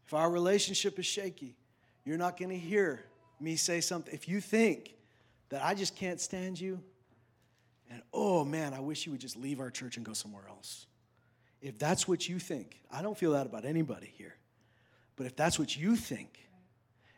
If 0.06 0.12
our 0.12 0.30
relationship 0.30 0.98
is 0.98 1.06
shaky, 1.06 1.56
you're 2.04 2.18
not 2.18 2.36
going 2.36 2.50
to 2.50 2.58
hear 2.58 3.04
me 3.40 3.56
say 3.56 3.80
something. 3.80 4.12
If 4.12 4.28
you 4.28 4.42
think 4.42 4.94
that 5.48 5.64
I 5.64 5.74
just 5.74 5.96
can't 5.96 6.20
stand 6.20 6.60
you, 6.60 6.82
and 7.90 8.02
oh 8.12 8.44
man, 8.44 8.74
I 8.74 8.80
wish 8.80 9.06
you 9.06 9.12
would 9.12 9.22
just 9.22 9.36
leave 9.36 9.60
our 9.60 9.70
church 9.70 9.96
and 9.96 10.04
go 10.04 10.12
somewhere 10.12 10.44
else. 10.46 10.84
If 11.62 11.78
that's 11.78 12.06
what 12.06 12.28
you 12.28 12.38
think, 12.38 12.82
I 12.90 13.00
don't 13.00 13.16
feel 13.16 13.32
that 13.32 13.46
about 13.46 13.64
anybody 13.64 14.12
here, 14.18 14.36
but 15.16 15.24
if 15.24 15.36
that's 15.36 15.58
what 15.58 15.74
you 15.74 15.96
think, 15.96 16.38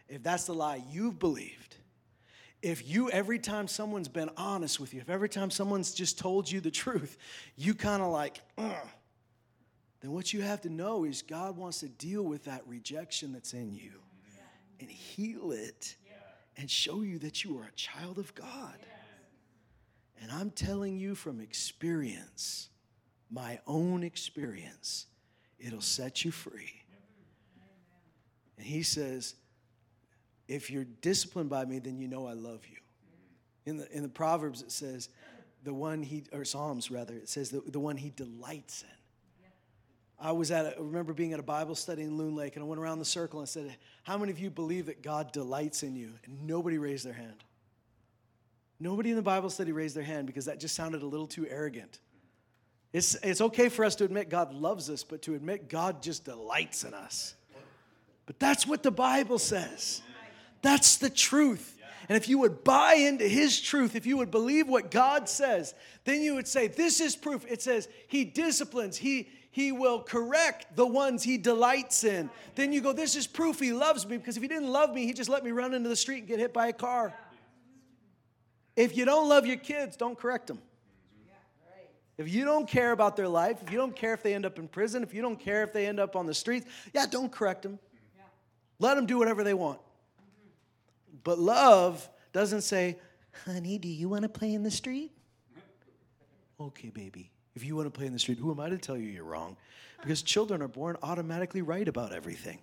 if 0.08 0.22
that's 0.22 0.44
the 0.44 0.54
lie 0.54 0.80
you've 0.92 1.18
believed, 1.18 1.74
if 2.62 2.88
you 2.88 3.10
every 3.10 3.38
time 3.38 3.66
someone's 3.66 4.08
been 4.08 4.30
honest 4.36 4.78
with 4.80 4.92
you 4.92 5.00
if 5.00 5.08
every 5.08 5.28
time 5.28 5.50
someone's 5.50 5.92
just 5.92 6.18
told 6.18 6.50
you 6.50 6.60
the 6.60 6.70
truth 6.70 7.16
you 7.56 7.74
kind 7.74 8.02
of 8.02 8.08
like 8.08 8.40
Ugh, 8.58 8.74
then 10.00 10.12
what 10.12 10.32
you 10.32 10.42
have 10.42 10.60
to 10.62 10.70
know 10.70 11.04
is 11.04 11.22
god 11.22 11.56
wants 11.56 11.80
to 11.80 11.88
deal 11.88 12.22
with 12.22 12.44
that 12.44 12.62
rejection 12.66 13.32
that's 13.32 13.52
in 13.54 13.72
you 13.72 13.92
and 14.80 14.90
heal 14.90 15.52
it 15.52 15.96
and 16.56 16.70
show 16.70 17.02
you 17.02 17.18
that 17.18 17.44
you 17.44 17.58
are 17.58 17.64
a 17.64 17.72
child 17.72 18.18
of 18.18 18.34
god. 18.34 18.76
And 20.20 20.30
i'm 20.30 20.50
telling 20.50 20.96
you 20.98 21.14
from 21.14 21.40
experience 21.40 22.68
my 23.30 23.60
own 23.66 24.02
experience 24.02 25.06
it'll 25.58 25.80
set 25.80 26.24
you 26.24 26.30
free. 26.30 26.82
And 28.56 28.66
he 28.66 28.82
says 28.82 29.34
if 30.50 30.68
you're 30.68 30.86
disciplined 31.00 31.48
by 31.48 31.64
me, 31.64 31.78
then 31.78 32.00
you 32.00 32.08
know 32.08 32.26
I 32.26 32.32
love 32.32 32.66
you. 32.68 32.76
In 33.66 33.76
the, 33.76 33.90
in 33.96 34.02
the 34.02 34.08
Proverbs, 34.08 34.62
it 34.62 34.72
says, 34.72 35.08
the 35.62 35.72
one 35.72 36.02
he, 36.02 36.24
or 36.32 36.44
Psalms 36.44 36.90
rather, 36.90 37.14
it 37.14 37.28
says 37.28 37.50
the, 37.50 37.60
the 37.60 37.78
one 37.78 37.96
he 37.96 38.10
delights 38.10 38.82
in. 38.82 38.88
I 40.18 40.32
was 40.32 40.50
at, 40.50 40.66
a, 40.66 40.76
I 40.76 40.80
remember 40.80 41.12
being 41.12 41.32
at 41.32 41.40
a 41.40 41.44
Bible 41.44 41.76
study 41.76 42.02
in 42.02 42.18
Loon 42.18 42.34
Lake, 42.34 42.56
and 42.56 42.64
I 42.64 42.66
went 42.66 42.80
around 42.80 42.98
the 42.98 43.04
circle 43.04 43.38
and 43.38 43.48
said, 43.48 43.76
How 44.02 44.18
many 44.18 44.32
of 44.32 44.38
you 44.40 44.50
believe 44.50 44.86
that 44.86 45.02
God 45.02 45.32
delights 45.32 45.82
in 45.82 45.94
you? 45.94 46.10
And 46.24 46.46
nobody 46.46 46.78
raised 46.78 47.06
their 47.06 47.14
hand. 47.14 47.44
Nobody 48.80 49.10
in 49.10 49.16
the 49.16 49.22
Bible 49.22 49.50
study 49.50 49.72
raised 49.72 49.94
their 49.94 50.02
hand 50.02 50.26
because 50.26 50.46
that 50.46 50.58
just 50.58 50.74
sounded 50.74 51.02
a 51.02 51.06
little 51.06 51.28
too 51.28 51.46
arrogant. 51.48 52.00
It's, 52.92 53.14
it's 53.22 53.40
okay 53.40 53.68
for 53.68 53.84
us 53.84 53.94
to 53.96 54.04
admit 54.04 54.28
God 54.28 54.52
loves 54.52 54.90
us, 54.90 55.04
but 55.04 55.22
to 55.22 55.34
admit 55.34 55.68
God 55.68 56.02
just 56.02 56.24
delights 56.24 56.82
in 56.82 56.92
us. 56.92 57.34
But 58.26 58.40
that's 58.40 58.66
what 58.66 58.82
the 58.82 58.90
Bible 58.90 59.38
says. 59.38 60.02
That's 60.62 60.96
the 60.96 61.10
truth. 61.10 61.76
And 62.08 62.16
if 62.16 62.28
you 62.28 62.38
would 62.38 62.64
buy 62.64 62.94
into 62.94 63.26
his 63.28 63.60
truth, 63.60 63.94
if 63.94 64.04
you 64.04 64.16
would 64.16 64.30
believe 64.30 64.68
what 64.68 64.90
God 64.90 65.28
says, 65.28 65.74
then 66.04 66.22
you 66.22 66.34
would 66.34 66.48
say, 66.48 66.66
This 66.66 67.00
is 67.00 67.14
proof. 67.14 67.44
It 67.48 67.62
says, 67.62 67.88
He 68.08 68.24
disciplines, 68.24 68.96
He 68.96 69.28
he 69.52 69.72
will 69.72 70.00
correct 70.00 70.76
the 70.76 70.86
ones 70.86 71.24
he 71.24 71.36
delights 71.36 72.04
in. 72.04 72.30
Then 72.54 72.72
you 72.72 72.80
go, 72.80 72.92
This 72.92 73.16
is 73.16 73.26
proof 73.26 73.58
he 73.58 73.72
loves 73.72 74.06
me 74.06 74.16
because 74.16 74.36
if 74.36 74.42
he 74.42 74.48
didn't 74.48 74.70
love 74.70 74.94
me, 74.94 75.06
he 75.06 75.12
just 75.12 75.30
let 75.30 75.44
me 75.44 75.50
run 75.50 75.74
into 75.74 75.88
the 75.88 75.96
street 75.96 76.18
and 76.18 76.28
get 76.28 76.38
hit 76.38 76.52
by 76.52 76.68
a 76.68 76.72
car. 76.72 77.14
If 78.76 78.96
you 78.96 79.04
don't 79.04 79.28
love 79.28 79.46
your 79.46 79.56
kids, 79.56 79.96
don't 79.96 80.18
correct 80.18 80.46
them. 80.46 80.60
If 82.16 82.28
you 82.28 82.44
don't 82.44 82.68
care 82.68 82.92
about 82.92 83.16
their 83.16 83.28
life, 83.28 83.62
if 83.62 83.72
you 83.72 83.78
don't 83.78 83.96
care 83.96 84.12
if 84.12 84.22
they 84.22 84.34
end 84.34 84.44
up 84.44 84.58
in 84.58 84.68
prison, 84.68 85.02
if 85.02 85.14
you 85.14 85.22
don't 85.22 85.40
care 85.40 85.62
if 85.62 85.72
they 85.72 85.86
end 85.86 85.98
up 85.98 86.16
on 86.16 86.26
the 86.26 86.34
streets, 86.34 86.66
yeah, 86.92 87.06
don't 87.06 87.32
correct 87.32 87.62
them. 87.62 87.78
Let 88.78 88.94
them 88.96 89.06
do 89.06 89.18
whatever 89.18 89.42
they 89.42 89.54
want. 89.54 89.80
But 91.24 91.38
love 91.38 92.08
doesn't 92.32 92.62
say, 92.62 92.98
honey, 93.44 93.78
do 93.78 93.88
you 93.88 94.08
want 94.08 94.22
to 94.22 94.28
play 94.28 94.54
in 94.54 94.62
the 94.62 94.70
street? 94.70 95.12
Okay, 96.60 96.90
baby. 96.90 97.30
If 97.54 97.64
you 97.64 97.74
want 97.74 97.86
to 97.86 97.90
play 97.90 98.06
in 98.06 98.12
the 98.12 98.18
street, 98.18 98.38
who 98.38 98.50
am 98.50 98.60
I 98.60 98.68
to 98.68 98.78
tell 98.78 98.96
you 98.96 99.08
you're 99.08 99.24
wrong? 99.24 99.56
Because 100.02 100.22
children 100.22 100.62
are 100.62 100.68
born 100.68 100.96
automatically 101.02 101.62
right 101.62 101.86
about 101.86 102.12
everything. 102.12 102.58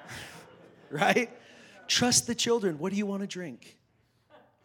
right? 0.90 1.30
Trust 1.88 2.26
the 2.26 2.34
children. 2.34 2.78
What 2.78 2.90
do 2.90 2.98
you 2.98 3.06
want 3.06 3.22
to 3.22 3.26
drink? 3.26 3.76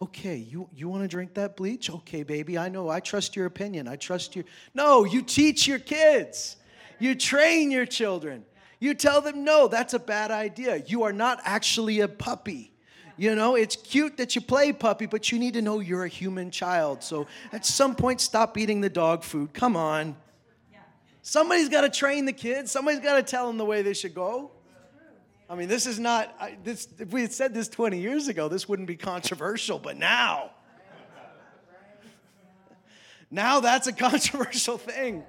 Okay, 0.01 0.37
you, 0.37 0.69
you 0.73 0.87
want 0.87 1.03
to 1.03 1.09
drink 1.09 1.33
that 1.33 1.57
bleach? 1.57 1.89
Okay, 1.89 2.23
baby, 2.23 2.57
I 2.57 2.69
know. 2.69 2.87
I 2.87 3.01
trust 3.01 3.35
your 3.35 3.45
opinion. 3.45 3.87
I 3.87 3.97
trust 3.97 4.35
your. 4.35 4.45
No, 4.73 5.03
you 5.03 5.21
teach 5.21 5.67
your 5.67 5.79
kids, 5.79 6.55
you 6.99 7.15
train 7.15 7.69
your 7.69 7.85
children. 7.85 8.45
You 8.79 8.93
tell 8.93 9.21
them, 9.21 9.43
no, 9.43 9.67
that's 9.67 9.93
a 9.93 9.99
bad 9.99 10.31
idea. 10.31 10.77
You 10.87 11.03
are 11.03 11.13
not 11.13 11.39
actually 11.43 11.99
a 11.99 12.07
puppy. 12.07 12.71
You 13.17 13.35
know, 13.35 13.55
it's 13.55 13.75
cute 13.75 14.15
that 14.15 14.35
you 14.35 14.41
play 14.41 14.71
puppy, 14.71 15.05
but 15.05 15.29
you 15.29 15.39
need 15.39 15.55
to 15.55 15.61
know 15.61 15.81
you're 15.81 16.05
a 16.05 16.09
human 16.09 16.51
child. 16.51 17.03
So 17.03 17.27
at 17.51 17.65
some 17.65 17.93
point, 17.93 18.21
stop 18.21 18.57
eating 18.57 18.79
the 18.79 18.89
dog 18.89 19.23
food. 19.23 19.53
Come 19.53 19.75
on. 19.75 20.15
Somebody's 21.21 21.67
got 21.67 21.81
to 21.81 21.89
train 21.89 22.25
the 22.25 22.33
kids, 22.33 22.71
somebody's 22.71 23.01
got 23.01 23.15
to 23.15 23.23
tell 23.23 23.45
them 23.47 23.57
the 23.57 23.65
way 23.65 23.81
they 23.81 23.93
should 23.93 24.15
go. 24.15 24.51
I 25.49 25.55
mean, 25.55 25.67
this 25.67 25.85
is 25.85 25.99
not, 25.99 26.33
I, 26.39 26.57
this, 26.63 26.87
if 26.97 27.11
we 27.11 27.21
had 27.21 27.33
said 27.33 27.53
this 27.53 27.67
20 27.67 27.99
years 27.99 28.27
ago, 28.27 28.47
this 28.47 28.69
wouldn't 28.69 28.87
be 28.87 28.95
controversial, 28.95 29.79
but 29.79 29.97
now, 29.97 30.51
now 33.29 33.59
that's 33.59 33.87
a 33.87 33.93
controversial 34.07 34.77
thing. 34.77 35.23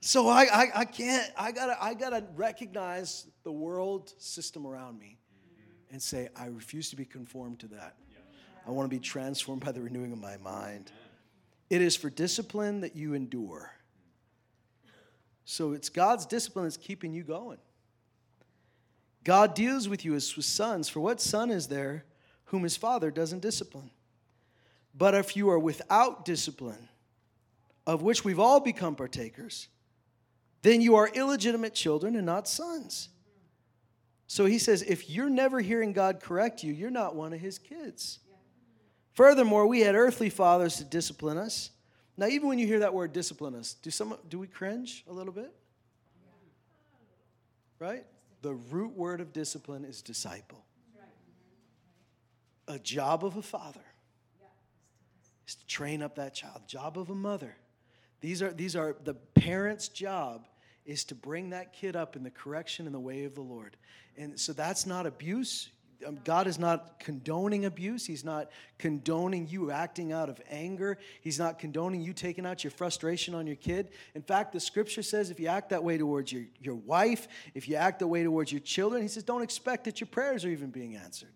So 0.00 0.28
I, 0.28 0.44
I, 0.44 0.66
I 0.76 0.84
can't, 0.84 1.30
I 1.36 1.52
gotta, 1.52 1.76
I 1.82 1.94
gotta 1.94 2.24
recognize 2.36 3.26
the 3.42 3.52
world 3.52 4.12
system 4.18 4.66
around 4.66 4.98
me 4.98 5.18
and 5.90 6.00
say, 6.00 6.28
I 6.36 6.46
refuse 6.46 6.90
to 6.90 6.96
be 6.96 7.04
conformed 7.04 7.60
to 7.60 7.68
that. 7.68 7.96
I 8.66 8.70
want 8.70 8.88
to 8.90 8.94
be 8.94 9.00
transformed 9.00 9.64
by 9.64 9.72
the 9.72 9.80
renewing 9.80 10.12
of 10.12 10.18
my 10.18 10.36
mind. 10.36 10.92
It 11.70 11.80
is 11.80 11.96
for 11.96 12.10
discipline 12.10 12.80
that 12.82 12.94
you 12.94 13.14
endure. 13.14 13.72
So 15.44 15.72
it's 15.72 15.88
God's 15.88 16.26
discipline 16.26 16.66
that's 16.66 16.76
keeping 16.76 17.12
you 17.12 17.24
going. 17.24 17.58
God 19.24 19.54
deals 19.54 19.88
with 19.88 20.04
you 20.04 20.14
as 20.14 20.36
with 20.36 20.44
sons. 20.44 20.88
For 20.88 21.00
what 21.00 21.20
son 21.20 21.50
is 21.50 21.68
there 21.68 22.04
whom 22.44 22.62
his 22.62 22.76
father 22.76 23.10
doesn't 23.10 23.40
discipline? 23.40 23.90
But 24.94 25.14
if 25.14 25.36
you 25.36 25.50
are 25.50 25.58
without 25.58 26.24
discipline, 26.24 26.88
of 27.86 28.02
which 28.02 28.24
we've 28.24 28.38
all 28.38 28.60
become 28.60 28.94
partakers, 28.94 29.68
then 30.62 30.80
you 30.80 30.96
are 30.96 31.08
illegitimate 31.08 31.74
children 31.74 32.16
and 32.16 32.26
not 32.26 32.48
sons. 32.48 33.08
So 34.26 34.44
he 34.44 34.58
says, 34.58 34.82
if 34.82 35.08
you're 35.08 35.30
never 35.30 35.60
hearing 35.60 35.92
God 35.92 36.20
correct 36.20 36.62
you, 36.62 36.72
you're 36.72 36.90
not 36.90 37.14
one 37.14 37.32
of 37.32 37.40
his 37.40 37.58
kids. 37.58 38.18
Furthermore, 39.14 39.66
we 39.66 39.80
had 39.80 39.94
earthly 39.94 40.30
fathers 40.30 40.76
to 40.76 40.84
discipline 40.84 41.38
us. 41.38 41.70
Now, 42.16 42.26
even 42.26 42.48
when 42.48 42.58
you 42.58 42.66
hear 42.66 42.80
that 42.80 42.92
word 42.92 43.12
discipline 43.12 43.54
us, 43.54 43.74
do, 43.74 43.90
some, 43.90 44.16
do 44.28 44.38
we 44.38 44.46
cringe 44.46 45.04
a 45.08 45.12
little 45.12 45.32
bit? 45.32 45.52
Right? 47.78 48.04
The 48.42 48.54
root 48.54 48.96
word 48.96 49.20
of 49.20 49.32
discipline 49.32 49.84
is 49.84 50.02
disciple. 50.02 50.64
A 52.66 52.78
job 52.78 53.24
of 53.24 53.36
a 53.36 53.42
father 53.42 53.80
is 55.46 55.54
to 55.54 55.66
train 55.66 56.02
up 56.02 56.16
that 56.16 56.34
child. 56.34 56.62
Job 56.66 56.98
of 56.98 57.08
a 57.08 57.14
mother. 57.14 57.56
These 58.20 58.42
are, 58.42 58.52
these 58.52 58.76
are 58.76 58.96
the 59.04 59.14
parent's 59.14 59.88
job 59.88 60.46
is 60.84 61.04
to 61.04 61.14
bring 61.14 61.50
that 61.50 61.72
kid 61.72 61.94
up 61.94 62.16
in 62.16 62.22
the 62.22 62.30
correction 62.30 62.86
and 62.86 62.94
the 62.94 63.00
way 63.00 63.24
of 63.24 63.34
the 63.34 63.42
Lord. 63.42 63.76
And 64.16 64.38
so 64.40 64.52
that's 64.52 64.86
not 64.86 65.06
abuse. 65.06 65.68
Um, 66.06 66.18
God 66.24 66.46
is 66.46 66.58
not 66.58 66.98
condoning 67.00 67.64
abuse. 67.64 68.06
He's 68.06 68.24
not 68.24 68.50
condoning 68.78 69.48
you 69.48 69.70
acting 69.70 70.12
out 70.12 70.28
of 70.28 70.40
anger. 70.48 70.96
He's 71.20 71.38
not 71.38 71.58
condoning 71.58 72.00
you 72.00 72.12
taking 72.12 72.46
out 72.46 72.64
your 72.64 72.70
frustration 72.70 73.34
on 73.34 73.46
your 73.46 73.56
kid. 73.56 73.90
In 74.14 74.22
fact, 74.22 74.52
the 74.52 74.60
scripture 74.60 75.02
says 75.02 75.30
if 75.30 75.38
you 75.38 75.48
act 75.48 75.70
that 75.70 75.84
way 75.84 75.98
towards 75.98 76.32
your, 76.32 76.44
your 76.60 76.76
wife, 76.76 77.28
if 77.54 77.68
you 77.68 77.76
act 77.76 77.98
that 77.98 78.06
way 78.06 78.22
towards 78.22 78.50
your 78.50 78.60
children, 78.60 79.02
he 79.02 79.08
says 79.08 79.24
don't 79.24 79.42
expect 79.42 79.84
that 79.84 80.00
your 80.00 80.08
prayers 80.08 80.44
are 80.44 80.50
even 80.50 80.70
being 80.70 80.96
answered. 80.96 81.32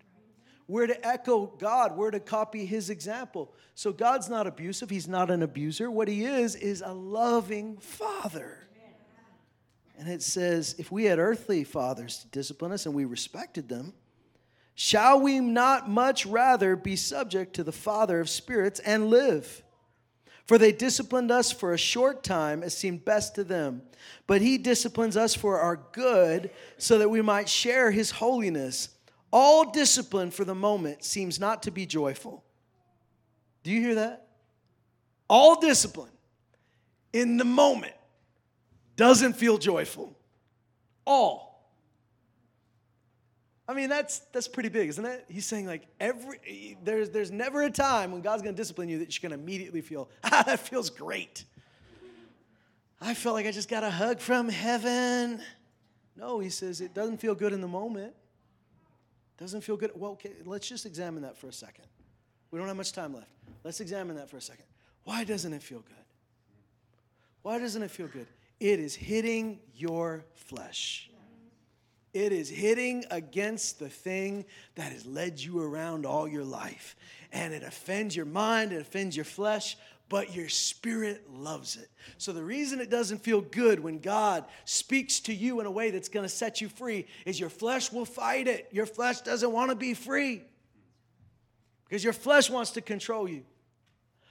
We're 0.72 0.86
to 0.86 1.06
echo 1.06 1.52
God, 1.58 1.98
we're 1.98 2.12
to 2.12 2.18
copy 2.18 2.64
his 2.64 2.88
example. 2.88 3.52
So 3.74 3.92
God's 3.92 4.30
not 4.30 4.46
abusive, 4.46 4.88
he's 4.88 5.06
not 5.06 5.30
an 5.30 5.42
abuser. 5.42 5.90
What 5.90 6.08
he 6.08 6.24
is, 6.24 6.54
is 6.54 6.80
a 6.80 6.94
loving 6.94 7.76
father. 7.76 8.56
And 9.98 10.08
it 10.08 10.22
says, 10.22 10.74
if 10.78 10.90
we 10.90 11.04
had 11.04 11.18
earthly 11.18 11.64
fathers 11.64 12.20
to 12.20 12.28
discipline 12.28 12.72
us 12.72 12.86
and 12.86 12.94
we 12.94 13.04
respected 13.04 13.68
them, 13.68 13.92
shall 14.74 15.20
we 15.20 15.40
not 15.40 15.90
much 15.90 16.24
rather 16.24 16.74
be 16.74 16.96
subject 16.96 17.52
to 17.56 17.64
the 17.64 17.70
Father 17.70 18.18
of 18.18 18.30
spirits 18.30 18.80
and 18.80 19.10
live? 19.10 19.62
For 20.46 20.56
they 20.56 20.72
disciplined 20.72 21.30
us 21.30 21.52
for 21.52 21.74
a 21.74 21.78
short 21.78 22.24
time 22.24 22.62
as 22.62 22.74
seemed 22.74 23.04
best 23.04 23.34
to 23.34 23.44
them. 23.44 23.82
But 24.26 24.40
he 24.40 24.56
disciplines 24.56 25.18
us 25.18 25.34
for 25.34 25.60
our 25.60 25.82
good, 25.92 26.50
so 26.78 26.96
that 26.96 27.10
we 27.10 27.20
might 27.20 27.50
share 27.50 27.90
his 27.90 28.12
holiness. 28.12 28.88
All 29.32 29.70
discipline 29.70 30.30
for 30.30 30.44
the 30.44 30.54
moment 30.54 31.04
seems 31.04 31.40
not 31.40 31.62
to 31.62 31.70
be 31.70 31.86
joyful. 31.86 32.44
Do 33.62 33.70
you 33.70 33.80
hear 33.80 33.94
that? 33.94 34.28
All 35.28 35.58
discipline 35.58 36.10
in 37.12 37.38
the 37.38 37.44
moment 37.44 37.94
doesn't 38.96 39.34
feel 39.34 39.56
joyful. 39.56 40.16
All. 41.06 41.52
I 43.66 43.74
mean, 43.74 43.88
that's 43.88 44.18
that's 44.32 44.48
pretty 44.48 44.68
big, 44.68 44.90
isn't 44.90 45.04
it? 45.04 45.24
He's 45.28 45.46
saying 45.46 45.66
like 45.66 45.86
every 45.98 46.76
there's 46.84 47.10
there's 47.10 47.30
never 47.30 47.62
a 47.62 47.70
time 47.70 48.12
when 48.12 48.20
God's 48.20 48.42
going 48.42 48.54
to 48.54 48.60
discipline 48.60 48.88
you 48.88 48.98
that 48.98 49.16
you're 49.16 49.28
going 49.28 49.38
to 49.38 49.42
immediately 49.42 49.80
feel 49.80 50.10
ah 50.24 50.42
that 50.44 50.60
feels 50.60 50.90
great. 50.90 51.44
I 53.00 53.14
felt 53.14 53.34
like 53.34 53.46
I 53.46 53.50
just 53.50 53.68
got 53.68 53.82
a 53.82 53.90
hug 53.90 54.20
from 54.20 54.48
heaven. 54.48 55.40
No, 56.16 56.38
he 56.38 56.50
says 56.50 56.80
it 56.80 56.92
doesn't 56.92 57.18
feel 57.18 57.34
good 57.34 57.52
in 57.52 57.60
the 57.60 57.68
moment. 57.68 58.14
Doesn't 59.42 59.62
feel 59.62 59.76
good. 59.76 59.90
Well, 59.96 60.12
okay, 60.12 60.34
let's 60.44 60.68
just 60.68 60.86
examine 60.86 61.22
that 61.22 61.36
for 61.36 61.48
a 61.48 61.52
second. 61.52 61.86
We 62.52 62.60
don't 62.60 62.68
have 62.68 62.76
much 62.76 62.92
time 62.92 63.12
left. 63.12 63.26
Let's 63.64 63.80
examine 63.80 64.14
that 64.14 64.30
for 64.30 64.36
a 64.36 64.40
second. 64.40 64.66
Why 65.02 65.24
doesn't 65.24 65.52
it 65.52 65.64
feel 65.64 65.80
good? 65.80 65.96
Why 67.42 67.58
doesn't 67.58 67.82
it 67.82 67.90
feel 67.90 68.06
good? 68.06 68.28
It 68.60 68.78
is 68.78 68.94
hitting 68.94 69.58
your 69.74 70.24
flesh. 70.36 71.10
It 72.14 72.30
is 72.30 72.48
hitting 72.48 73.04
against 73.10 73.80
the 73.80 73.88
thing 73.88 74.44
that 74.76 74.92
has 74.92 75.06
led 75.06 75.40
you 75.40 75.60
around 75.60 76.06
all 76.06 76.28
your 76.28 76.44
life. 76.44 76.94
And 77.32 77.52
it 77.52 77.64
offends 77.64 78.14
your 78.14 78.26
mind, 78.26 78.72
it 78.72 78.80
offends 78.80 79.16
your 79.16 79.24
flesh, 79.24 79.76
but 80.12 80.34
your 80.34 80.50
spirit 80.50 81.24
loves 81.32 81.76
it. 81.76 81.88
So 82.18 82.34
the 82.34 82.44
reason 82.44 82.82
it 82.82 82.90
doesn't 82.90 83.22
feel 83.22 83.40
good 83.40 83.80
when 83.80 83.98
God 83.98 84.44
speaks 84.66 85.20
to 85.20 85.32
you 85.32 85.58
in 85.60 85.64
a 85.64 85.70
way 85.70 85.90
that's 85.90 86.10
going 86.10 86.24
to 86.24 86.28
set 86.28 86.60
you 86.60 86.68
free 86.68 87.06
is 87.24 87.40
your 87.40 87.48
flesh 87.48 87.90
will 87.90 88.04
fight 88.04 88.46
it. 88.46 88.68
Your 88.72 88.84
flesh 88.84 89.22
doesn't 89.22 89.50
want 89.50 89.70
to 89.70 89.74
be 89.74 89.94
free 89.94 90.42
because 91.88 92.04
your 92.04 92.12
flesh 92.12 92.50
wants 92.50 92.72
to 92.72 92.82
control 92.82 93.26
you. 93.26 93.42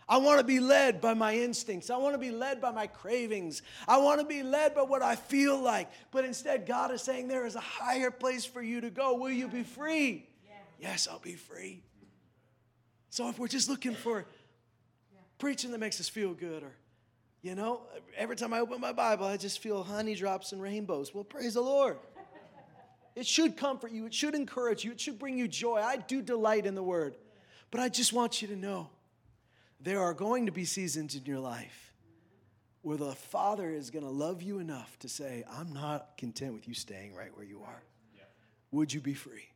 I 0.08 0.18
want 0.18 0.38
to 0.38 0.46
be 0.46 0.60
led 0.60 1.02
by 1.02 1.16
my 1.16 1.34
instincts. 1.34 1.90
I 1.90 1.98
want 1.98 2.14
to 2.14 2.20
be 2.20 2.30
led 2.30 2.62
by 2.62 2.70
my 2.70 2.86
cravings. 2.86 3.64
I 3.88 3.98
want 3.98 4.20
to 4.22 4.28
be 4.28 4.44
led 4.44 4.76
by 4.76 4.84
what 4.84 5.02
I 5.02 5.16
feel 5.16 5.60
like. 5.60 5.90
But 6.12 6.26
instead, 6.26 6.68
God 6.68 6.92
is 6.92 7.02
saying 7.02 7.28
there 7.28 7.48
is 7.48 7.56
a 7.56 7.60
higher 7.60 8.12
place 8.12 8.46
for 8.46 8.62
you 8.62 8.82
to 8.82 8.92
go. 8.92 9.16
Will 9.16 9.32
you 9.32 9.48
be 9.48 9.64
free? 9.64 10.30
Yeah. 10.46 10.90
Yes, 10.92 11.08
I'll 11.10 11.18
be 11.18 11.34
free. 11.34 11.82
So 13.10 13.30
if 13.30 13.40
we're 13.40 13.48
just 13.48 13.68
looking 13.68 13.96
for 13.96 14.28
preaching 15.42 15.72
that 15.72 15.80
makes 15.80 16.00
us 16.00 16.08
feel 16.08 16.36
good, 16.36 16.62
or, 16.62 16.72
you 17.42 17.56
know, 17.56 17.82
every 18.16 18.36
time 18.36 18.54
I 18.54 18.60
open 18.60 18.80
my 18.80 18.94
Bible, 18.94 19.26
I 19.26 19.38
just 19.38 19.58
feel 19.58 19.82
honey 19.82 20.14
drops 20.14 20.52
and 20.52 20.62
rainbows. 20.62 21.16
Well, 21.16 21.24
praise 21.24 21.56
the 21.56 21.62
Lord. 21.62 21.98
It 23.16 23.26
should 23.26 23.58
comfort 23.58 23.92
you, 23.92 24.06
it 24.06 24.14
should 24.14 24.36
encourage 24.36 24.86
you, 24.86 24.92
it 24.92 25.02
should 25.02 25.18
bring 25.18 25.40
you 25.40 25.48
joy. 25.48 25.78
I 25.78 25.98
do 25.98 26.22
delight 26.22 26.68
in 26.68 26.76
the 26.76 26.84
word. 26.84 27.16
But 27.72 27.82
I 27.82 27.90
just 27.90 28.14
want 28.14 28.42
you 28.42 28.50
to 28.50 28.56
know 28.56 28.90
there 29.80 30.00
are 30.02 30.14
going 30.14 30.46
to 30.46 30.52
be 30.52 30.64
seasons 30.64 31.16
in 31.16 31.26
your 31.26 31.40
life 31.40 31.94
where 32.84 32.98
the 32.98 33.14
Father 33.14 33.72
is 33.72 33.90
going 33.90 34.06
to 34.06 34.12
love 34.12 34.44
you 34.44 34.60
enough 34.60 34.98
to 35.00 35.10
say, 35.10 35.44
I'm 35.52 35.74
not 35.74 36.18
content 36.18 36.54
with 36.54 36.68
you 36.68 36.76
staying 36.76 37.16
right 37.16 37.36
where 37.36 37.46
you 37.46 37.62
are. 37.64 37.82
Would 38.72 38.94
you 38.94 39.02
be 39.02 39.16
free? 39.16 39.50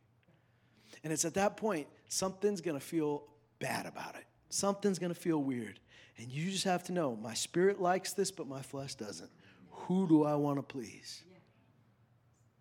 And 1.04 1.12
it's 1.12 1.24
at 1.24 1.34
that 1.34 1.56
point, 1.56 1.86
something's 2.08 2.60
going 2.60 2.78
to 2.78 2.84
feel 2.84 3.22
bad 3.60 3.86
about 3.86 4.16
it. 4.16 4.24
Something's 4.48 4.98
going 4.98 5.12
to 5.12 5.18
feel 5.18 5.42
weird. 5.42 5.80
And 6.18 6.28
you 6.28 6.50
just 6.50 6.64
have 6.64 6.84
to 6.84 6.92
know 6.92 7.16
my 7.16 7.34
spirit 7.34 7.80
likes 7.80 8.12
this, 8.12 8.30
but 8.30 8.46
my 8.46 8.62
flesh 8.62 8.94
doesn't. 8.94 9.30
Who 9.70 10.08
do 10.08 10.24
I 10.24 10.34
want 10.34 10.58
to 10.58 10.62
please? 10.62 11.22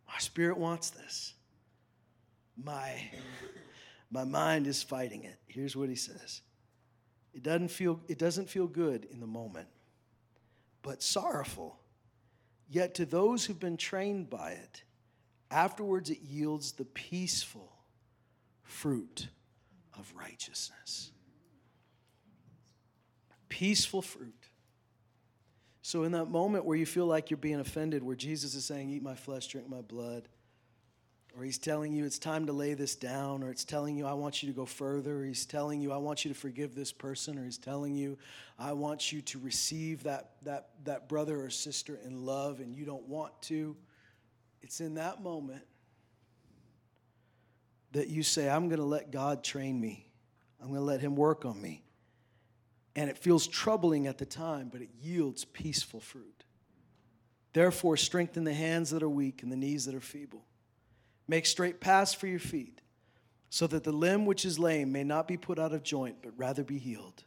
My 0.08 0.20
spirit 0.20 0.58
wants 0.58 0.90
this. 0.90 1.34
My, 2.62 3.02
my 4.12 4.24
mind 4.24 4.68
is 4.68 4.84
fighting 4.84 5.24
it. 5.24 5.38
Here's 5.48 5.76
what 5.76 5.90
he 5.90 5.96
says 5.96 6.42
it 7.34 7.44
doesn't 7.44 7.70
feel, 7.70 8.00
it 8.08 8.18
doesn't 8.18 8.50
feel 8.50 8.68
good 8.68 9.06
in 9.12 9.20
the 9.20 9.28
moment, 9.28 9.68
but 10.82 11.04
sorrowful. 11.04 11.80
Yet 12.68 12.96
to 12.96 13.06
those 13.06 13.46
who've 13.46 13.60
been 13.60 13.78
trained 13.78 14.30
by 14.30 14.52
it, 14.52 14.84
afterwards 15.52 16.10
it 16.10 16.22
yields 16.22 16.72
the 16.72 16.86
peaceful 16.86 17.72
fruit 18.64 19.28
of 19.98 20.12
righteousness. 20.18 21.12
Peaceful 23.50 24.02
fruit. 24.02 24.34
So, 25.82 26.04
in 26.04 26.14
that 26.14 26.26
moment 26.26 26.66
where 26.66 26.78
you 26.78 26.86
feel 26.86 27.06
like 27.06 27.30
you're 27.30 27.38
being 27.38 27.60
offended, 27.60 28.02
where 28.02 28.16
Jesus 28.16 28.56
is 28.56 28.66
saying, 28.66 28.90
Eat 28.90 29.04
my 29.04 29.16
flesh, 29.16 29.48
drink 29.48 29.70
my 29.70 29.82
blood, 29.82 30.28
or 31.38 31.44
he's 31.44 31.58
telling 31.58 31.94
you 31.94 32.06
it's 32.06 32.18
time 32.18 32.46
to 32.46 32.54
lay 32.54 32.74
this 32.74 32.96
down, 32.96 33.44
or 33.44 33.52
it's 33.52 33.66
telling 33.66 33.98
you 33.98 34.06
I 34.06 34.14
want 34.14 34.42
you 34.42 34.50
to 34.50 34.56
go 34.56 34.66
further, 34.66 35.20
or 35.20 35.26
he's 35.26 35.46
telling 35.46 35.82
you 35.82 35.92
I 35.92 35.98
want 35.98 36.24
you 36.24 36.34
to 36.34 36.40
forgive 36.40 36.76
this 36.76 36.92
person, 36.92 37.38
or 37.38 37.44
he's 37.44 37.58
telling 37.58 37.96
you 37.96 38.18
I 38.58 38.74
want 38.74 39.12
you 39.12 39.22
to 39.22 39.40
receive 39.40 40.04
that, 40.04 40.32
that, 40.44 40.70
that 40.86 41.10
brother 41.10 41.42
or 41.42 41.50
sister 41.50 42.00
in 42.06 42.26
love 42.26 42.62
and 42.62 42.74
you 42.74 42.86
don't 42.86 43.08
want 43.08 43.40
to. 43.44 43.76
It's 44.62 44.80
in 44.80 44.96
that 44.96 45.22
moment 45.22 45.64
that 47.92 48.08
you 48.08 48.24
say, 48.24 48.50
I'm 48.50 48.68
going 48.68 48.80
to 48.80 48.86
let 48.86 49.12
God 49.12 49.44
train 49.44 49.80
me, 49.80 50.08
I'm 50.62 50.68
going 50.70 50.80
to 50.80 50.86
let 50.86 51.02
Him 51.02 51.16
work 51.16 51.46
on 51.46 51.62
me. 51.62 51.85
And 52.96 53.10
it 53.10 53.18
feels 53.18 53.48
troubling 53.48 54.08
at 54.08 54.18
the 54.18 54.26
time, 54.26 54.70
but 54.72 54.82
it 54.82 54.90
yields 55.02 55.44
peaceful 55.46 56.00
fruit. 56.00 56.46
Therefore, 57.54 57.98
strengthen 57.98 58.44
the 58.44 58.54
hands 58.54 58.90
that 58.92 59.04
are 59.04 59.10
weak 59.10 59.44
and 59.44 59.52
the 59.52 59.58
knees 59.58 59.86
that 59.86 59.96
are 59.96 60.02
feeble 60.02 60.46
Make 61.28 61.46
straight 61.46 61.80
paths 61.80 62.14
for 62.14 62.28
your 62.28 62.40
feet, 62.40 62.82
so 63.50 63.68
that 63.68 63.84
the 63.84 63.92
limb 63.92 64.26
which 64.26 64.46
is 64.46 64.60
lame 64.60 64.92
may 64.92 65.04
not 65.04 65.28
be 65.28 65.38
put 65.38 65.58
out 65.58 65.74
of 65.74 65.84
joint, 65.84 66.18
but 66.22 66.38
rather 66.38 66.64
be 66.64 66.78
healed. 66.78 67.24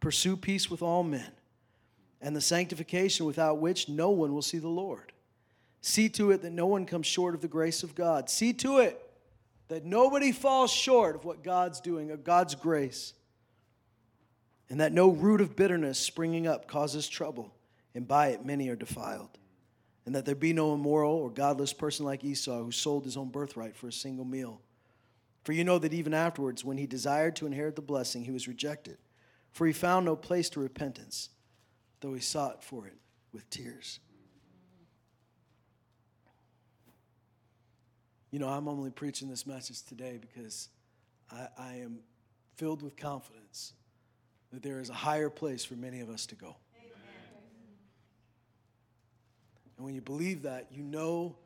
Pursue 0.00 0.36
peace 0.36 0.70
with 0.70 0.82
all 0.82 1.02
men, 1.02 1.30
and 2.20 2.34
the 2.34 2.40
sanctification 2.40 3.26
without 3.26 3.58
which 3.58 3.88
no 3.88 4.10
one 4.10 4.34
will 4.34 4.42
see 4.42 4.58
the 4.58 4.68
Lord. 4.68 5.12
See 5.82 6.08
to 6.10 6.30
it 6.30 6.42
that 6.42 6.52
no 6.52 6.66
one 6.66 6.84
comes 6.84 7.06
short 7.06 7.34
of 7.34 7.40
the 7.40 7.48
grace 7.48 7.82
of 7.82 7.94
God. 7.94 8.28
See 8.28 8.52
to 8.54 8.78
it 8.78 9.00
that 9.68 9.84
nobody 9.84 10.32
falls 10.32 10.72
short 10.72 11.14
of 11.14 11.24
what 11.24 11.44
God's 11.44 11.80
doing, 11.80 12.10
of 12.10 12.24
God's 12.24 12.54
grace, 12.54 13.14
and 14.70 14.80
that 14.80 14.92
no 14.92 15.10
root 15.10 15.40
of 15.40 15.56
bitterness 15.56 15.98
springing 15.98 16.46
up 16.46 16.66
causes 16.66 17.08
trouble, 17.08 17.52
and 17.94 18.08
by 18.08 18.28
it 18.28 18.46
many 18.46 18.68
are 18.68 18.76
defiled 18.76 19.36
and 20.06 20.14
that 20.14 20.24
there 20.24 20.34
be 20.34 20.52
no 20.52 20.74
immoral 20.74 21.14
or 21.14 21.30
godless 21.30 21.72
person 21.72 22.04
like 22.04 22.24
Esau 22.24 22.64
who 22.64 22.72
sold 22.72 23.04
his 23.04 23.16
own 23.16 23.28
birthright 23.28 23.76
for 23.76 23.88
a 23.88 23.92
single 23.92 24.24
meal. 24.24 24.60
For 25.44 25.52
you 25.52 25.64
know 25.64 25.78
that 25.78 25.94
even 25.94 26.14
afterwards, 26.14 26.64
when 26.64 26.78
he 26.78 26.86
desired 26.86 27.36
to 27.36 27.46
inherit 27.46 27.76
the 27.76 27.82
blessing, 27.82 28.24
he 28.24 28.30
was 28.30 28.48
rejected, 28.48 28.98
for 29.52 29.66
he 29.66 29.72
found 29.72 30.06
no 30.06 30.16
place 30.16 30.50
to 30.50 30.60
repentance, 30.60 31.30
though 32.00 32.14
he 32.14 32.20
sought 32.20 32.64
for 32.64 32.86
it 32.86 32.96
with 33.32 33.48
tears. 33.50 34.00
You 38.30 38.38
know, 38.38 38.48
I'm 38.48 38.68
only 38.68 38.90
preaching 38.90 39.28
this 39.28 39.46
message 39.46 39.82
today 39.82 40.18
because 40.20 40.68
I, 41.30 41.48
I 41.58 41.74
am 41.76 42.00
filled 42.56 42.82
with 42.82 42.96
confidence 42.96 43.74
that 44.52 44.62
there 44.62 44.80
is 44.80 44.90
a 44.90 44.94
higher 44.94 45.30
place 45.30 45.64
for 45.64 45.74
many 45.74 46.00
of 46.00 46.10
us 46.10 46.26
to 46.26 46.34
go. 46.34 46.56
And 49.76 49.86
when 49.86 49.94
you 49.94 50.02
believe 50.02 50.42
that, 50.42 50.66
you 50.70 50.82
know, 50.82 51.36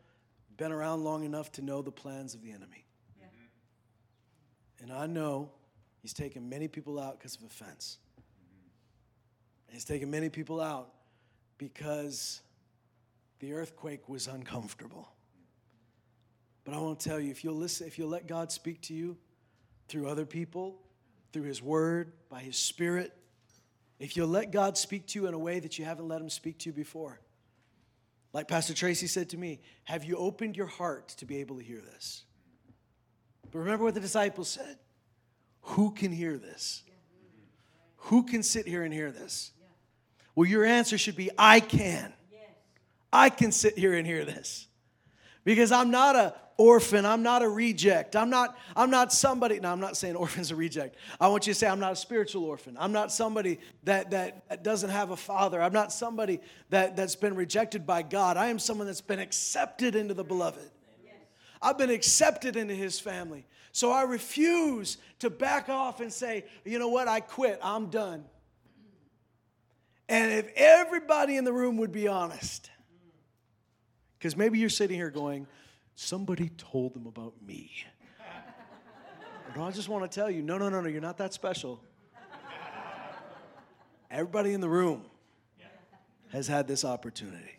been 0.56 0.72
around 0.72 1.04
long 1.04 1.24
enough 1.24 1.52
to 1.52 1.62
know 1.62 1.82
the 1.82 1.92
plans 1.92 2.34
of 2.34 2.42
the 2.42 2.50
enemy. 2.50 2.84
And 4.80 4.92
I 4.92 5.06
know 5.06 5.50
he's 6.02 6.12
taken 6.12 6.48
many 6.48 6.68
people 6.68 6.98
out 7.00 7.18
because 7.18 7.36
of 7.36 7.44
offense. 7.44 7.98
And 9.66 9.74
he's 9.74 9.84
taken 9.84 10.10
many 10.10 10.28
people 10.28 10.60
out 10.60 10.90
because 11.58 12.40
the 13.40 13.52
earthquake 13.52 14.08
was 14.08 14.26
uncomfortable. 14.26 15.08
But 16.64 16.74
I 16.74 16.78
want 16.78 16.98
to 17.00 17.08
tell 17.08 17.20
you 17.20 17.30
if 17.30 17.44
you'll 17.44 17.54
listen, 17.54 17.86
if 17.86 17.98
you'll 17.98 18.08
let 18.08 18.26
God 18.26 18.50
speak 18.50 18.80
to 18.82 18.94
you 18.94 19.16
through 19.88 20.08
other 20.08 20.26
people, 20.26 20.80
through 21.34 21.42
His 21.42 21.60
Word, 21.60 22.12
by 22.30 22.38
His 22.38 22.56
Spirit, 22.56 23.12
if 23.98 24.16
you'll 24.16 24.28
let 24.28 24.52
God 24.52 24.78
speak 24.78 25.08
to 25.08 25.20
you 25.20 25.26
in 25.26 25.34
a 25.34 25.38
way 25.38 25.58
that 25.58 25.80
you 25.80 25.84
haven't 25.84 26.06
let 26.06 26.20
Him 26.20 26.30
speak 26.30 26.60
to 26.60 26.70
you 26.70 26.72
before, 26.72 27.20
like 28.32 28.46
Pastor 28.46 28.72
Tracy 28.72 29.08
said 29.08 29.30
to 29.30 29.36
me, 29.36 29.60
have 29.82 30.04
you 30.04 30.16
opened 30.16 30.56
your 30.56 30.68
heart 30.68 31.08
to 31.08 31.26
be 31.26 31.38
able 31.38 31.56
to 31.56 31.62
hear 31.62 31.80
this? 31.80 32.22
But 33.50 33.58
remember 33.58 33.84
what 33.84 33.94
the 33.94 34.00
disciples 34.00 34.48
said 34.48 34.78
Who 35.62 35.90
can 35.90 36.12
hear 36.12 36.38
this? 36.38 36.84
Who 37.96 38.22
can 38.22 38.44
sit 38.44 38.68
here 38.68 38.84
and 38.84 38.94
hear 38.94 39.10
this? 39.10 39.50
Well, 40.36 40.48
your 40.48 40.64
answer 40.64 40.98
should 40.98 41.16
be 41.16 41.30
I 41.36 41.58
can. 41.58 42.12
I 43.12 43.28
can 43.28 43.50
sit 43.50 43.76
here 43.76 43.94
and 43.94 44.06
hear 44.06 44.24
this. 44.24 44.68
Because 45.44 45.72
I'm 45.72 45.90
not 45.90 46.14
a 46.14 46.34
orphan. 46.56 47.04
I'm 47.04 47.22
not 47.22 47.42
a 47.42 47.48
reject. 47.48 48.16
I'm 48.16 48.30
not, 48.30 48.58
I'm 48.76 48.90
not 48.90 49.12
somebody. 49.12 49.60
No, 49.60 49.70
I'm 49.72 49.80
not 49.80 49.96
saying 49.96 50.16
orphan's 50.16 50.50
a 50.50 50.56
reject. 50.56 50.96
I 51.20 51.28
want 51.28 51.46
you 51.46 51.52
to 51.52 51.58
say 51.58 51.66
I'm 51.66 51.80
not 51.80 51.92
a 51.92 51.96
spiritual 51.96 52.44
orphan. 52.44 52.76
I'm 52.78 52.92
not 52.92 53.12
somebody 53.12 53.58
that, 53.84 54.10
that 54.10 54.62
doesn't 54.62 54.90
have 54.90 55.10
a 55.10 55.16
father. 55.16 55.60
I'm 55.60 55.72
not 55.72 55.92
somebody 55.92 56.40
that, 56.70 56.96
that's 56.96 57.16
been 57.16 57.34
rejected 57.34 57.86
by 57.86 58.02
God. 58.02 58.36
I 58.36 58.48
am 58.48 58.58
someone 58.58 58.86
that's 58.86 59.00
been 59.00 59.20
accepted 59.20 59.96
into 59.96 60.14
the 60.14 60.24
beloved. 60.24 60.70
I've 61.60 61.78
been 61.78 61.90
accepted 61.90 62.56
into 62.56 62.74
his 62.74 63.00
family. 63.00 63.46
So 63.72 63.90
I 63.90 64.02
refuse 64.02 64.98
to 65.20 65.30
back 65.30 65.68
off 65.68 66.00
and 66.00 66.12
say, 66.12 66.44
you 66.64 66.78
know 66.78 66.88
what, 66.88 67.08
I 67.08 67.20
quit. 67.20 67.58
I'm 67.62 67.86
done. 67.86 68.24
And 70.08 70.30
if 70.32 70.52
everybody 70.54 71.36
in 71.36 71.44
the 71.44 71.52
room 71.52 71.78
would 71.78 71.90
be 71.90 72.06
honest, 72.06 72.70
because 74.18 74.36
maybe 74.36 74.58
you're 74.58 74.68
sitting 74.68 74.96
here 74.96 75.10
going, 75.10 75.46
somebody 75.94 76.50
told 76.50 76.94
them 76.94 77.06
about 77.06 77.34
me. 77.46 77.70
But 79.54 79.62
I 79.62 79.70
just 79.70 79.88
want 79.88 80.10
to 80.10 80.14
tell 80.14 80.30
you 80.30 80.42
no, 80.42 80.58
no, 80.58 80.68
no, 80.68 80.80
no, 80.80 80.88
you're 80.88 81.00
not 81.00 81.18
that 81.18 81.32
special. 81.32 81.80
Everybody 84.10 84.52
in 84.52 84.60
the 84.60 84.68
room 84.68 85.04
has 86.30 86.46
had 86.46 86.66
this 86.66 86.84
opportunity. 86.84 87.50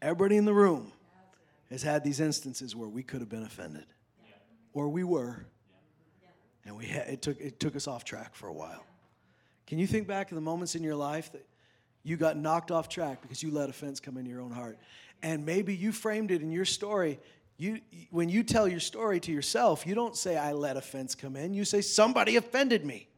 Everybody 0.00 0.36
in 0.36 0.44
the 0.44 0.54
room 0.54 0.92
has 1.70 1.82
had 1.82 2.04
these 2.04 2.20
instances 2.20 2.74
where 2.74 2.88
we 2.88 3.02
could 3.02 3.20
have 3.20 3.28
been 3.28 3.44
offended, 3.44 3.86
or 4.72 4.88
we 4.88 5.04
were, 5.04 5.46
and 6.64 6.76
we 6.76 6.86
had, 6.86 7.08
it, 7.08 7.22
took, 7.22 7.40
it 7.40 7.60
took 7.60 7.76
us 7.76 7.86
off 7.86 8.04
track 8.04 8.34
for 8.34 8.48
a 8.48 8.52
while. 8.52 8.84
Can 9.66 9.78
you 9.78 9.86
think 9.86 10.06
back 10.06 10.28
to 10.28 10.34
the 10.34 10.40
moments 10.40 10.74
in 10.74 10.82
your 10.82 10.96
life 10.96 11.32
that 11.32 11.46
you 12.02 12.16
got 12.16 12.36
knocked 12.36 12.70
off 12.70 12.88
track 12.88 13.22
because 13.22 13.42
you 13.42 13.50
let 13.50 13.70
offense 13.70 14.00
come 14.00 14.16
into 14.16 14.30
your 14.30 14.40
own 14.40 14.50
heart? 14.50 14.78
And 15.22 15.46
maybe 15.46 15.74
you 15.74 15.92
framed 15.92 16.30
it 16.30 16.42
in 16.42 16.50
your 16.50 16.64
story. 16.64 17.20
You, 17.56 17.80
when 18.10 18.28
you 18.28 18.42
tell 18.42 18.66
your 18.66 18.80
story 18.80 19.20
to 19.20 19.32
yourself, 19.32 19.86
you 19.86 19.94
don't 19.94 20.16
say, 20.16 20.36
I 20.36 20.52
let 20.52 20.76
offense 20.76 21.14
come 21.14 21.36
in. 21.36 21.54
You 21.54 21.64
say, 21.64 21.80
somebody 21.80 22.36
offended 22.36 22.84
me. 22.84 23.08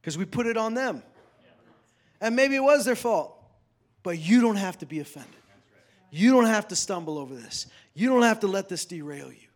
Because 0.00 0.16
we 0.16 0.24
put 0.24 0.46
it 0.46 0.56
on 0.56 0.74
them. 0.74 1.02
And 2.20 2.36
maybe 2.36 2.54
it 2.54 2.62
was 2.62 2.84
their 2.84 2.96
fault. 2.96 3.36
But 4.02 4.18
you 4.18 4.40
don't 4.40 4.56
have 4.56 4.78
to 4.78 4.86
be 4.86 5.00
offended. 5.00 5.34
You 6.10 6.30
don't 6.30 6.46
have 6.46 6.68
to 6.68 6.76
stumble 6.76 7.18
over 7.18 7.34
this. 7.34 7.66
You 7.94 8.08
don't 8.08 8.22
have 8.22 8.40
to 8.40 8.46
let 8.46 8.68
this 8.68 8.84
derail 8.84 9.32
you. 9.32 9.48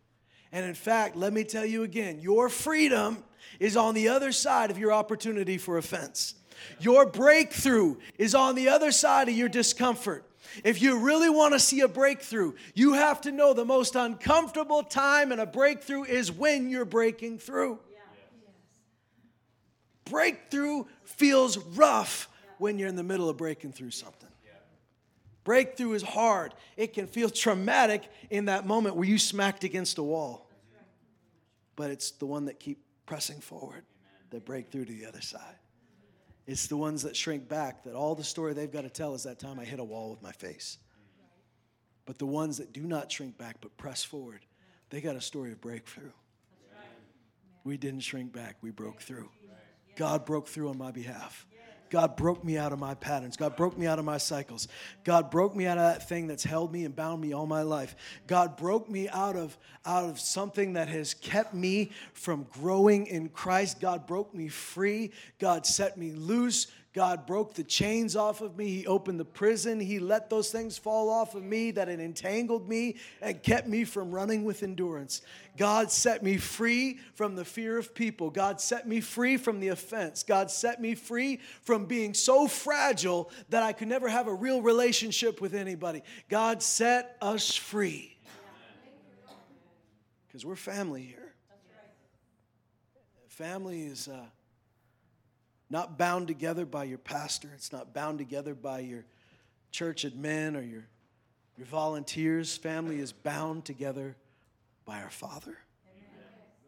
And 0.50 0.66
in 0.66 0.74
fact, 0.74 1.14
let 1.14 1.32
me 1.32 1.44
tell 1.44 1.64
you 1.64 1.82
again 1.82 2.20
your 2.20 2.48
freedom 2.48 3.22
is 3.60 3.76
on 3.76 3.94
the 3.94 4.08
other 4.08 4.32
side 4.32 4.70
of 4.70 4.78
your 4.78 4.92
opportunity 4.92 5.58
for 5.58 5.78
offense. 5.78 6.34
Your 6.80 7.06
breakthrough 7.06 7.96
is 8.18 8.34
on 8.34 8.54
the 8.54 8.68
other 8.68 8.90
side 8.90 9.28
of 9.28 9.34
your 9.36 9.48
discomfort. 9.48 10.24
If 10.64 10.82
you 10.82 10.98
really 10.98 11.30
want 11.30 11.54
to 11.54 11.60
see 11.60 11.80
a 11.80 11.88
breakthrough, 11.88 12.54
you 12.74 12.94
have 12.94 13.20
to 13.22 13.32
know 13.32 13.54
the 13.54 13.64
most 13.64 13.94
uncomfortable 13.94 14.82
time 14.82 15.32
in 15.32 15.38
a 15.38 15.46
breakthrough 15.46 16.04
is 16.04 16.30
when 16.32 16.70
you're 16.70 16.84
breaking 16.84 17.38
through. 17.38 17.78
Breakthrough 20.04 20.84
feels 21.04 21.58
rough 21.58 22.28
when 22.58 22.78
you're 22.78 22.88
in 22.88 22.96
the 22.96 23.02
middle 23.02 23.28
of 23.28 23.36
breaking 23.36 23.72
through 23.72 23.90
something. 23.90 24.28
Breakthrough 25.44 25.92
is 25.92 26.02
hard. 26.02 26.52
It 26.76 26.92
can 26.92 27.06
feel 27.06 27.30
traumatic 27.30 28.02
in 28.28 28.46
that 28.46 28.66
moment 28.66 28.96
where 28.96 29.08
you 29.08 29.18
smacked 29.18 29.64
against 29.64 29.96
a 29.96 30.02
wall. 30.02 30.50
But 31.74 31.90
it's 31.90 32.10
the 32.10 32.26
one 32.26 32.46
that 32.46 32.60
keep 32.60 32.84
pressing 33.06 33.40
forward 33.40 33.84
that 34.30 34.44
break 34.44 34.70
through 34.70 34.84
to 34.84 34.92
the 34.92 35.06
other 35.06 35.22
side. 35.22 35.56
It's 36.48 36.66
the 36.66 36.78
ones 36.78 37.02
that 37.02 37.14
shrink 37.14 37.46
back 37.46 37.84
that 37.84 37.94
all 37.94 38.14
the 38.14 38.24
story 38.24 38.54
they've 38.54 38.72
got 38.72 38.80
to 38.80 38.88
tell 38.88 39.14
is 39.14 39.24
that 39.24 39.38
time 39.38 39.60
I 39.60 39.66
hit 39.66 39.80
a 39.80 39.84
wall 39.84 40.10
with 40.10 40.22
my 40.22 40.32
face. 40.32 40.78
But 42.06 42.18
the 42.18 42.24
ones 42.24 42.56
that 42.56 42.72
do 42.72 42.80
not 42.80 43.12
shrink 43.12 43.36
back 43.36 43.56
but 43.60 43.76
press 43.76 44.02
forward, 44.02 44.40
they 44.88 45.02
got 45.02 45.14
a 45.14 45.20
story 45.20 45.52
of 45.52 45.60
breakthrough. 45.60 46.10
We 47.64 47.76
didn't 47.76 48.00
shrink 48.00 48.32
back, 48.32 48.56
we 48.62 48.70
broke 48.70 49.02
through. 49.02 49.28
God 49.94 50.24
broke 50.24 50.48
through 50.48 50.70
on 50.70 50.78
my 50.78 50.90
behalf. 50.90 51.46
God 51.90 52.16
broke 52.16 52.44
me 52.44 52.56
out 52.56 52.72
of 52.72 52.78
my 52.78 52.94
patterns. 52.94 53.36
God 53.36 53.56
broke 53.56 53.76
me 53.78 53.86
out 53.86 53.98
of 53.98 54.04
my 54.04 54.18
cycles. 54.18 54.68
God 55.04 55.30
broke 55.30 55.54
me 55.54 55.66
out 55.66 55.78
of 55.78 55.84
that 55.84 56.08
thing 56.08 56.26
that's 56.26 56.44
held 56.44 56.72
me 56.72 56.84
and 56.84 56.94
bound 56.94 57.20
me 57.20 57.32
all 57.32 57.46
my 57.46 57.62
life. 57.62 57.96
God 58.26 58.56
broke 58.56 58.88
me 58.88 59.08
out 59.08 59.36
of, 59.36 59.56
out 59.86 60.04
of 60.04 60.20
something 60.20 60.74
that 60.74 60.88
has 60.88 61.14
kept 61.14 61.54
me 61.54 61.90
from 62.12 62.46
growing 62.52 63.06
in 63.06 63.28
Christ. 63.28 63.80
God 63.80 64.06
broke 64.06 64.34
me 64.34 64.48
free. 64.48 65.12
God 65.38 65.66
set 65.66 65.96
me 65.96 66.12
loose. 66.12 66.66
God 66.94 67.26
broke 67.26 67.52
the 67.52 67.64
chains 67.64 68.16
off 68.16 68.40
of 68.40 68.56
me. 68.56 68.68
He 68.68 68.86
opened 68.86 69.20
the 69.20 69.24
prison. 69.24 69.78
He 69.78 69.98
let 69.98 70.30
those 70.30 70.50
things 70.50 70.78
fall 70.78 71.10
off 71.10 71.34
of 71.34 71.42
me 71.42 71.70
that 71.72 71.86
had 71.86 72.00
entangled 72.00 72.66
me 72.66 72.96
and 73.20 73.42
kept 73.42 73.68
me 73.68 73.84
from 73.84 74.10
running 74.10 74.42
with 74.42 74.62
endurance. 74.62 75.20
God 75.58 75.90
set 75.90 76.22
me 76.22 76.38
free 76.38 76.98
from 77.14 77.36
the 77.36 77.44
fear 77.44 77.76
of 77.76 77.94
people. 77.94 78.30
God 78.30 78.58
set 78.58 78.88
me 78.88 79.00
free 79.00 79.36
from 79.36 79.60
the 79.60 79.68
offense. 79.68 80.22
God 80.22 80.50
set 80.50 80.80
me 80.80 80.94
free 80.94 81.40
from 81.60 81.84
being 81.84 82.14
so 82.14 82.48
fragile 82.48 83.30
that 83.50 83.62
I 83.62 83.74
could 83.74 83.88
never 83.88 84.08
have 84.08 84.26
a 84.26 84.34
real 84.34 84.62
relationship 84.62 85.42
with 85.42 85.54
anybody. 85.54 86.02
God 86.30 86.62
set 86.62 87.18
us 87.20 87.54
free. 87.54 88.16
Because 90.26 90.46
we're 90.46 90.56
family 90.56 91.02
here. 91.02 91.34
Family 93.28 93.82
is. 93.82 94.08
Uh, 94.08 94.24
not 95.70 95.98
bound 95.98 96.28
together 96.28 96.64
by 96.64 96.84
your 96.84 96.98
pastor, 96.98 97.50
it's 97.54 97.72
not 97.72 97.92
bound 97.92 98.18
together 98.18 98.54
by 98.54 98.80
your 98.80 99.04
church 99.70 100.04
admin 100.04 100.56
or 100.56 100.62
your, 100.62 100.86
your 101.56 101.66
volunteers. 101.66 102.56
Family 102.56 102.98
is 102.98 103.12
bound 103.12 103.64
together 103.64 104.16
by 104.84 105.02
our 105.02 105.10
Father 105.10 105.58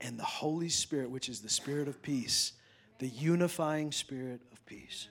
and 0.01 0.19
the 0.19 0.25
Holy 0.25 0.69
Spirit, 0.69 1.11
which 1.11 1.29
is 1.29 1.41
the 1.41 1.49
Spirit 1.49 1.89
of 1.89 2.03
peace, 2.03 2.53
the 2.99 3.09
unifying 3.09 3.93
Spirit 3.93 4.41
of 4.53 4.65
peace. 4.67 5.09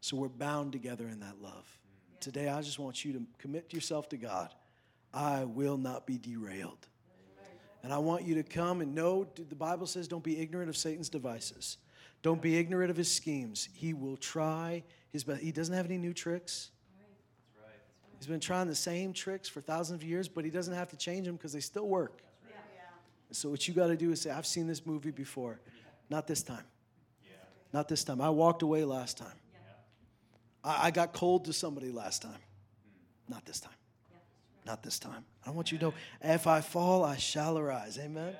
So 0.00 0.16
we're 0.16 0.28
bound 0.28 0.72
together 0.72 1.08
in 1.08 1.20
that 1.20 1.40
love. 1.42 1.66
Today, 2.20 2.48
I 2.48 2.62
just 2.62 2.78
want 2.78 3.04
you 3.04 3.12
to 3.14 3.22
commit 3.38 3.72
yourself 3.72 4.08
to 4.10 4.16
God. 4.16 4.54
I 5.12 5.44
will 5.44 5.76
not 5.76 6.06
be 6.06 6.18
derailed. 6.18 6.86
And 7.82 7.92
I 7.92 7.98
want 7.98 8.24
you 8.24 8.34
to 8.36 8.42
come 8.42 8.80
and 8.80 8.94
know 8.94 9.26
the 9.36 9.54
Bible 9.54 9.86
says, 9.86 10.08
don't 10.08 10.24
be 10.24 10.40
ignorant 10.40 10.68
of 10.68 10.76
Satan's 10.76 11.08
devices. 11.08 11.78
Don't 12.22 12.42
be 12.42 12.56
ignorant 12.58 12.90
of 12.90 12.96
his 12.96 13.10
schemes. 13.10 13.68
He 13.74 13.94
will 13.94 14.16
try 14.16 14.84
his 15.10 15.24
best. 15.24 15.40
He 15.40 15.52
doesn't 15.52 15.74
have 15.74 15.86
any 15.86 15.98
new 15.98 16.12
tricks. 16.12 16.70
He's 18.18 18.26
been 18.26 18.40
trying 18.40 18.66
the 18.66 18.74
same 18.74 19.12
tricks 19.12 19.48
for 19.48 19.60
thousands 19.60 20.02
of 20.02 20.08
years, 20.08 20.26
but 20.28 20.44
he 20.44 20.50
doesn't 20.50 20.74
have 20.74 20.88
to 20.90 20.96
change 20.96 21.26
them 21.26 21.36
because 21.36 21.52
they 21.52 21.60
still 21.60 21.86
work. 21.86 22.20
So 23.30 23.50
what 23.50 23.68
you 23.68 23.74
got 23.74 23.88
to 23.88 23.96
do 23.96 24.10
is 24.10 24.22
say, 24.22 24.30
I've 24.30 24.46
seen 24.46 24.66
this 24.66 24.84
movie 24.86 25.10
before. 25.10 25.60
Not 26.10 26.26
this 26.26 26.42
time. 26.42 26.64
Not 27.72 27.86
this 27.86 28.02
time. 28.02 28.20
I 28.20 28.30
walked 28.30 28.62
away 28.62 28.84
last 28.84 29.18
time. 29.18 29.36
I, 30.64 30.86
I 30.86 30.90
got 30.90 31.12
cold 31.12 31.44
to 31.44 31.52
somebody 31.52 31.90
last 31.90 32.22
time. 32.22 32.32
Hmm. 32.32 33.34
Not 33.34 33.44
this 33.44 33.60
time. 33.60 33.74
Not 34.64 34.82
this 34.82 34.98
time. 34.98 35.24
I 35.46 35.50
want 35.50 35.70
you 35.70 35.78
to 35.78 35.84
know 35.84 35.94
if 36.22 36.46
I 36.46 36.60
fall, 36.60 37.04
I 37.04 37.16
shall 37.16 37.58
arise. 37.58 37.98
Amen. 37.98 38.34